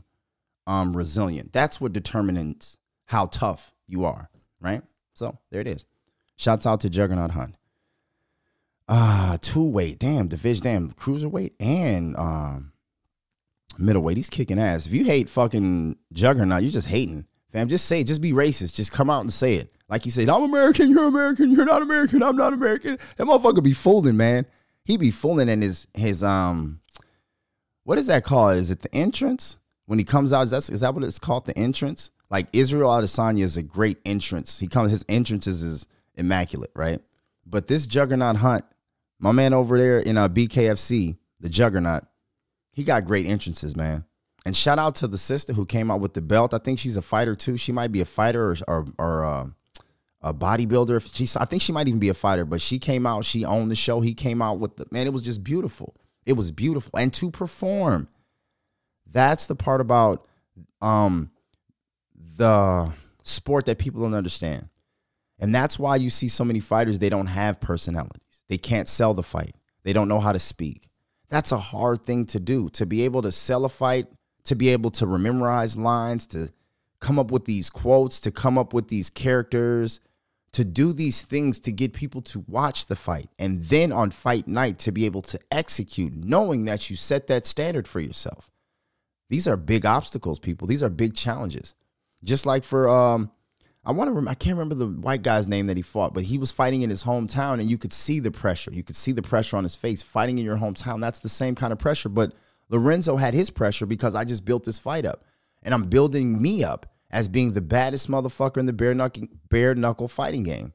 um, 0.66 0.96
resilient. 0.96 1.52
That's 1.52 1.80
what 1.80 1.92
determines 1.92 2.76
how 3.06 3.26
tough 3.26 3.72
you 3.86 4.04
are, 4.04 4.30
right? 4.60 4.82
So 5.14 5.38
there 5.50 5.60
it 5.60 5.66
is. 5.66 5.84
Shouts 6.36 6.66
out 6.66 6.80
to 6.80 6.90
Juggernaut 6.90 7.32
Hunt. 7.32 7.56
Ah, 8.88 9.34
uh, 9.34 9.38
two 9.40 9.62
weight, 9.62 9.98
damn, 9.98 10.26
division, 10.26 10.64
damn, 10.64 10.90
cruiserweight 10.92 11.52
and 11.60 12.16
um, 12.16 12.72
middleweight. 13.78 14.16
He's 14.16 14.30
kicking 14.30 14.58
ass. 14.58 14.86
If 14.86 14.92
you 14.92 15.04
hate 15.04 15.28
fucking 15.28 15.96
Juggernaut, 16.12 16.62
you're 16.62 16.72
just 16.72 16.88
hating, 16.88 17.26
fam. 17.50 17.68
Just 17.68 17.86
say 17.86 18.00
it. 18.00 18.06
Just 18.06 18.22
be 18.22 18.32
racist. 18.32 18.74
Just 18.74 18.92
come 18.92 19.10
out 19.10 19.20
and 19.20 19.32
say 19.32 19.54
it. 19.54 19.74
Like 19.88 20.04
he 20.04 20.10
said, 20.10 20.28
I'm 20.28 20.42
American, 20.44 20.90
you're 20.90 21.08
American, 21.08 21.50
you're 21.50 21.64
not 21.64 21.82
American, 21.82 22.22
I'm 22.22 22.36
not 22.36 22.52
American. 22.52 22.96
That 23.16 23.26
motherfucker 23.26 23.62
be 23.62 23.72
fooling, 23.72 24.16
man. 24.16 24.46
He 24.84 24.96
be 24.96 25.10
fooling 25.10 25.48
in 25.48 25.62
his 25.62 25.86
his 25.94 26.22
um 26.22 26.80
what 27.84 27.98
is 27.98 28.06
that 28.06 28.24
called? 28.24 28.56
Is 28.56 28.70
it 28.70 28.80
the 28.80 28.94
entrance? 28.94 29.58
When 29.86 29.98
he 29.98 30.04
comes 30.04 30.32
out, 30.32 30.42
is 30.42 30.50
that 30.50 30.70
is 30.70 30.80
that 30.80 30.94
what 30.94 31.02
it's 31.02 31.18
called? 31.18 31.46
The 31.46 31.58
entrance? 31.58 32.12
Like 32.30 32.46
Israel 32.52 32.90
Adesanya 32.90 33.42
is 33.42 33.56
a 33.56 33.62
great 33.62 33.98
entrance. 34.04 34.60
He 34.60 34.68
comes 34.68 34.92
his 34.92 35.04
entrances 35.08 35.62
is 35.62 35.86
immaculate, 36.14 36.70
right? 36.76 37.00
But 37.44 37.66
this 37.66 37.86
juggernaut 37.86 38.36
hunt, 38.36 38.64
my 39.18 39.32
man 39.32 39.52
over 39.52 39.76
there 39.76 39.98
in 39.98 40.16
a 40.16 40.26
uh, 40.26 40.28
BKFC, 40.28 41.18
the 41.40 41.48
juggernaut, 41.48 42.04
he 42.72 42.84
got 42.84 43.04
great 43.04 43.26
entrances, 43.26 43.74
man. 43.74 44.04
And 44.46 44.56
shout 44.56 44.78
out 44.78 44.94
to 44.96 45.06
the 45.06 45.18
sister 45.18 45.52
who 45.52 45.66
came 45.66 45.90
out 45.90 46.00
with 46.00 46.14
the 46.14 46.22
belt. 46.22 46.54
I 46.54 46.58
think 46.58 46.78
she's 46.78 46.96
a 46.96 47.02
fighter 47.02 47.34
too. 47.34 47.56
She 47.56 47.72
might 47.72 47.92
be 47.92 48.00
a 48.00 48.06
fighter 48.06 48.50
or 48.50 48.56
or, 48.66 48.86
or 48.98 49.24
uh, 49.24 49.46
a 50.22 50.34
bodybuilder. 50.34 51.14
She, 51.14 51.28
I 51.38 51.44
think 51.44 51.62
she 51.62 51.72
might 51.72 51.88
even 51.88 52.00
be 52.00 52.08
a 52.08 52.14
fighter, 52.14 52.44
but 52.44 52.60
she 52.60 52.78
came 52.78 53.06
out. 53.06 53.24
She 53.24 53.44
owned 53.44 53.70
the 53.70 53.76
show. 53.76 54.00
He 54.00 54.14
came 54.14 54.40
out 54.40 54.58
with 54.58 54.76
the 54.76 54.86
man. 54.90 55.06
It 55.06 55.12
was 55.12 55.22
just 55.22 55.44
beautiful. 55.44 55.94
It 56.26 56.34
was 56.34 56.52
beautiful, 56.52 56.98
and 56.98 57.12
to 57.14 57.30
perform. 57.30 58.08
That's 59.12 59.46
the 59.46 59.56
part 59.56 59.80
about 59.80 60.28
um, 60.80 61.32
the 62.36 62.92
sport 63.24 63.66
that 63.66 63.78
people 63.78 64.02
don't 64.02 64.14
understand, 64.14 64.68
and 65.38 65.54
that's 65.54 65.78
why 65.78 65.96
you 65.96 66.10
see 66.10 66.28
so 66.28 66.44
many 66.44 66.60
fighters. 66.60 66.98
They 66.98 67.08
don't 67.08 67.26
have 67.26 67.60
personalities. 67.60 68.42
They 68.48 68.58
can't 68.58 68.88
sell 68.88 69.14
the 69.14 69.22
fight. 69.22 69.54
They 69.82 69.92
don't 69.92 70.08
know 70.08 70.20
how 70.20 70.32
to 70.32 70.38
speak. 70.38 70.88
That's 71.28 71.52
a 71.52 71.58
hard 71.58 72.02
thing 72.04 72.26
to 72.26 72.40
do. 72.40 72.68
To 72.70 72.86
be 72.86 73.02
able 73.02 73.22
to 73.22 73.32
sell 73.32 73.64
a 73.64 73.68
fight, 73.68 74.06
to 74.50 74.56
be 74.56 74.68
able 74.68 74.90
to 74.90 75.06
memorize 75.06 75.78
lines, 75.78 76.26
to 76.26 76.52
come 76.98 77.18
up 77.18 77.30
with 77.30 77.44
these 77.44 77.70
quotes, 77.70 78.20
to 78.20 78.30
come 78.30 78.58
up 78.58 78.74
with 78.74 78.88
these 78.88 79.08
characters 79.08 80.00
to 80.52 80.64
do 80.64 80.92
these 80.92 81.22
things 81.22 81.60
to 81.60 81.70
get 81.70 81.92
people 81.92 82.20
to 82.20 82.44
watch 82.48 82.86
the 82.86 82.96
fight 82.96 83.28
and 83.38 83.64
then 83.66 83.92
on 83.92 84.10
fight 84.10 84.48
night 84.48 84.78
to 84.80 84.90
be 84.90 85.06
able 85.06 85.22
to 85.22 85.38
execute 85.52 86.12
knowing 86.12 86.64
that 86.64 86.90
you 86.90 86.96
set 86.96 87.28
that 87.28 87.46
standard 87.46 87.86
for 87.86 88.00
yourself. 88.00 88.50
These 89.28 89.46
are 89.46 89.56
big 89.56 89.86
obstacles 89.86 90.40
people. 90.40 90.66
These 90.66 90.82
are 90.82 90.90
big 90.90 91.14
challenges. 91.14 91.74
Just 92.24 92.46
like 92.46 92.64
for 92.64 92.88
um 92.88 93.30
i 93.84 93.92
want 93.92 94.08
to 94.08 94.12
rem- 94.12 94.28
i 94.28 94.34
can't 94.34 94.56
remember 94.58 94.74
the 94.74 94.88
white 94.88 95.22
guy's 95.22 95.46
name 95.46 95.68
that 95.68 95.76
he 95.76 95.82
fought 95.82 96.12
but 96.12 96.24
he 96.24 96.36
was 96.36 96.50
fighting 96.50 96.82
in 96.82 96.90
his 96.90 97.04
hometown 97.04 97.60
and 97.60 97.70
you 97.70 97.78
could 97.78 97.92
see 97.92 98.18
the 98.18 98.32
pressure. 98.32 98.72
You 98.72 98.82
could 98.82 98.96
see 98.96 99.12
the 99.12 99.22
pressure 99.22 99.56
on 99.56 99.62
his 99.62 99.76
face. 99.76 100.02
Fighting 100.02 100.38
in 100.38 100.44
your 100.44 100.56
hometown 100.56 101.00
that's 101.00 101.20
the 101.20 101.28
same 101.28 101.54
kind 101.54 101.72
of 101.72 101.78
pressure 101.78 102.08
but 102.08 102.32
lorenzo 102.70 103.16
had 103.16 103.34
his 103.34 103.50
pressure 103.50 103.84
because 103.84 104.14
i 104.14 104.24
just 104.24 104.44
built 104.44 104.64
this 104.64 104.78
fight 104.78 105.04
up 105.04 105.24
and 105.62 105.74
i'm 105.74 105.84
building 105.84 106.40
me 106.40 106.64
up 106.64 106.86
as 107.10 107.28
being 107.28 107.52
the 107.52 107.60
baddest 107.60 108.08
motherfucker 108.08 108.58
in 108.58 108.66
the 108.66 108.72
bare 108.72 108.94
knuckle, 108.94 109.26
bare 109.48 109.74
knuckle 109.74 110.08
fighting 110.08 110.42
game. 110.42 110.72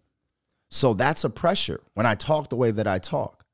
So 0.70 0.94
that's 0.94 1.24
a 1.24 1.30
pressure 1.30 1.82
when 1.94 2.06
I 2.06 2.16
talk 2.16 2.50
the 2.50 2.56
way 2.56 2.72
that 2.72 2.88
I 2.88 3.00
talk. 3.00 3.46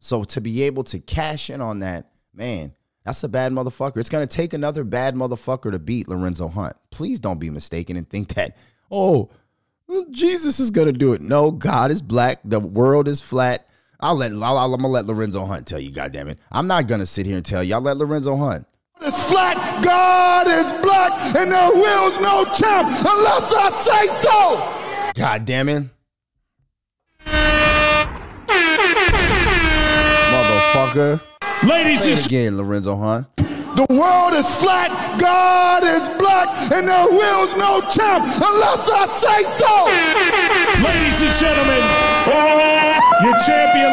So 0.00 0.24
to 0.24 0.40
be 0.40 0.62
able 0.62 0.84
to 0.84 0.98
cash 0.98 1.50
in 1.50 1.60
on 1.60 1.80
that, 1.80 2.10
man, 2.32 2.74
that's 3.04 3.22
a 3.24 3.28
bad 3.28 3.52
motherfucker. 3.52 3.98
It's 3.98 4.08
going 4.08 4.26
to 4.26 4.34
take 4.34 4.54
another 4.54 4.84
bad 4.84 5.14
motherfucker 5.14 5.70
to 5.70 5.78
beat 5.78 6.08
Lorenzo 6.08 6.48
Hunt. 6.48 6.74
Please 6.90 7.20
don't 7.20 7.40
be 7.40 7.50
mistaken 7.50 7.96
and 7.96 8.08
think 8.08 8.34
that, 8.34 8.56
oh, 8.90 9.30
Jesus 10.10 10.58
is 10.60 10.70
going 10.70 10.86
to 10.86 10.92
do 10.92 11.12
it. 11.12 11.20
No, 11.20 11.50
God 11.50 11.90
is 11.90 12.00
black. 12.00 12.40
The 12.44 12.60
world 12.60 13.06
is 13.06 13.20
flat. 13.20 13.68
I'll 14.00 14.14
let, 14.16 14.32
I'll, 14.32 14.58
I'm 14.58 14.80
to 14.82 14.88
let 14.88 15.06
Lorenzo 15.06 15.44
Hunt 15.44 15.66
tell 15.66 15.80
you, 15.80 15.90
goddamn 15.90 16.28
it. 16.28 16.38
I'm 16.52 16.66
not 16.66 16.86
to 17.00 17.06
sit 17.06 17.26
here 17.26 17.36
and 17.36 17.44
tell 17.44 17.62
you. 17.62 17.74
I'll 17.74 17.80
let 17.80 17.96
Lorenzo 17.96 18.36
Hunt. 18.36 18.66
It's 19.00 19.30
flat. 19.30 19.56
God 19.84 20.46
is 20.46 20.72
black, 20.82 21.12
and 21.36 21.50
there 21.50 21.70
will's 21.72 22.20
no 22.20 22.44
champ 22.44 22.88
unless 22.88 23.52
I 23.52 23.70
say 23.70 24.06
so. 24.22 25.12
God 25.14 25.44
damn 25.44 25.68
it. 25.68 25.88
Motherfucker. 30.32 31.20
Ladies 31.68 32.02
Say 32.02 32.10
and 32.10 32.20
it 32.20 32.26
again, 32.26 32.56
Lorenzo 32.56 32.96
Hunt. 32.96 33.26
The 33.36 33.86
world 33.90 34.34
is 34.34 34.46
flat. 34.62 34.90
God 35.20 35.82
is 35.82 36.08
black, 36.18 36.48
and 36.72 36.86
there 36.86 37.08
will's 37.10 37.56
no 37.56 37.80
champ 37.90 38.24
unless 38.24 38.88
I 38.90 39.06
say 39.06 39.42
so. 39.58 40.63
Ladies 40.82 41.22
and 41.22 41.32
gentlemen, 41.32 41.82
oh, 42.26 43.20
your 43.22 43.36
champion. 43.46 43.84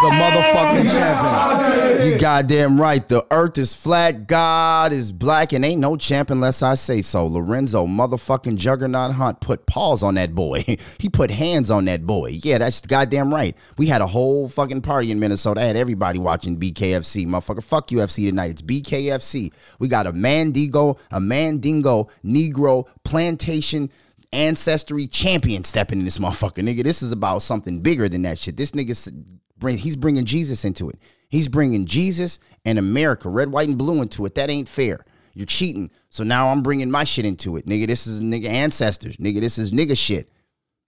The 0.00 0.10
motherfucking 0.10 0.90
champion. 0.92 2.06
You 2.06 2.18
goddamn 2.20 2.80
right. 2.80 3.06
The 3.06 3.26
earth 3.32 3.58
is 3.58 3.74
flat. 3.74 4.28
God 4.28 4.92
is 4.92 5.10
black, 5.10 5.52
and 5.52 5.64
ain't 5.64 5.80
no 5.80 5.96
champ 5.96 6.30
unless 6.30 6.62
I 6.62 6.74
say 6.74 7.02
so. 7.02 7.26
Lorenzo 7.26 7.84
motherfucking 7.84 8.58
Juggernaut 8.58 9.10
Hunt 9.10 9.40
put 9.40 9.66
paws 9.66 10.04
on 10.04 10.14
that 10.14 10.36
boy. 10.36 10.62
he 10.98 11.08
put 11.08 11.32
hands 11.32 11.68
on 11.68 11.86
that 11.86 12.06
boy. 12.06 12.38
Yeah, 12.44 12.58
that's 12.58 12.80
goddamn 12.80 13.34
right. 13.34 13.56
We 13.76 13.86
had 13.86 14.00
a 14.00 14.06
whole 14.06 14.48
fucking 14.48 14.82
party 14.82 15.10
in 15.10 15.18
Minnesota. 15.18 15.60
I 15.60 15.64
had 15.64 15.76
everybody 15.76 16.20
watching 16.20 16.60
BKFC. 16.60 17.26
Motherfucker, 17.26 17.64
fuck 17.64 17.88
UFC 17.88 18.28
tonight. 18.28 18.52
It's 18.52 18.62
BKFC. 18.62 19.52
We 19.80 19.88
got 19.88 20.06
a 20.06 20.12
Mandigo, 20.12 20.96
a 21.10 21.18
Mandingo, 21.18 22.08
Negro, 22.24 22.86
plantation 23.02 23.90
ancestry 24.32 25.06
champion 25.06 25.64
stepping 25.64 25.98
in 25.98 26.04
this 26.04 26.18
motherfucker, 26.18 26.62
nigga. 26.62 26.84
This 26.84 27.02
is 27.02 27.12
about 27.12 27.42
something 27.42 27.80
bigger 27.80 28.08
than 28.08 28.22
that 28.22 28.38
shit. 28.38 28.56
This 28.56 28.72
nigga 28.72 29.40
bring 29.56 29.78
he's 29.78 29.96
bringing 29.96 30.24
Jesus 30.24 30.64
into 30.64 30.88
it. 30.88 30.98
He's 31.28 31.48
bringing 31.48 31.86
Jesus 31.86 32.38
and 32.64 32.78
America, 32.78 33.28
red, 33.28 33.52
white, 33.52 33.68
and 33.68 33.78
blue 33.78 34.02
into 34.02 34.24
it. 34.26 34.34
That 34.34 34.50
ain't 34.50 34.68
fair. 34.68 35.04
You're 35.34 35.46
cheating. 35.46 35.90
So 36.10 36.24
now 36.24 36.48
I'm 36.48 36.62
bringing 36.62 36.90
my 36.90 37.04
shit 37.04 37.24
into 37.24 37.56
it, 37.56 37.66
nigga. 37.66 37.86
This 37.86 38.06
is 38.06 38.20
nigga 38.20 38.48
ancestors, 38.48 39.18
nigga. 39.18 39.40
This 39.40 39.58
is 39.58 39.72
nigga 39.72 39.96
shit. 39.96 40.32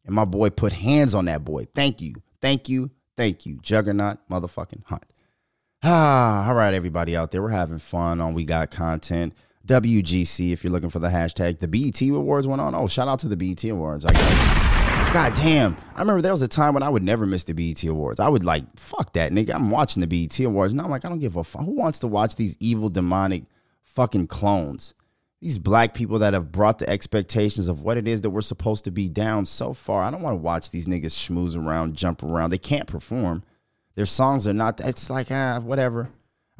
And 0.05 0.15
my 0.15 0.25
boy 0.25 0.51
put 0.51 0.73
hands 0.73 1.15
on 1.15 1.27
that 1.27 1.45
boy. 1.45 1.67
Thank 1.75 2.01
you, 2.01 2.15
thank 2.41 2.69
you, 2.69 2.91
thank 3.17 3.47
you, 3.47 3.59
Juggernaut, 3.63 4.19
motherfucking 4.29 4.85
Hunt. 4.87 5.05
Ah, 5.83 6.49
all 6.49 6.55
right, 6.55 6.75
everybody 6.75 7.17
out 7.17 7.31
there, 7.31 7.43
we're 7.43 7.51
having 7.51 7.79
fun 7.79 8.21
on 8.21 8.35
We 8.35 8.45
Got 8.45 8.71
Content. 8.71 9.35
WGC, 9.67 10.53
if 10.53 10.65
you're 10.65 10.73
looking 10.73 10.91
for 10.91 10.99
the 10.99 11.09
hashtag. 11.09 11.61
The 11.61 11.69
BET 11.69 12.01
Awards 12.01 12.49
went 12.49 12.61
on. 12.61 12.75
Oh, 12.75 12.87
shout 12.87 13.09
out 13.09 13.19
to 13.21 13.29
the 13.29 13.37
BET 13.37 13.63
Awards, 13.65 14.05
I 14.05 14.13
guess. 14.13 15.13
God 15.13 15.35
damn. 15.35 15.77
I 15.97 16.01
remember 16.01 16.23
there 16.23 16.33
was 16.33 16.43
a 16.43 16.49
time 16.49 16.73
when 16.73 16.83
I 16.83 16.89
would 16.89 17.03
never 17.03 17.27
miss 17.27 17.45
the 17.45 17.53
BET 17.53 17.83
Awards. 17.85 18.21
I 18.21 18.29
would 18.29 18.45
like, 18.45 18.65
fuck 18.77 19.13
that, 19.15 19.33
nigga. 19.33 19.55
I'm 19.55 19.71
watching 19.71 20.01
the 20.01 20.07
BET 20.07 20.39
Awards. 20.41 20.73
Now 20.73 20.85
I'm 20.85 20.91
like, 20.91 21.05
I 21.05 21.09
don't 21.09 21.19
give 21.19 21.37
a 21.37 21.45
fuck. 21.45 21.65
Who 21.65 21.73
wants 21.73 21.99
to 22.01 22.07
watch 22.07 22.37
these 22.37 22.57
evil, 22.61 22.89
demonic 22.89 23.45
fucking 23.83 24.29
clones? 24.29 24.95
These 25.41 25.59
black 25.59 25.95
people 25.95 26.19
that 26.21 26.35
have 26.35 26.53
brought 26.53 26.79
the 26.79 26.89
expectations 26.89 27.67
of 27.67 27.83
what 27.83 27.97
it 27.97 28.07
is 28.07 28.21
that 28.21 28.31
we're 28.31 28.41
supposed 28.41 28.85
to 28.85 28.91
be 28.91 29.09
down 29.09 29.47
so 29.47 29.73
far. 29.73 30.03
I 30.03 30.11
don't 30.11 30.23
want 30.23 30.35
to 30.35 30.43
watch 30.43 30.71
these 30.71 30.87
niggas 30.87 31.07
schmooze 31.07 31.57
around, 31.57 31.97
jump 31.97 32.23
around. 32.23 32.51
They 32.51 32.59
can't 32.59 32.87
perform. 32.87 33.43
Their 33.97 34.07
songs 34.07 34.47
are 34.47 34.53
not, 34.53 34.81
it's 34.81 35.11
like, 35.11 35.31
ah, 35.31 35.59
whatever. 35.59 36.11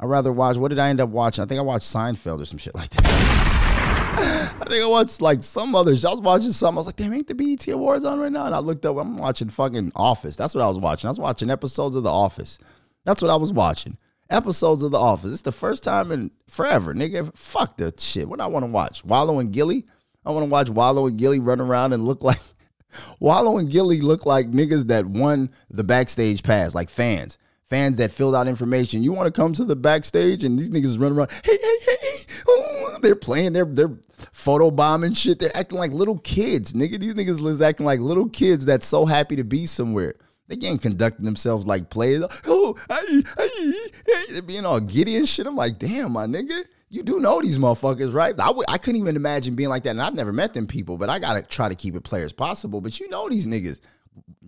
I'd 0.01 0.09
rather 0.09 0.33
watch. 0.33 0.57
What 0.57 0.69
did 0.69 0.79
I 0.79 0.89
end 0.89 0.99
up 0.99 1.09
watching? 1.09 1.43
I 1.43 1.47
think 1.47 1.59
I 1.59 1.63
watched 1.63 1.85
Seinfeld 1.85 2.41
or 2.41 2.45
some 2.45 2.57
shit 2.57 2.73
like 2.73 2.89
that. 2.89 3.05
I 4.61 4.65
think 4.65 4.83
I 4.83 4.87
watched 4.87 5.21
like 5.21 5.43
some 5.43 5.75
other. 5.75 5.91
I 5.91 5.93
was 5.93 6.21
watching 6.21 6.51
something. 6.51 6.77
I 6.77 6.79
was 6.79 6.85
like, 6.87 6.95
damn, 6.95 7.13
ain't 7.13 7.27
the 7.27 7.35
BET 7.35 7.67
Awards 7.67 8.03
on 8.03 8.19
right 8.19 8.31
now? 8.31 8.47
And 8.47 8.55
I 8.55 8.59
looked 8.59 8.85
up. 8.85 8.97
I'm 8.97 9.17
watching 9.17 9.49
fucking 9.49 9.91
Office. 9.95 10.35
That's 10.35 10.55
what 10.55 10.63
I 10.63 10.67
was 10.67 10.79
watching. 10.79 11.07
I 11.07 11.11
was 11.11 11.19
watching 11.19 11.51
episodes 11.51 11.95
of 11.95 12.01
The 12.01 12.11
Office. 12.11 12.57
That's 13.05 13.21
what 13.21 13.29
I 13.29 13.35
was 13.35 13.53
watching. 13.53 13.97
Episodes 14.31 14.81
of 14.81 14.89
The 14.89 14.99
Office. 14.99 15.31
It's 15.31 15.41
the 15.41 15.51
first 15.51 15.83
time 15.83 16.11
in 16.11 16.31
forever, 16.49 16.95
nigga. 16.95 17.35
Fuck 17.37 17.77
that 17.77 17.99
shit. 17.99 18.27
What 18.27 18.41
I 18.41 18.47
want 18.47 18.65
to 18.65 18.71
watch? 18.71 19.05
Wallo 19.05 19.37
and 19.37 19.51
Gillie. 19.53 19.85
I 20.25 20.31
want 20.31 20.45
to 20.45 20.49
watch 20.49 20.69
Wallo 20.69 21.05
and 21.05 21.17
Gillie 21.17 21.39
run 21.39 21.61
around 21.61 21.93
and 21.93 22.05
look 22.05 22.23
like 22.23 22.41
Wallo 23.19 23.57
and 23.59 23.69
Gillie 23.69 24.01
look 24.01 24.25
like 24.25 24.49
niggas 24.49 24.87
that 24.87 25.05
won 25.05 25.51
the 25.69 25.83
backstage 25.83 26.41
pass, 26.41 26.73
like 26.73 26.89
fans 26.89 27.37
fans 27.71 27.97
that 27.99 28.11
filled 28.11 28.35
out 28.35 28.49
information. 28.49 29.01
You 29.01 29.13
want 29.13 29.33
to 29.33 29.41
come 29.41 29.53
to 29.53 29.63
the 29.63 29.77
backstage 29.77 30.43
and 30.43 30.59
these 30.59 30.69
niggas 30.69 30.99
run 30.99 31.13
around. 31.13 31.31
Hey, 31.45 31.57
hey, 31.57 31.77
hey! 31.85 32.25
Ooh, 32.49 32.97
they're 33.01 33.15
playing. 33.15 33.53
They're 33.53 33.65
they're 33.65 33.97
photo 34.33 34.69
bombing 34.69 35.13
shit. 35.13 35.39
They're 35.39 35.55
acting 35.55 35.79
like 35.79 35.91
little 35.91 36.17
kids, 36.19 36.73
nigga. 36.73 36.99
These 36.99 37.13
niggas 37.13 37.43
is 37.47 37.61
acting 37.61 37.85
like 37.85 38.01
little 38.01 38.27
kids 38.27 38.65
that's 38.65 38.85
so 38.85 39.05
happy 39.05 39.37
to 39.37 39.45
be 39.45 39.65
somewhere. 39.67 40.15
They 40.49 40.67
ain't 40.67 40.81
conducting 40.81 41.23
themselves 41.23 41.65
like 41.65 41.89
players. 41.89 42.25
Oh, 42.45 42.75
hey, 42.89 43.23
hey, 43.37 43.71
hey. 44.05 44.33
They're 44.33 44.41
being 44.41 44.65
all 44.65 44.81
giddy 44.81 45.15
and 45.15 45.27
shit. 45.27 45.47
I'm 45.47 45.55
like, 45.55 45.79
damn, 45.79 46.11
my 46.11 46.25
nigga. 46.25 46.65
You 46.89 47.03
do 47.03 47.21
know 47.21 47.39
these 47.39 47.57
motherfuckers, 47.57 48.13
right? 48.13 48.33
I 48.37 48.47
w- 48.47 48.65
I 48.67 48.77
couldn't 48.79 48.99
even 48.99 49.15
imagine 49.15 49.55
being 49.55 49.69
like 49.69 49.83
that. 49.83 49.91
And 49.91 50.01
I've 50.01 50.13
never 50.13 50.33
met 50.33 50.53
them 50.53 50.67
people, 50.67 50.97
but 50.97 51.09
I 51.09 51.19
got 51.19 51.37
to 51.37 51.41
try 51.41 51.69
to 51.69 51.75
keep 51.75 51.95
it 51.95 52.03
player 52.03 52.25
as 52.25 52.33
possible. 52.33 52.81
But 52.81 52.99
you 52.99 53.07
know 53.07 53.29
these 53.29 53.47
niggas. 53.47 53.79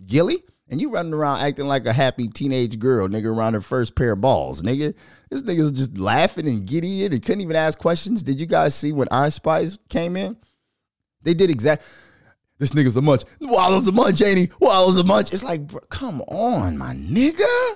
Gillie? 0.04 0.42
And 0.68 0.80
you 0.80 0.90
running 0.90 1.12
around 1.12 1.40
acting 1.40 1.66
like 1.66 1.86
a 1.86 1.92
happy 1.92 2.26
teenage 2.26 2.78
girl, 2.78 3.06
nigga, 3.06 3.26
around 3.26 3.52
her 3.52 3.60
first 3.60 3.94
pair 3.94 4.12
of 4.12 4.22
balls, 4.22 4.62
nigga. 4.62 4.94
This 5.30 5.42
nigga's 5.42 5.72
just 5.72 5.98
laughing 5.98 6.48
and 6.48 6.66
giddy 6.66 7.04
and 7.04 7.22
couldn't 7.22 7.42
even 7.42 7.56
ask 7.56 7.78
questions. 7.78 8.22
Did 8.22 8.40
you 8.40 8.46
guys 8.46 8.74
see 8.74 8.92
when 8.92 9.08
Ice 9.10 9.34
Spice 9.34 9.78
came 9.90 10.16
in? 10.16 10.36
They 11.22 11.34
did 11.34 11.50
exact. 11.50 11.86
This 12.58 12.70
nigga's 12.70 12.96
a 12.96 13.02
munch. 13.02 13.22
Wallo's 13.40 13.86
a 13.88 13.92
munch, 13.92 14.22
ain't 14.22 14.38
he? 14.38 14.48
Wallo's 14.60 14.98
a 14.98 15.04
munch. 15.04 15.32
It's 15.34 15.42
like, 15.42 15.66
bro, 15.66 15.80
come 15.90 16.22
on, 16.22 16.78
my 16.78 16.94
nigga. 16.94 17.74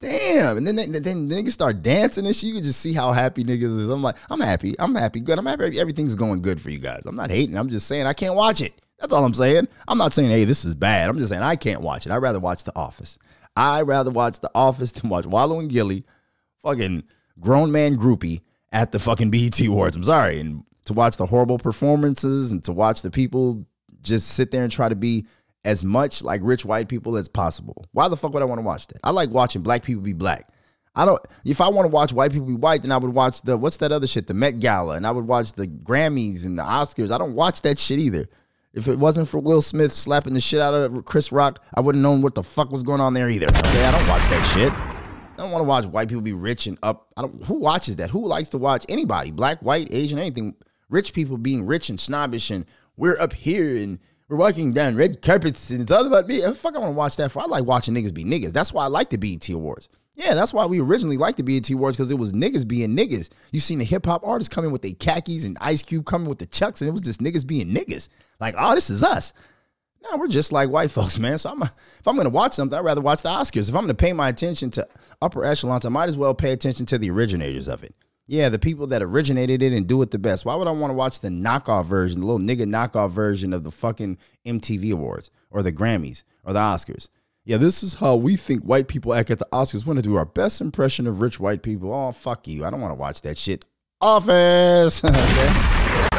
Damn. 0.00 0.56
And 0.56 0.66
then 0.66 0.74
they, 0.76 0.86
then 0.86 1.28
niggas 1.28 1.52
start 1.52 1.82
dancing 1.82 2.26
and 2.26 2.34
shit. 2.34 2.48
You 2.48 2.54
can 2.54 2.64
just 2.64 2.80
see 2.80 2.92
how 2.92 3.12
happy 3.12 3.44
niggas 3.44 3.78
is. 3.78 3.88
I'm 3.88 4.02
like, 4.02 4.16
I'm 4.28 4.40
happy. 4.40 4.74
I'm 4.80 4.96
happy. 4.96 5.20
Good. 5.20 5.38
I'm 5.38 5.46
happy. 5.46 5.78
Everything's 5.78 6.16
going 6.16 6.42
good 6.42 6.60
for 6.60 6.70
you 6.70 6.78
guys. 6.78 7.02
I'm 7.06 7.14
not 7.14 7.30
hating. 7.30 7.56
I'm 7.56 7.68
just 7.68 7.86
saying 7.86 8.06
I 8.06 8.12
can't 8.12 8.34
watch 8.34 8.60
it. 8.60 8.72
That's 9.02 9.12
all 9.12 9.24
I'm 9.24 9.34
saying. 9.34 9.66
I'm 9.88 9.98
not 9.98 10.12
saying, 10.12 10.30
hey, 10.30 10.44
this 10.44 10.64
is 10.64 10.76
bad. 10.76 11.08
I'm 11.08 11.18
just 11.18 11.30
saying 11.30 11.42
I 11.42 11.56
can't 11.56 11.82
watch 11.82 12.06
it. 12.06 12.12
I'd 12.12 12.18
rather 12.18 12.38
watch 12.38 12.62
The 12.62 12.74
Office. 12.76 13.18
I'd 13.56 13.82
rather 13.82 14.12
watch 14.12 14.38
The 14.38 14.50
Office 14.54 14.92
than 14.92 15.10
watch 15.10 15.26
Wallo 15.26 15.58
and 15.58 15.68
Gillie, 15.68 16.04
fucking 16.62 17.02
grown 17.40 17.72
man 17.72 17.96
groupie 17.96 18.42
at 18.70 18.92
the 18.92 19.00
fucking 19.00 19.32
BET 19.32 19.60
Awards. 19.60 19.96
I'm 19.96 20.04
sorry. 20.04 20.38
And 20.38 20.64
to 20.84 20.92
watch 20.92 21.16
the 21.16 21.26
horrible 21.26 21.58
performances 21.58 22.52
and 22.52 22.62
to 22.64 22.72
watch 22.72 23.02
the 23.02 23.10
people 23.10 23.66
just 24.02 24.28
sit 24.28 24.52
there 24.52 24.62
and 24.62 24.70
try 24.70 24.88
to 24.88 24.96
be 24.96 25.26
as 25.64 25.82
much 25.82 26.22
like 26.22 26.40
rich 26.44 26.64
white 26.64 26.88
people 26.88 27.16
as 27.16 27.28
possible. 27.28 27.84
Why 27.90 28.06
the 28.06 28.16
fuck 28.16 28.32
would 28.34 28.42
I 28.42 28.46
want 28.46 28.60
to 28.60 28.66
watch 28.66 28.86
that? 28.86 28.98
I 29.02 29.10
like 29.10 29.30
watching 29.30 29.62
black 29.62 29.82
people 29.82 30.02
be 30.02 30.12
black. 30.12 30.48
I 30.94 31.04
don't. 31.04 31.20
If 31.44 31.60
I 31.60 31.68
want 31.68 31.86
to 31.86 31.92
watch 31.92 32.12
white 32.12 32.32
people 32.32 32.46
be 32.46 32.54
white, 32.54 32.82
then 32.82 32.92
I 32.92 32.98
would 32.98 33.14
watch 33.14 33.42
the 33.42 33.56
what's 33.56 33.78
that 33.78 33.90
other 33.90 34.06
shit, 34.06 34.28
the 34.28 34.34
Met 34.34 34.60
Gala, 34.60 34.96
and 34.96 35.06
I 35.06 35.10
would 35.10 35.26
watch 35.26 35.54
the 35.54 35.66
Grammys 35.66 36.44
and 36.44 36.58
the 36.58 36.62
Oscars. 36.62 37.10
I 37.10 37.18
don't 37.18 37.34
watch 37.34 37.62
that 37.62 37.78
shit 37.78 37.98
either. 37.98 38.28
If 38.74 38.88
it 38.88 38.98
wasn't 38.98 39.28
for 39.28 39.38
Will 39.38 39.60
Smith 39.60 39.92
slapping 39.92 40.32
the 40.32 40.40
shit 40.40 40.60
out 40.60 40.72
of 40.72 41.04
Chris 41.04 41.30
Rock, 41.30 41.62
I 41.74 41.80
wouldn't 41.80 42.02
known 42.02 42.22
what 42.22 42.34
the 42.34 42.42
fuck 42.42 42.70
was 42.70 42.82
going 42.82 43.02
on 43.02 43.12
there 43.12 43.28
either. 43.28 43.46
Okay, 43.46 43.84
I 43.84 43.90
don't 43.90 44.08
watch 44.08 44.26
that 44.28 44.42
shit. 44.44 44.72
I 44.72 45.36
don't 45.36 45.50
want 45.50 45.62
to 45.62 45.68
watch 45.68 45.86
white 45.86 46.08
people 46.08 46.22
be 46.22 46.32
rich 46.32 46.66
and 46.66 46.78
up. 46.82 47.08
I 47.16 47.22
don't. 47.22 47.44
Who 47.44 47.54
watches 47.54 47.96
that? 47.96 48.10
Who 48.10 48.26
likes 48.26 48.48
to 48.50 48.58
watch 48.58 48.86
anybody, 48.88 49.30
black, 49.30 49.60
white, 49.60 49.88
Asian, 49.92 50.18
anything? 50.18 50.54
Rich 50.88 51.12
people 51.12 51.36
being 51.36 51.66
rich 51.66 51.90
and 51.90 51.98
snobbish, 51.98 52.50
and 52.50 52.64
we're 52.96 53.18
up 53.18 53.32
here 53.32 53.76
and 53.76 53.98
we're 54.28 54.36
walking 54.36 54.72
down 54.72 54.96
red 54.96 55.20
carpets, 55.20 55.70
and 55.70 55.82
it's 55.82 55.90
all 55.90 56.06
about 56.06 56.26
me. 56.26 56.40
The 56.40 56.54
fuck, 56.54 56.74
I 56.74 56.78
want 56.78 56.92
to 56.92 56.96
watch 56.96 57.16
that 57.16 57.30
for. 57.30 57.42
I 57.42 57.46
like 57.46 57.64
watching 57.64 57.94
niggas 57.94 58.14
be 58.14 58.24
niggas. 58.24 58.52
That's 58.52 58.72
why 58.72 58.84
I 58.84 58.88
like 58.88 59.10
the 59.10 59.18
BET 59.18 59.46
Awards. 59.50 59.90
Yeah, 60.14 60.34
that's 60.34 60.52
why 60.52 60.66
we 60.66 60.78
originally 60.80 61.16
liked 61.16 61.38
the 61.38 61.42
BET 61.42 61.70
Awards 61.70 61.96
because 61.96 62.10
it 62.10 62.18
was 62.18 62.34
niggas 62.34 62.68
being 62.68 62.94
niggas. 62.94 63.30
You 63.50 63.60
seen 63.60 63.78
the 63.78 63.84
hip 63.84 64.04
hop 64.04 64.22
artists 64.26 64.54
coming 64.54 64.70
with 64.70 64.82
their 64.82 64.92
khakis 64.92 65.44
and 65.44 65.56
Ice 65.60 65.82
Cube 65.82 66.04
coming 66.04 66.28
with 66.28 66.38
the 66.38 66.46
chucks, 66.46 66.82
and 66.82 66.88
it 66.88 66.92
was 66.92 67.00
just 67.00 67.20
niggas 67.20 67.46
being 67.46 67.68
niggas. 67.74 68.08
Like, 68.38 68.54
oh, 68.58 68.74
this 68.74 68.90
is 68.90 69.02
us. 69.02 69.32
Now 70.02 70.18
we're 70.18 70.28
just 70.28 70.52
like 70.52 70.68
white 70.68 70.90
folks, 70.92 71.18
man. 71.18 71.38
So 71.38 71.50
I'm 71.50 71.62
if 71.62 72.06
I'm 72.06 72.16
gonna 72.16 72.28
watch 72.28 72.52
something, 72.52 72.78
I'd 72.78 72.84
rather 72.84 73.00
watch 73.00 73.22
the 73.22 73.30
Oscars. 73.30 73.68
If 73.68 73.74
I'm 73.74 73.82
gonna 73.82 73.94
pay 73.94 74.12
my 74.12 74.28
attention 74.28 74.70
to 74.72 74.86
upper 75.22 75.44
echelons, 75.44 75.86
I 75.86 75.88
might 75.88 76.08
as 76.08 76.16
well 76.16 76.34
pay 76.34 76.52
attention 76.52 76.86
to 76.86 76.98
the 76.98 77.10
originators 77.10 77.68
of 77.68 77.82
it. 77.82 77.94
Yeah, 78.26 78.48
the 78.48 78.58
people 78.58 78.86
that 78.88 79.02
originated 79.02 79.62
it 79.62 79.72
and 79.72 79.86
do 79.86 80.00
it 80.02 80.10
the 80.10 80.18
best. 80.18 80.44
Why 80.44 80.54
would 80.54 80.68
I 80.68 80.72
want 80.72 80.90
to 80.90 80.96
watch 80.96 81.20
the 81.20 81.28
knockoff 81.28 81.86
version, 81.86 82.20
the 82.20 82.26
little 82.26 82.40
nigga 82.40 82.62
knockoff 82.62 83.10
version 83.10 83.52
of 83.52 83.64
the 83.64 83.70
fucking 83.70 84.18
MTV 84.46 84.92
Awards 84.92 85.30
or 85.50 85.62
the 85.62 85.72
Grammys 85.72 86.22
or 86.44 86.52
the 86.52 86.60
Oscars? 86.60 87.08
Yeah, 87.44 87.56
this 87.56 87.82
is 87.82 87.94
how 87.94 88.14
we 88.14 88.36
think 88.36 88.62
white 88.62 88.86
people 88.86 89.12
act 89.12 89.28
at 89.28 89.40
the 89.40 89.48
Oscars. 89.52 89.84
We 89.84 89.88
want 89.88 89.98
to 89.98 90.02
do 90.02 90.14
our 90.14 90.24
best 90.24 90.60
impression 90.60 91.08
of 91.08 91.20
rich 91.20 91.40
white 91.40 91.64
people. 91.64 91.92
Oh, 91.92 92.12
fuck 92.12 92.46
you. 92.46 92.64
I 92.64 92.70
don't 92.70 92.80
want 92.80 92.92
to 92.92 93.00
watch 93.00 93.22
that 93.22 93.36
shit. 93.36 93.64
Office. 94.00 95.02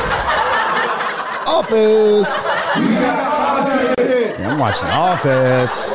Office. 1.48 2.44
Yeah, 4.38 4.50
I'm 4.52 4.60
watching 4.60 4.90
Office. 4.90 5.94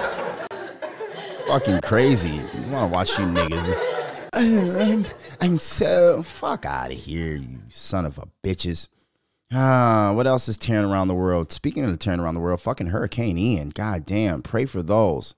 Fucking 1.47 1.83
crazy. 1.83 2.41
I 2.41 2.69
want 2.71 2.89
to 2.89 2.95
watch 2.95 3.19
you 3.19 3.27
niggas. 3.27 4.31
I'm, 4.33 5.05
I'm 5.43 5.59
so 5.59 6.23
fuck 6.23 6.65
out 6.65 6.91
of 6.91 6.97
here, 6.97 7.37
you 7.37 7.59
son 7.69 8.07
of 8.07 8.17
a 8.17 8.29
bitches. 8.43 8.89
Ah, 9.53 10.13
what 10.15 10.27
else 10.27 10.49
is 10.49 10.59
tearing 10.59 10.91
around 10.91 11.09
the 11.09 11.15
world? 11.15 11.51
Speaking 11.51 11.85
of 11.85 11.91
the 11.91 11.97
tearing 11.97 12.21
around 12.21 12.35
the 12.35 12.41
world, 12.41 12.61
fucking 12.61 12.89
Hurricane 12.89 13.39
Ian. 13.39 13.71
God 13.71 14.05
damn, 14.05 14.43
pray 14.43 14.67
for 14.67 14.83
those 14.83 15.35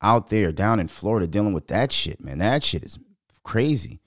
out 0.00 0.30
there 0.30 0.52
down 0.52 0.80
in 0.80 0.88
Florida 0.88 1.26
dealing 1.26 1.52
with 1.52 1.68
that 1.68 1.92
shit, 1.92 2.22
man. 2.24 2.38
That 2.38 2.64
shit 2.64 2.82
is 2.82 2.98
crazy. 3.42 4.00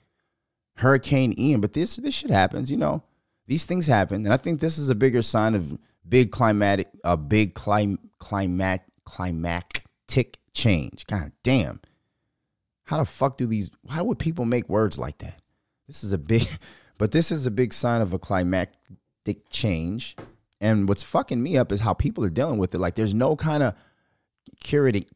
Hurricane 0.77 1.33
Ian, 1.37 1.61
but 1.61 1.73
this 1.73 1.95
this 1.97 2.15
shit 2.15 2.31
happens, 2.31 2.71
you 2.71 2.77
know. 2.77 3.03
These 3.47 3.65
things 3.65 3.85
happen, 3.85 4.25
and 4.25 4.33
I 4.33 4.37
think 4.37 4.59
this 4.59 4.79
is 4.79 4.89
a 4.89 4.95
bigger 4.95 5.21
sign 5.21 5.53
of 5.53 5.77
big 6.07 6.31
climatic, 6.31 6.89
a 7.03 7.15
big 7.15 7.53
clim, 7.53 7.99
climat, 8.19 8.79
climactic 9.05 10.39
change. 10.53 11.05
God 11.05 11.31
damn. 11.43 11.79
How 12.85 12.97
the 12.97 13.05
fuck 13.05 13.37
do 13.37 13.45
these, 13.45 13.69
why 13.83 14.01
would 14.01 14.19
people 14.19 14.45
make 14.45 14.69
words 14.69 14.97
like 14.97 15.19
that? 15.19 15.39
This 15.87 16.03
is 16.03 16.13
a 16.13 16.17
big, 16.17 16.47
but 16.97 17.11
this 17.11 17.31
is 17.31 17.45
a 17.45 17.51
big 17.51 17.73
sign 17.73 18.01
of 18.01 18.13
a 18.13 18.19
climactic 19.25 19.49
change. 19.49 20.15
And 20.61 20.87
what's 20.87 21.03
fucking 21.03 21.41
me 21.41 21.57
up 21.57 21.71
is 21.71 21.81
how 21.81 21.93
people 21.93 22.23
are 22.23 22.29
dealing 22.29 22.57
with 22.57 22.73
it. 22.73 22.79
Like 22.79 22.95
there's 22.95 23.13
no 23.13 23.35
kind 23.35 23.63
of 23.63 23.75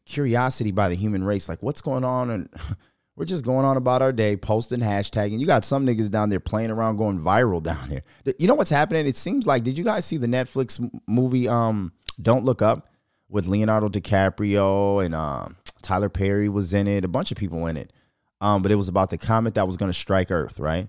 curiosity 0.04 0.72
by 0.72 0.88
the 0.88 0.94
human 0.94 1.24
race. 1.24 1.48
Like 1.48 1.62
what's 1.62 1.80
going 1.80 2.04
on? 2.04 2.30
And 2.30 2.48
we're 3.16 3.24
just 3.24 3.44
going 3.44 3.64
on 3.64 3.76
about 3.76 4.02
our 4.02 4.12
day, 4.12 4.36
posting, 4.36 4.80
hashtagging. 4.80 5.40
You 5.40 5.46
got 5.46 5.64
some 5.64 5.86
niggas 5.86 6.10
down 6.10 6.30
there 6.30 6.40
playing 6.40 6.70
around, 6.70 6.96
going 6.96 7.20
viral 7.20 7.62
down 7.62 7.88
there. 7.88 8.02
You 8.38 8.46
know 8.46 8.54
what's 8.54 8.70
happening? 8.70 9.06
It 9.06 9.16
seems 9.16 9.46
like, 9.46 9.62
did 9.64 9.78
you 9.78 9.84
guys 9.84 10.04
see 10.04 10.18
the 10.18 10.26
Netflix 10.26 10.80
movie 11.06 11.48
um, 11.48 11.92
Don't 12.20 12.44
Look 12.44 12.62
Up 12.62 12.88
with 13.28 13.46
Leonardo 13.46 13.88
DiCaprio 13.88 15.04
and 15.04 15.14
um, 15.14 15.56
Tyler 15.82 16.08
Perry 16.08 16.48
was 16.48 16.72
in 16.74 16.86
it, 16.86 17.04
a 17.04 17.08
bunch 17.08 17.30
of 17.30 17.38
people 17.38 17.66
in 17.66 17.76
it. 17.76 17.92
Um, 18.40 18.62
but 18.62 18.72
it 18.72 18.76
was 18.76 18.88
about 18.88 19.10
the 19.10 19.18
comet 19.18 19.54
that 19.54 19.66
was 19.66 19.76
going 19.76 19.90
to 19.90 19.98
strike 19.98 20.30
Earth, 20.30 20.58
right? 20.58 20.88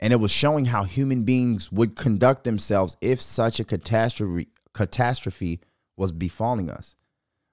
And 0.00 0.12
it 0.12 0.16
was 0.16 0.30
showing 0.30 0.66
how 0.66 0.84
human 0.84 1.24
beings 1.24 1.70
would 1.70 1.94
conduct 1.94 2.44
themselves 2.44 2.96
if 3.00 3.20
such 3.20 3.60
a 3.60 3.64
catastrophe 3.64 4.48
catastrophe 4.72 5.60
was 5.96 6.12
befalling 6.12 6.70
us, 6.70 6.96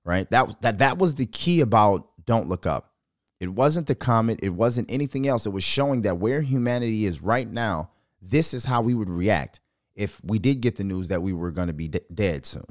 right? 0.05 0.29
That 0.31 0.61
that 0.61 0.77
that 0.77 0.97
was 0.97 1.15
the 1.15 1.25
key 1.25 1.61
about 1.61 2.07
Don't 2.25 2.47
Look 2.47 2.65
Up. 2.65 2.93
It 3.39 3.49
wasn't 3.49 3.87
the 3.87 3.95
comet, 3.95 4.39
it 4.41 4.49
wasn't 4.49 4.91
anything 4.91 5.27
else. 5.27 5.45
It 5.45 5.51
was 5.51 5.63
showing 5.63 6.03
that 6.03 6.17
where 6.17 6.41
humanity 6.41 7.05
is 7.05 7.21
right 7.21 7.49
now, 7.49 7.91
this 8.21 8.53
is 8.53 8.65
how 8.65 8.81
we 8.81 8.93
would 8.93 9.09
react 9.09 9.59
if 9.95 10.21
we 10.23 10.39
did 10.39 10.61
get 10.61 10.77
the 10.77 10.83
news 10.83 11.09
that 11.09 11.21
we 11.21 11.33
were 11.33 11.51
going 11.51 11.67
to 11.67 11.73
be 11.73 11.87
de- 11.87 12.01
dead 12.13 12.45
soon 12.45 12.65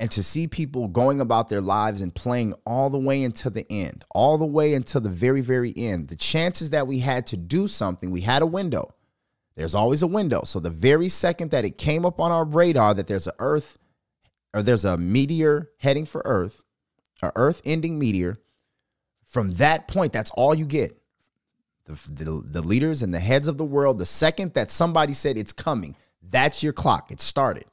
and 0.00 0.10
to 0.12 0.22
see 0.22 0.46
people 0.46 0.88
going 0.88 1.20
about 1.20 1.48
their 1.48 1.60
lives 1.60 2.00
and 2.00 2.14
playing 2.14 2.54
all 2.64 2.88
the 2.88 2.98
way 2.98 3.22
into 3.22 3.50
the 3.50 3.66
end, 3.70 4.04
all 4.10 4.38
the 4.38 4.46
way 4.46 4.74
until 4.74 5.00
the 5.00 5.08
very, 5.08 5.40
very 5.40 5.72
end, 5.76 6.08
the 6.08 6.16
chances 6.16 6.70
that 6.70 6.86
we 6.86 7.00
had 7.00 7.26
to 7.26 7.36
do 7.36 7.66
something, 7.66 8.10
we 8.10 8.20
had 8.20 8.42
a 8.42 8.46
window. 8.46 8.94
There's 9.56 9.74
always 9.74 10.02
a 10.02 10.06
window. 10.06 10.42
So 10.44 10.60
the 10.60 10.70
very 10.70 11.08
second 11.08 11.50
that 11.50 11.64
it 11.64 11.78
came 11.78 12.06
up 12.06 12.20
on 12.20 12.30
our 12.30 12.44
radar 12.44 12.94
that 12.94 13.08
there's 13.08 13.26
a 13.26 13.34
Earth 13.40 13.76
or 14.54 14.62
there's 14.62 14.84
a 14.84 14.96
meteor 14.96 15.70
heading 15.78 16.06
for 16.06 16.22
Earth, 16.24 16.62
a 17.22 17.32
Earth 17.34 17.60
ending 17.64 17.98
meteor, 17.98 18.38
from 19.28 19.52
that 19.52 19.88
point, 19.88 20.12
that's 20.12 20.30
all 20.30 20.54
you 20.54 20.64
get. 20.64 20.98
The, 21.84 22.24
the, 22.24 22.42
the 22.44 22.62
leaders 22.62 23.02
and 23.02 23.12
the 23.12 23.20
heads 23.20 23.46
of 23.46 23.58
the 23.58 23.64
world, 23.64 23.98
the 23.98 24.06
second 24.06 24.54
that 24.54 24.70
somebody 24.70 25.12
said 25.12 25.36
it's 25.36 25.52
coming, 25.52 25.96
that's 26.22 26.62
your 26.62 26.72
clock. 26.72 27.10
It 27.10 27.20
started. 27.20 27.64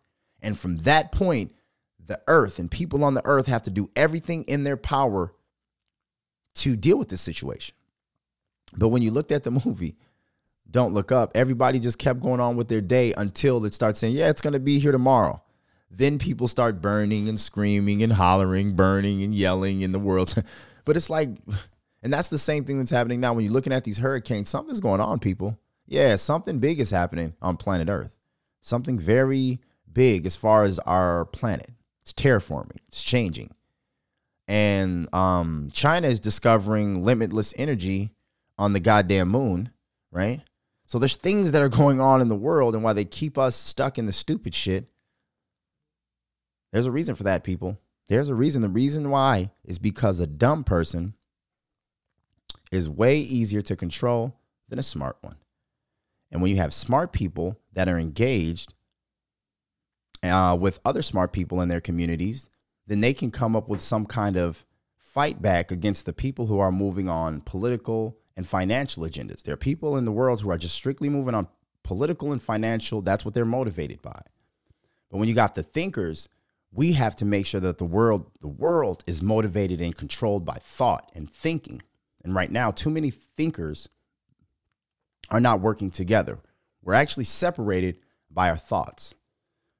And 0.41 0.59
from 0.59 0.77
that 0.79 1.11
point, 1.11 1.54
the 2.07 2.21
earth 2.27 2.59
and 2.59 2.69
people 2.69 3.03
on 3.03 3.13
the 3.13 3.25
earth 3.25 3.47
have 3.47 3.63
to 3.63 3.71
do 3.71 3.89
everything 3.95 4.43
in 4.43 4.63
their 4.63 4.77
power 4.77 5.33
to 6.55 6.75
deal 6.75 6.97
with 6.97 7.09
this 7.09 7.21
situation. 7.21 7.75
But 8.77 8.89
when 8.89 9.01
you 9.01 9.11
looked 9.11 9.31
at 9.31 9.43
the 9.43 9.51
movie, 9.51 9.97
Don't 10.69 10.93
Look 10.93 11.11
Up, 11.11 11.31
everybody 11.35 11.79
just 11.79 11.97
kept 11.97 12.19
going 12.19 12.39
on 12.39 12.55
with 12.57 12.67
their 12.67 12.81
day 12.81 13.13
until 13.15 13.63
it 13.65 13.73
starts 13.73 13.99
saying, 13.99 14.15
Yeah, 14.15 14.29
it's 14.29 14.41
going 14.41 14.53
to 14.53 14.59
be 14.59 14.79
here 14.79 14.91
tomorrow. 14.91 15.41
Then 15.89 16.19
people 16.19 16.47
start 16.47 16.81
burning 16.81 17.29
and 17.29 17.39
screaming 17.39 18.03
and 18.03 18.11
hollering, 18.11 18.75
burning 18.75 19.23
and 19.23 19.33
yelling 19.33 19.81
in 19.81 19.91
the 19.91 19.99
world. 19.99 20.33
but 20.85 20.97
it's 20.97 21.09
like, 21.09 21.29
and 22.03 22.11
that's 22.11 22.27
the 22.27 22.37
same 22.37 22.65
thing 22.65 22.79
that's 22.79 22.91
happening 22.91 23.19
now 23.19 23.33
when 23.33 23.45
you're 23.45 23.53
looking 23.53 23.73
at 23.73 23.83
these 23.83 23.97
hurricanes. 23.97 24.49
Something's 24.49 24.81
going 24.81 24.99
on, 24.99 25.19
people. 25.19 25.57
Yeah, 25.87 26.15
something 26.15 26.59
big 26.59 26.79
is 26.79 26.89
happening 26.89 27.35
on 27.41 27.57
planet 27.57 27.87
Earth. 27.87 28.15
Something 28.61 28.97
very 28.99 29.59
big 29.91 30.25
as 30.25 30.35
far 30.35 30.63
as 30.63 30.79
our 30.79 31.25
planet. 31.25 31.71
It's 32.05 32.13
terraforming. 32.13 32.77
It's 32.87 33.01
changing. 33.01 33.51
And 34.47 35.11
um, 35.11 35.71
China 35.73 36.07
is 36.07 36.19
discovering 36.19 37.03
limitless 37.03 37.51
energy 37.57 38.11
on 38.59 38.73
the 38.73 38.79
goddamn 38.79 39.29
moon, 39.29 39.71
right? 40.11 40.41
So 40.85 40.99
there's 40.99 41.15
things 41.15 41.51
that 41.51 41.63
are 41.63 41.69
going 41.69 41.99
on 41.99 42.21
in 42.21 42.27
the 42.27 42.35
world, 42.35 42.75
and 42.75 42.83
why 42.83 42.93
they 42.93 43.05
keep 43.05 43.39
us 43.39 43.55
stuck 43.55 43.97
in 43.97 44.05
the 44.05 44.11
stupid 44.11 44.53
shit. 44.53 44.85
There's 46.71 46.85
a 46.85 46.91
reason 46.91 47.15
for 47.15 47.23
that, 47.23 47.43
people. 47.43 47.79
There's 48.07 48.29
a 48.29 48.35
reason. 48.35 48.61
The 48.61 48.69
reason 48.69 49.09
why 49.09 49.49
is 49.63 49.79
because 49.79 50.19
a 50.19 50.27
dumb 50.27 50.63
person 50.63 51.15
is 52.71 52.87
way 52.87 53.17
easier 53.17 53.63
to 53.63 53.75
control 53.75 54.37
than 54.69 54.77
a 54.77 54.83
smart 54.83 55.17
one. 55.21 55.37
And 56.31 56.41
when 56.41 56.51
you 56.51 56.57
have 56.57 56.73
smart 56.73 57.13
people 57.13 57.59
that 57.73 57.87
are 57.87 57.97
engaged 57.97 58.75
uh, 60.29 60.55
with 60.55 60.79
other 60.85 61.01
smart 61.01 61.31
people 61.31 61.61
in 61.61 61.69
their 61.69 61.81
communities, 61.81 62.49
then 62.87 63.01
they 63.01 63.13
can 63.13 63.31
come 63.31 63.55
up 63.55 63.67
with 63.67 63.81
some 63.81 64.05
kind 64.05 64.37
of 64.37 64.65
fight 64.97 65.41
back 65.41 65.71
against 65.71 66.05
the 66.05 66.13
people 66.13 66.47
who 66.47 66.59
are 66.59 66.71
moving 66.71 67.09
on 67.09 67.41
political 67.41 68.17
and 68.35 68.47
financial 68.47 69.03
agendas. 69.03 69.43
There 69.43 69.53
are 69.53 69.57
people 69.57 69.97
in 69.97 70.05
the 70.05 70.11
world 70.11 70.41
who 70.41 70.49
are 70.51 70.57
just 70.57 70.75
strictly 70.75 71.09
moving 71.09 71.33
on 71.33 71.47
political 71.83 72.31
and 72.31 72.41
financial. 72.41 73.01
That's 73.01 73.23
what 73.23 73.33
they're 73.33 73.45
motivated 73.45 74.01
by. 74.01 74.21
But 75.09 75.17
when 75.17 75.29
you 75.29 75.35
got 75.35 75.55
the 75.55 75.63
thinkers, 75.63 76.27
we 76.71 76.93
have 76.93 77.15
to 77.17 77.25
make 77.25 77.45
sure 77.45 77.61
that 77.61 77.77
the 77.77 77.85
world, 77.85 78.29
the 78.41 78.47
world 78.47 79.03
is 79.07 79.21
motivated 79.21 79.79
and 79.79 79.95
controlled 79.95 80.45
by 80.45 80.57
thought 80.61 81.09
and 81.15 81.31
thinking. 81.31 81.81
And 82.23 82.35
right 82.35 82.51
now, 82.51 82.71
too 82.71 82.89
many 82.89 83.11
thinkers 83.11 83.87
are 85.31 85.39
not 85.39 85.61
working 85.61 85.89
together. 85.89 86.39
We're 86.81 86.93
actually 86.93 87.23
separated 87.23 87.99
by 88.29 88.49
our 88.49 88.57
thoughts 88.57 89.13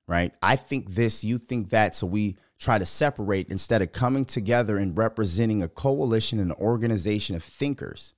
right? 0.08 0.34
I 0.42 0.56
think 0.56 0.94
this, 0.94 1.24
you 1.24 1.38
think 1.38 1.70
that. 1.70 1.96
So 1.96 2.08
we 2.08 2.38
try 2.60 2.78
to 2.78 2.86
separate 2.86 3.50
instead 3.50 3.82
of 3.82 3.92
coming 3.92 4.26
together 4.26 4.78
and 4.78 4.98
representing 4.98 5.64
a 5.64 5.68
coalition 5.68 6.40
and 6.40 6.52
an 6.52 6.58
organization 6.60 7.36
of 7.36 7.44
thinkers. 7.44 8.14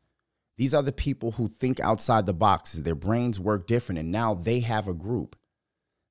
These 0.57 0.73
are 0.73 0.83
the 0.83 0.91
people 0.91 1.33
who 1.33 1.47
think 1.47 1.79
outside 1.79 2.25
the 2.25 2.33
boxes. 2.33 2.83
Their 2.83 2.95
brains 2.95 3.39
work 3.39 3.67
different, 3.67 3.99
and 3.99 4.11
now 4.11 4.33
they 4.33 4.59
have 4.61 4.88
a 4.88 4.93
group. 4.93 5.35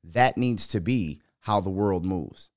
That 0.04 0.36
needs 0.36 0.68
to 0.68 0.80
be 0.80 1.20
how 1.40 1.60
the 1.60 1.70
world 1.70 2.04
moves. 2.04 2.50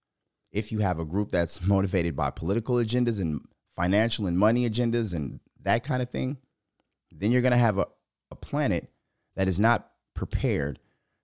If 0.51 0.71
you 0.71 0.79
have 0.79 0.99
a 0.99 1.05
group 1.05 1.31
that's 1.31 1.61
motivated 1.61 2.15
by 2.15 2.31
political 2.31 2.75
agendas 2.75 3.19
and 3.19 3.41
financial 3.75 4.27
and 4.27 4.37
money 4.37 4.69
agendas 4.69 5.13
and 5.13 5.39
that 5.61 5.83
kind 5.83 6.01
of 6.01 6.09
thing, 6.09 6.37
then 7.11 7.31
you're 7.31 7.41
going 7.41 7.51
to 7.51 7.57
have 7.57 7.77
a, 7.77 7.87
a 8.31 8.35
planet 8.35 8.89
that 9.35 9.47
is 9.47 9.59
not 9.59 9.91
prepared 10.13 10.79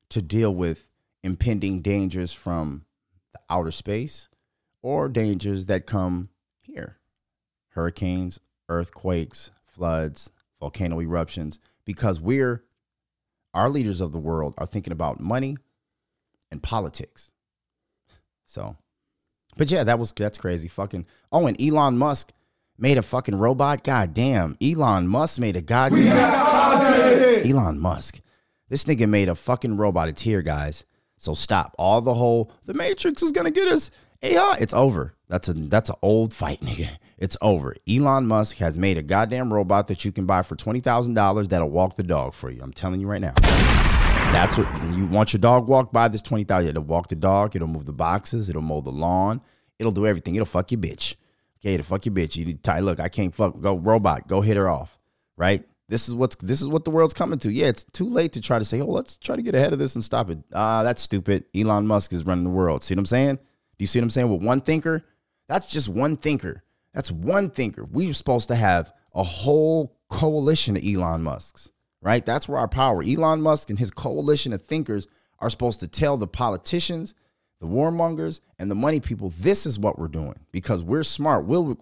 to 0.10 0.22
deal 0.22 0.54
with 0.54 0.88
impending 1.26 1.82
dangers 1.82 2.32
from 2.32 2.86
the 3.34 3.40
outer 3.50 3.72
space 3.72 4.30
or 4.84 5.10
dangers 5.10 5.66
that 5.66 5.88
come 5.88 6.30
here 6.62 7.00
hurricanes, 7.70 8.40
earthquakes, 8.70 9.52
floods, 9.66 10.30
volcano 10.62 11.02
eruptions, 11.02 11.60
because 11.84 12.22
we're, 12.22 12.64
our 13.54 13.70
leaders 13.70 14.00
of 14.00 14.14
the 14.14 14.18
world 14.18 14.54
are 14.58 14.66
thinking 14.66 14.94
about 14.94 15.20
money 15.20 15.58
and 16.52 16.64
politics. 16.64 17.34
So, 18.46 18.78
but 19.58 19.70
yeah, 19.70 19.84
that 19.84 20.00
was, 20.00 20.14
that's 20.14 20.38
crazy. 20.38 20.70
Fucking, 20.70 21.06
oh, 21.34 21.48
and 21.48 21.62
Elon 21.62 21.98
Musk 21.98 22.32
made 22.78 22.98
a 22.98 23.04
fucking 23.04 23.36
robot. 23.36 23.84
God 23.84 24.14
damn. 24.14 24.56
Elon 24.62 25.08
Musk 25.08 25.40
made 25.40 25.58
a 25.58 25.62
goddamn. 25.62 27.46
Elon 27.46 27.78
Musk. 27.78 28.22
This 28.70 28.86
nigga 28.86 29.10
made 29.10 29.28
a 29.28 29.36
fucking 29.36 29.76
robot. 29.76 30.08
It's 30.08 30.22
here, 30.22 30.42
guys. 30.42 30.86
So 31.18 31.34
stop. 31.34 31.76
All 31.78 32.02
the 32.02 32.14
whole 32.14 32.52
the 32.66 32.74
Matrix 32.74 33.22
is 33.24 33.32
gonna 33.32 33.52
get 33.52 33.68
us. 33.68 33.92
AI, 34.22 34.58
it's 34.60 34.74
over. 34.74 35.14
That's 35.28 35.48
a 35.48 35.54
that's 35.54 35.90
an 35.90 35.96
old 36.02 36.34
fight, 36.34 36.62
nigga. 36.62 36.90
It's 37.18 37.38
over. 37.42 37.76
Elon 37.88 38.28
Musk 38.28 38.58
has 38.58 38.78
made 38.78 38.98
a 38.98 39.04
goddamn 39.04 39.54
robot 39.54 39.88
that 39.88 40.04
you 40.04 40.12
can 40.12 40.26
buy 40.26 40.42
for 40.42 40.56
twenty 40.56 40.80
thousand 40.80 41.14
dollars 41.14 41.48
that'll 41.48 41.70
walk 41.70 41.96
the 41.96 42.04
dog 42.04 42.34
for 42.34 42.50
you. 42.50 42.62
I'm 42.62 42.74
telling 42.74 43.00
you 43.02 43.08
right 43.08 43.22
now. 43.22 43.34
That's 44.32 44.58
what 44.58 44.68
you 44.94 45.06
want 45.06 45.32
your 45.32 45.40
dog 45.40 45.68
walk 45.68 45.92
by 45.92 46.08
this 46.08 46.22
twenty 46.22 46.44
thousand. 46.44 46.70
It'll 46.70 46.84
walk 46.84 47.08
the 47.08 47.16
dog. 47.16 47.56
It'll 47.56 47.68
move 47.68 47.86
the 47.86 47.94
boxes. 47.94 48.50
It'll 48.50 48.62
mow 48.62 48.82
the 48.82 48.92
lawn. 48.92 49.42
It'll 49.80 49.92
do 49.92 50.06
everything. 50.06 50.36
It'll 50.36 50.46
fuck 50.46 50.72
your 50.72 50.82
bitch. 50.82 51.16
Okay, 51.60 51.76
it'll 51.76 51.86
fuck 51.86 52.06
your 52.06 52.14
bitch. 52.14 52.36
You 52.36 52.46
need 52.46 52.64
to 52.64 52.70
tie 52.70 52.80
look. 52.80 53.00
I 53.00 53.10
can't 53.10 53.34
fuck. 53.34 53.60
Go 53.60 53.78
robot. 53.78 54.28
Go 54.28 54.42
hit 54.42 54.58
her 54.58 54.70
off. 54.70 54.98
Right. 55.38 55.64
This 55.88 56.10
is 56.10 56.16
what's 56.16 56.36
this 56.38 56.62
is 56.62 56.68
what 56.68 56.84
the 56.84 56.92
world's 56.92 57.14
coming 57.14 57.38
to. 57.40 57.52
Yeah, 57.52 57.68
it's 57.68 57.84
too 57.84 58.10
late 58.10 58.34
to 58.34 58.42
try 58.42 58.58
to 58.58 58.66
say, 58.66 58.82
oh, 58.82 58.88
let's 58.88 59.18
try 59.18 59.36
to 59.36 59.42
get 59.42 59.56
ahead 59.56 59.74
of 59.74 59.80
this 59.80 59.96
and 59.96 60.04
stop 60.04 60.30
it. 60.30 60.40
Ah, 60.54 60.84
that's 60.84 61.02
stupid. 61.02 61.46
Elon 61.54 61.86
Musk 61.86 62.12
is 62.12 62.26
running 62.26 62.44
the 62.44 62.50
world. 62.50 62.84
See 62.84 62.96
what 62.96 63.00
I'm 63.00 63.06
saying? 63.06 63.36
Do 63.36 63.84
you 63.84 63.88
see 63.88 64.00
what 64.00 64.06
I'm 64.06 64.10
saying? 64.10 64.32
With 64.32 64.44
one 64.44 64.62
thinker, 64.62 65.06
that's 65.48 65.68
just 65.72 65.88
one 65.90 66.18
thinker. 66.18 66.64
That's 66.94 67.12
one 67.12 67.50
thinker. 67.50 67.84
We're 67.84 68.14
supposed 68.14 68.48
to 68.48 68.56
have 68.56 68.92
a 69.14 69.24
whole 69.24 69.96
coalition 70.10 70.78
of 70.78 70.84
Elon 70.84 71.22
Musks, 71.22 71.70
right? 72.02 72.26
That's 72.26 72.48
where 72.48 72.60
our 72.60 72.68
power. 72.68 73.04
Elon 73.04 73.42
Musk 73.42 73.70
and 73.70 73.78
his 73.78 73.92
coalition 73.92 74.54
of 74.54 74.62
thinkers 74.62 75.08
are 75.40 75.50
supposed 75.50 75.82
to 75.82 75.88
tell 75.88 76.18
the 76.18 76.28
politicians, 76.28 77.14
the 77.60 77.68
warmongers, 77.68 78.40
and 78.58 78.72
the 78.72 78.76
money 78.76 79.00
people, 79.00 79.34
this 79.40 79.66
is 79.66 79.78
what 79.78 80.00
we're 80.00 80.08
doing 80.08 80.40
because 80.52 80.84
we're 80.84 81.04
smart. 81.04 81.46
We'll 81.46 81.78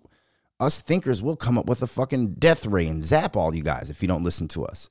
us 0.63 0.81
thinkers 0.81 1.21
will 1.21 1.35
come 1.35 1.57
up 1.57 1.67
with 1.67 1.81
a 1.81 1.87
fucking 1.87 2.35
death 2.35 2.65
ray 2.65 2.87
and 2.87 3.03
zap 3.03 3.35
all 3.35 3.53
you 3.53 3.63
guys 3.63 3.89
if 3.89 4.01
you 4.01 4.07
don't 4.07 4.23
listen 4.23 4.47
to 4.49 4.65
us. 4.65 4.89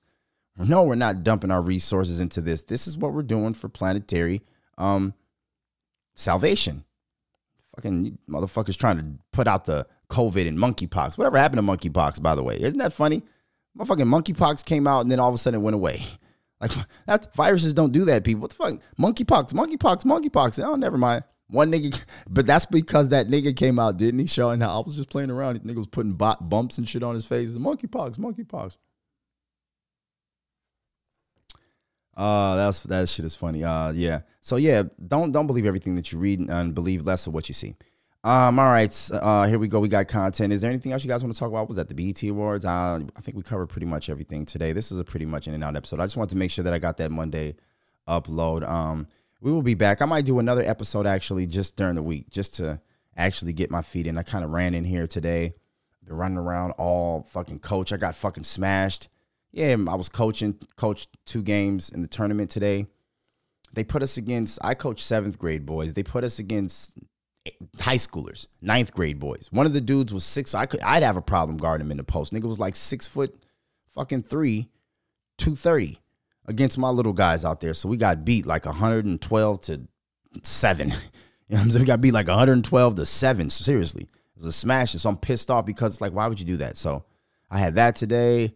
No, 0.57 0.85
we're 0.85 0.95
not 0.95 1.25
dumping 1.25 1.51
our 1.51 1.63
resources 1.63 2.21
into 2.21 2.41
this. 2.41 2.63
This 2.63 2.87
is 2.87 2.99
what 2.99 3.15
we're 3.15 3.23
doing 3.23 3.55
for 3.55 3.69
planetary 3.69 4.43
um, 4.77 5.15
salvation. 6.15 6.85
Fucking 7.75 8.19
motherfuckers 8.29 8.77
trying 8.77 8.99
to 8.99 9.07
put 9.33 9.49
out 9.49 9.65
the 9.65 9.87
COVID 10.11 10.47
and 10.47 10.59
monkeypox. 10.59 11.17
Whatever 11.17 11.39
happened 11.39 11.67
to 11.67 11.91
monkeypox, 11.91 12.23
by 12.23 12.35
the 12.35 12.43
way? 12.43 12.61
Isn't 12.61 12.79
that 12.79 12.93
funny? 12.93 13.23
Motherfucking 13.79 14.05
monkeypox 14.05 14.65
came 14.65 14.87
out 14.87 15.01
and 15.01 15.11
then 15.11 15.19
all 15.19 15.31
of 15.31 15.35
a 15.35 15.39
sudden 15.39 15.61
it 15.61 15.65
went 15.65 15.75
away. 15.75 16.03
Like 16.63 16.71
that 17.09 17.35
viruses 17.35 17.75
don't 17.75 17.91
do 17.91 18.05
that, 18.05 18.23
people. 18.23 18.43
What 18.43 18.51
the 18.51 18.57
fuck? 18.57 18.75
Monkeypox, 18.97 19.53
monkeypox, 19.53 20.05
monkeypox. 20.05 20.65
Oh, 20.65 20.77
never 20.77 20.97
mind. 20.97 21.25
One 21.53 21.71
nigga, 21.71 22.03
but 22.31 22.47
that's 22.47 22.65
because 22.65 23.11
that 23.11 23.29
nigga 23.29 23.55
came 23.55 23.79
out, 23.79 23.99
didn't 23.99 24.21
he? 24.21 24.27
Showing 24.27 24.61
how 24.61 24.81
I 24.81 24.83
was 24.85 24.95
just 24.95 25.11
playing 25.11 25.31
around. 25.31 25.61
Nigga 25.61 25.77
was 25.77 25.87
putting 25.87 26.15
bot 26.15 26.49
bumps 26.49 26.79
and 26.79 26.89
shit 26.89 27.03
on 27.03 27.15
his 27.15 27.27
face. 27.27 27.51
Monkeypox, 27.51 28.17
monkeypox. 28.17 28.77
Uh, 32.17 32.57
that's 32.57 32.81
that 32.81 33.07
shit 33.09 33.27
is 33.27 33.37
funny. 33.37 33.65
Uh, 33.65 33.93
yeah. 33.93 34.23
So 34.41 34.57
yeah, 34.57 34.85
don't 35.07 35.31
don't 35.31 35.47
believe 35.47 35.67
everything 35.67 35.95
that 35.97 36.11
you 36.11 36.19
read 36.19 36.41
and 36.41 36.75
believe 36.75 37.05
less 37.05 37.27
of 37.27 37.35
what 37.35 37.49
you 37.49 37.55
see. 37.55 37.77
Um, 38.25 38.59
all 38.59 38.71
right. 38.71 39.11
Uh, 39.13 39.47
here 39.47 39.59
we 39.59 39.69
go. 39.69 39.79
We 39.79 39.89
got 39.89 40.09
content. 40.09 40.55
Is 40.55 40.63
there 40.63 40.71
anything 40.71 40.93
else 40.93 41.05
you 41.05 41.09
guys 41.09 41.23
want 41.23 41.35
to 41.35 41.39
talk 41.39 41.49
about? 41.49 41.69
Was 41.69 41.77
that 41.77 41.89
the 41.89 41.95
BET 41.95 42.23
Awards? 42.23 42.65
Uh, 42.65 43.01
I 43.15 43.21
think 43.21 43.37
we 43.37 43.43
covered 43.43 43.67
pretty 43.67 43.87
much 43.87 44.09
everything 44.09 44.47
today. 44.47 44.73
This 44.73 44.91
is 44.91 44.99
a 44.99 45.05
pretty 45.05 45.27
much 45.27 45.49
in 45.49 45.55
and 45.55 45.65
out 45.65 45.77
episode. 45.77 46.01
I 46.01 46.05
just 46.05 46.17
wanted 46.17 46.31
to 46.31 46.37
make 46.37 46.51
sure 46.51 46.63
that 46.65 46.73
I 46.73 46.79
got 46.79 46.97
that 46.99 47.11
Monday 47.11 47.57
upload. 48.09 48.67
Um, 48.67 49.07
we 49.43 49.51
will 49.51 49.63
be 49.63 49.75
back. 49.75 50.01
I 50.01 50.05
might 50.05 50.25
do 50.25 50.39
another 50.39 50.63
episode 50.63 51.05
actually 51.05 51.47
just 51.47 51.77
during 51.77 51.97
the 51.97 52.03
week, 52.03 52.31
just 52.31 52.55
to 52.55 52.81
actually 53.17 53.53
get 53.53 53.71
my 53.71 53.83
feet 53.83 54.07
in. 54.07 54.17
I 54.17 54.23
kind 54.23 54.45
of 54.45 54.51
ran 54.51 54.73
in 54.73 54.85
here 54.85 55.09
today, 55.09 55.55
been 56.05 56.17
running 56.17 56.39
around 56.39 56.73
all 56.79 57.25
fucking 57.25 57.59
coach. 57.59 57.93
I 57.93 57.97
got 57.97 58.15
fucking 58.15 58.45
smashed. 58.45 59.09
Yeah, 59.51 59.77
I 59.89 59.97
was 59.97 60.09
coaching, 60.09 60.59
coached 60.77 61.09
two 61.27 61.43
games 61.43 61.91
in 61.91 62.03
the 62.03 62.09
tournament 62.09 62.51
today. 62.51 62.87
They 63.75 63.85
put 63.85 64.03
us 64.03 64.17
against. 64.17 64.59
I 64.63 64.75
coach 64.75 65.03
seventh 65.03 65.39
grade 65.39 65.67
boys. 65.67 65.93
They 65.93 66.03
put 66.05 66.25
us 66.25 66.39
against 66.39 66.97
high 67.81 67.97
schoolers, 67.97 68.47
ninth 68.61 68.95
grade 68.95 69.19
boys. 69.19 69.49
One 69.51 69.67
of 69.67 69.73
the 69.73 69.81
dudes 69.81 70.15
was 70.15 70.25
six. 70.25 70.55
I 70.55 70.67
could. 70.67 70.81
I'd 70.83 71.03
have 71.03 71.17
a 71.17 71.23
problem 71.23 71.59
guarding 71.59 71.87
him 71.87 71.91
in 71.91 71.97
the 71.97 72.05
post. 72.05 72.33
Nigga 72.33 72.45
was 72.45 72.61
like 72.61 72.77
six 72.77 73.09
foot, 73.09 73.35
fucking 73.95 74.23
three, 74.23 74.69
two 75.37 75.57
thirty 75.57 75.99
against 76.47 76.79
my 76.79 76.91
little 76.91 77.13
guys 77.13 77.45
out 77.45 77.61
there. 77.61 77.75
So 77.75 77.89
we 77.89 77.97
got 77.97 78.25
beat 78.25 78.47
like 78.47 78.67
112 78.67 79.63
to 79.63 79.83
seven. 80.43 80.89
you 80.91 80.95
know 80.95 80.99
what 81.49 81.61
I'm 81.61 81.71
saying? 81.71 81.83
We 81.83 81.87
got 81.87 82.01
beat 82.01 82.13
like 82.13 82.29
112 82.29 82.97
to 82.97 83.07
seven. 83.07 83.51
Seriously. 83.51 84.03
It 84.03 84.39
was 84.39 84.47
a 84.47 84.53
smash. 84.53 84.95
And 84.95 85.01
so 85.01 85.11
I'm 85.11 85.17
pissed 85.17 85.51
off 85.51 85.67
because 85.67 85.95
it's 85.95 86.01
like, 86.01 86.13
why 86.13 86.27
would 86.27 86.41
you 86.41 86.47
do 86.47 86.57
that? 86.59 86.77
So 86.77 87.05
I 87.51 87.59
had 87.59 87.75
that 87.77 87.95
today, 87.95 88.55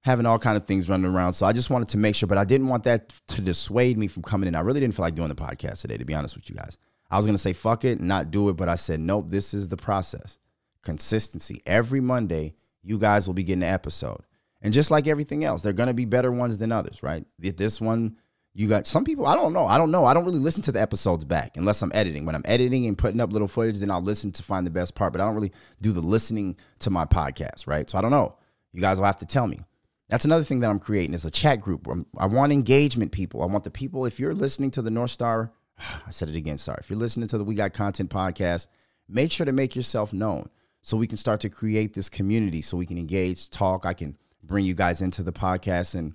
having 0.00 0.26
all 0.26 0.38
kind 0.38 0.56
of 0.56 0.66
things 0.66 0.88
running 0.88 1.06
around. 1.06 1.34
So 1.34 1.46
I 1.46 1.52
just 1.52 1.70
wanted 1.70 1.88
to 1.90 1.98
make 1.98 2.14
sure, 2.14 2.26
but 2.26 2.38
I 2.38 2.44
didn't 2.44 2.68
want 2.68 2.84
that 2.84 3.12
to 3.28 3.40
dissuade 3.40 3.96
me 3.96 4.08
from 4.08 4.22
coming 4.22 4.48
in. 4.48 4.54
I 4.54 4.60
really 4.60 4.80
didn't 4.80 4.94
feel 4.94 5.04
like 5.04 5.14
doing 5.14 5.28
the 5.28 5.34
podcast 5.34 5.80
today, 5.80 5.96
to 5.96 6.04
be 6.04 6.14
honest 6.14 6.36
with 6.36 6.50
you 6.50 6.56
guys. 6.56 6.76
I 7.10 7.16
was 7.16 7.26
to 7.26 7.38
say, 7.38 7.52
fuck 7.52 7.84
it, 7.84 8.00
not 8.00 8.30
do 8.30 8.48
it. 8.48 8.54
But 8.54 8.70
I 8.70 8.74
said, 8.74 8.98
nope, 8.98 9.30
this 9.30 9.52
is 9.52 9.68
the 9.68 9.76
process. 9.76 10.38
Consistency. 10.82 11.62
Every 11.66 12.00
Monday, 12.00 12.54
you 12.82 12.98
guys 12.98 13.26
will 13.26 13.34
be 13.34 13.44
getting 13.44 13.62
an 13.62 13.68
episode. 13.68 14.22
And 14.62 14.72
just 14.72 14.90
like 14.90 15.08
everything 15.08 15.44
else, 15.44 15.62
they're 15.62 15.72
going 15.72 15.88
to 15.88 15.94
be 15.94 16.04
better 16.04 16.30
ones 16.30 16.56
than 16.58 16.72
others, 16.72 17.02
right? 17.02 17.24
This 17.38 17.80
one, 17.80 18.16
you 18.54 18.68
got 18.68 18.86
some 18.86 19.04
people, 19.04 19.26
I 19.26 19.34
don't 19.34 19.52
know. 19.52 19.66
I 19.66 19.76
don't 19.76 19.90
know. 19.90 20.04
I 20.04 20.14
don't 20.14 20.24
really 20.24 20.38
listen 20.38 20.62
to 20.64 20.72
the 20.72 20.80
episodes 20.80 21.24
back 21.24 21.56
unless 21.56 21.82
I'm 21.82 21.90
editing. 21.94 22.24
When 22.24 22.34
I'm 22.34 22.44
editing 22.44 22.86
and 22.86 22.96
putting 22.96 23.20
up 23.20 23.32
little 23.32 23.48
footage, 23.48 23.78
then 23.78 23.90
I'll 23.90 24.02
listen 24.02 24.30
to 24.32 24.42
find 24.42 24.66
the 24.66 24.70
best 24.70 24.94
part, 24.94 25.12
but 25.12 25.20
I 25.20 25.24
don't 25.24 25.34
really 25.34 25.52
do 25.80 25.92
the 25.92 26.00
listening 26.00 26.56
to 26.80 26.90
my 26.90 27.04
podcast, 27.04 27.66
right? 27.66 27.88
So 27.90 27.98
I 27.98 28.02
don't 28.02 28.10
know. 28.10 28.36
You 28.72 28.80
guys 28.80 28.98
will 28.98 29.06
have 29.06 29.18
to 29.18 29.26
tell 29.26 29.46
me. 29.46 29.60
That's 30.08 30.26
another 30.26 30.44
thing 30.44 30.60
that 30.60 30.70
I'm 30.70 30.78
creating 30.78 31.14
is 31.14 31.24
a 31.24 31.30
chat 31.30 31.60
group. 31.60 31.88
I 32.18 32.26
want 32.26 32.52
engagement 32.52 33.12
people. 33.12 33.42
I 33.42 33.46
want 33.46 33.64
the 33.64 33.70
people, 33.70 34.04
if 34.04 34.20
you're 34.20 34.34
listening 34.34 34.70
to 34.72 34.82
the 34.82 34.90
North 34.90 35.10
Star, 35.10 35.52
I 36.06 36.10
said 36.10 36.28
it 36.28 36.36
again, 36.36 36.58
sorry. 36.58 36.80
If 36.82 36.90
you're 36.90 36.98
listening 36.98 37.28
to 37.28 37.38
the 37.38 37.44
We 37.44 37.54
Got 37.54 37.72
Content 37.72 38.10
podcast, 38.10 38.66
make 39.08 39.32
sure 39.32 39.46
to 39.46 39.52
make 39.52 39.74
yourself 39.74 40.12
known 40.12 40.50
so 40.82 40.96
we 40.96 41.06
can 41.06 41.16
start 41.16 41.40
to 41.40 41.48
create 41.48 41.94
this 41.94 42.08
community 42.08 42.60
so 42.60 42.76
we 42.76 42.86
can 42.86 42.98
engage, 42.98 43.48
talk. 43.50 43.86
I 43.86 43.94
can 43.94 44.18
bring 44.52 44.64
you 44.64 44.74
guys 44.74 45.00
into 45.00 45.22
the 45.22 45.32
podcast 45.32 45.94
and 45.94 46.14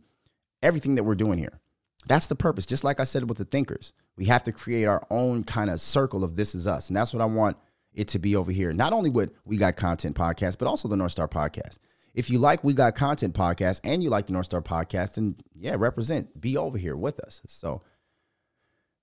everything 0.61 0.95
that 0.95 1.03
we're 1.03 1.15
doing 1.15 1.39
here. 1.39 1.59
That's 2.07 2.27
the 2.27 2.35
purpose. 2.35 2.65
Just 2.65 2.83
like 2.83 2.99
I 2.99 3.03
said 3.03 3.27
with 3.27 3.37
the 3.37 3.45
thinkers, 3.45 3.93
we 4.15 4.25
have 4.25 4.43
to 4.43 4.51
create 4.51 4.85
our 4.85 5.01
own 5.09 5.43
kind 5.43 5.69
of 5.69 5.81
circle 5.81 6.23
of 6.23 6.35
this 6.35 6.55
is 6.55 6.67
us. 6.67 6.87
And 6.87 6.95
that's 6.95 7.13
what 7.13 7.21
I 7.21 7.25
want 7.25 7.57
it 7.93 8.07
to 8.09 8.19
be 8.19 8.35
over 8.35 8.51
here. 8.51 8.71
Not 8.71 8.93
only 8.93 9.09
with 9.09 9.31
We 9.43 9.57
Got 9.57 9.75
Content 9.75 10.15
podcast, 10.15 10.57
but 10.59 10.67
also 10.67 10.87
the 10.87 10.95
North 10.95 11.11
Star 11.11 11.27
podcast. 11.27 11.79
If 12.13 12.29
you 12.29 12.39
like 12.39 12.63
We 12.63 12.73
Got 12.73 12.95
Content 12.95 13.33
podcast 13.33 13.81
and 13.83 14.01
you 14.01 14.09
like 14.09 14.27
the 14.27 14.33
North 14.33 14.45
Star 14.45 14.61
podcast, 14.61 15.15
then 15.15 15.35
yeah, 15.53 15.75
represent, 15.77 16.39
be 16.39 16.55
over 16.57 16.77
here 16.77 16.95
with 16.95 17.19
us. 17.19 17.41
So, 17.47 17.81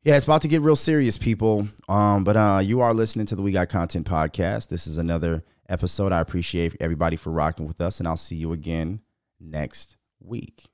yeah, 0.05 0.17
it's 0.17 0.27
about 0.27 0.43
to 0.43 0.49
get 0.49 0.63
real 0.63 0.77
serious, 0.77 1.19
people. 1.19 1.69
Um, 1.89 2.25
but 2.25 2.37
uh, 2.37 2.61
you 2.63 2.81
are 2.81 2.95
listening 2.95 3.27
to 3.27 3.37
the 3.37 3.43
We 3.43 3.53
Got 3.53 3.69
Content 3.69 4.07
podcast. 4.07 4.69
This 4.69 4.87
is 4.87 4.97
another 4.97 5.45
episode. 5.69 6.13
I 6.13 6.21
appreciate 6.21 6.77
everybody 6.81 7.17
for 7.17 7.31
rocking 7.31 7.67
with 7.67 7.81
us, 7.81 7.99
and 7.99 8.09
I'll 8.09 8.17
see 8.17 8.37
you 8.37 8.53
again 8.53 9.01
next 9.45 9.97
week. 10.21 10.67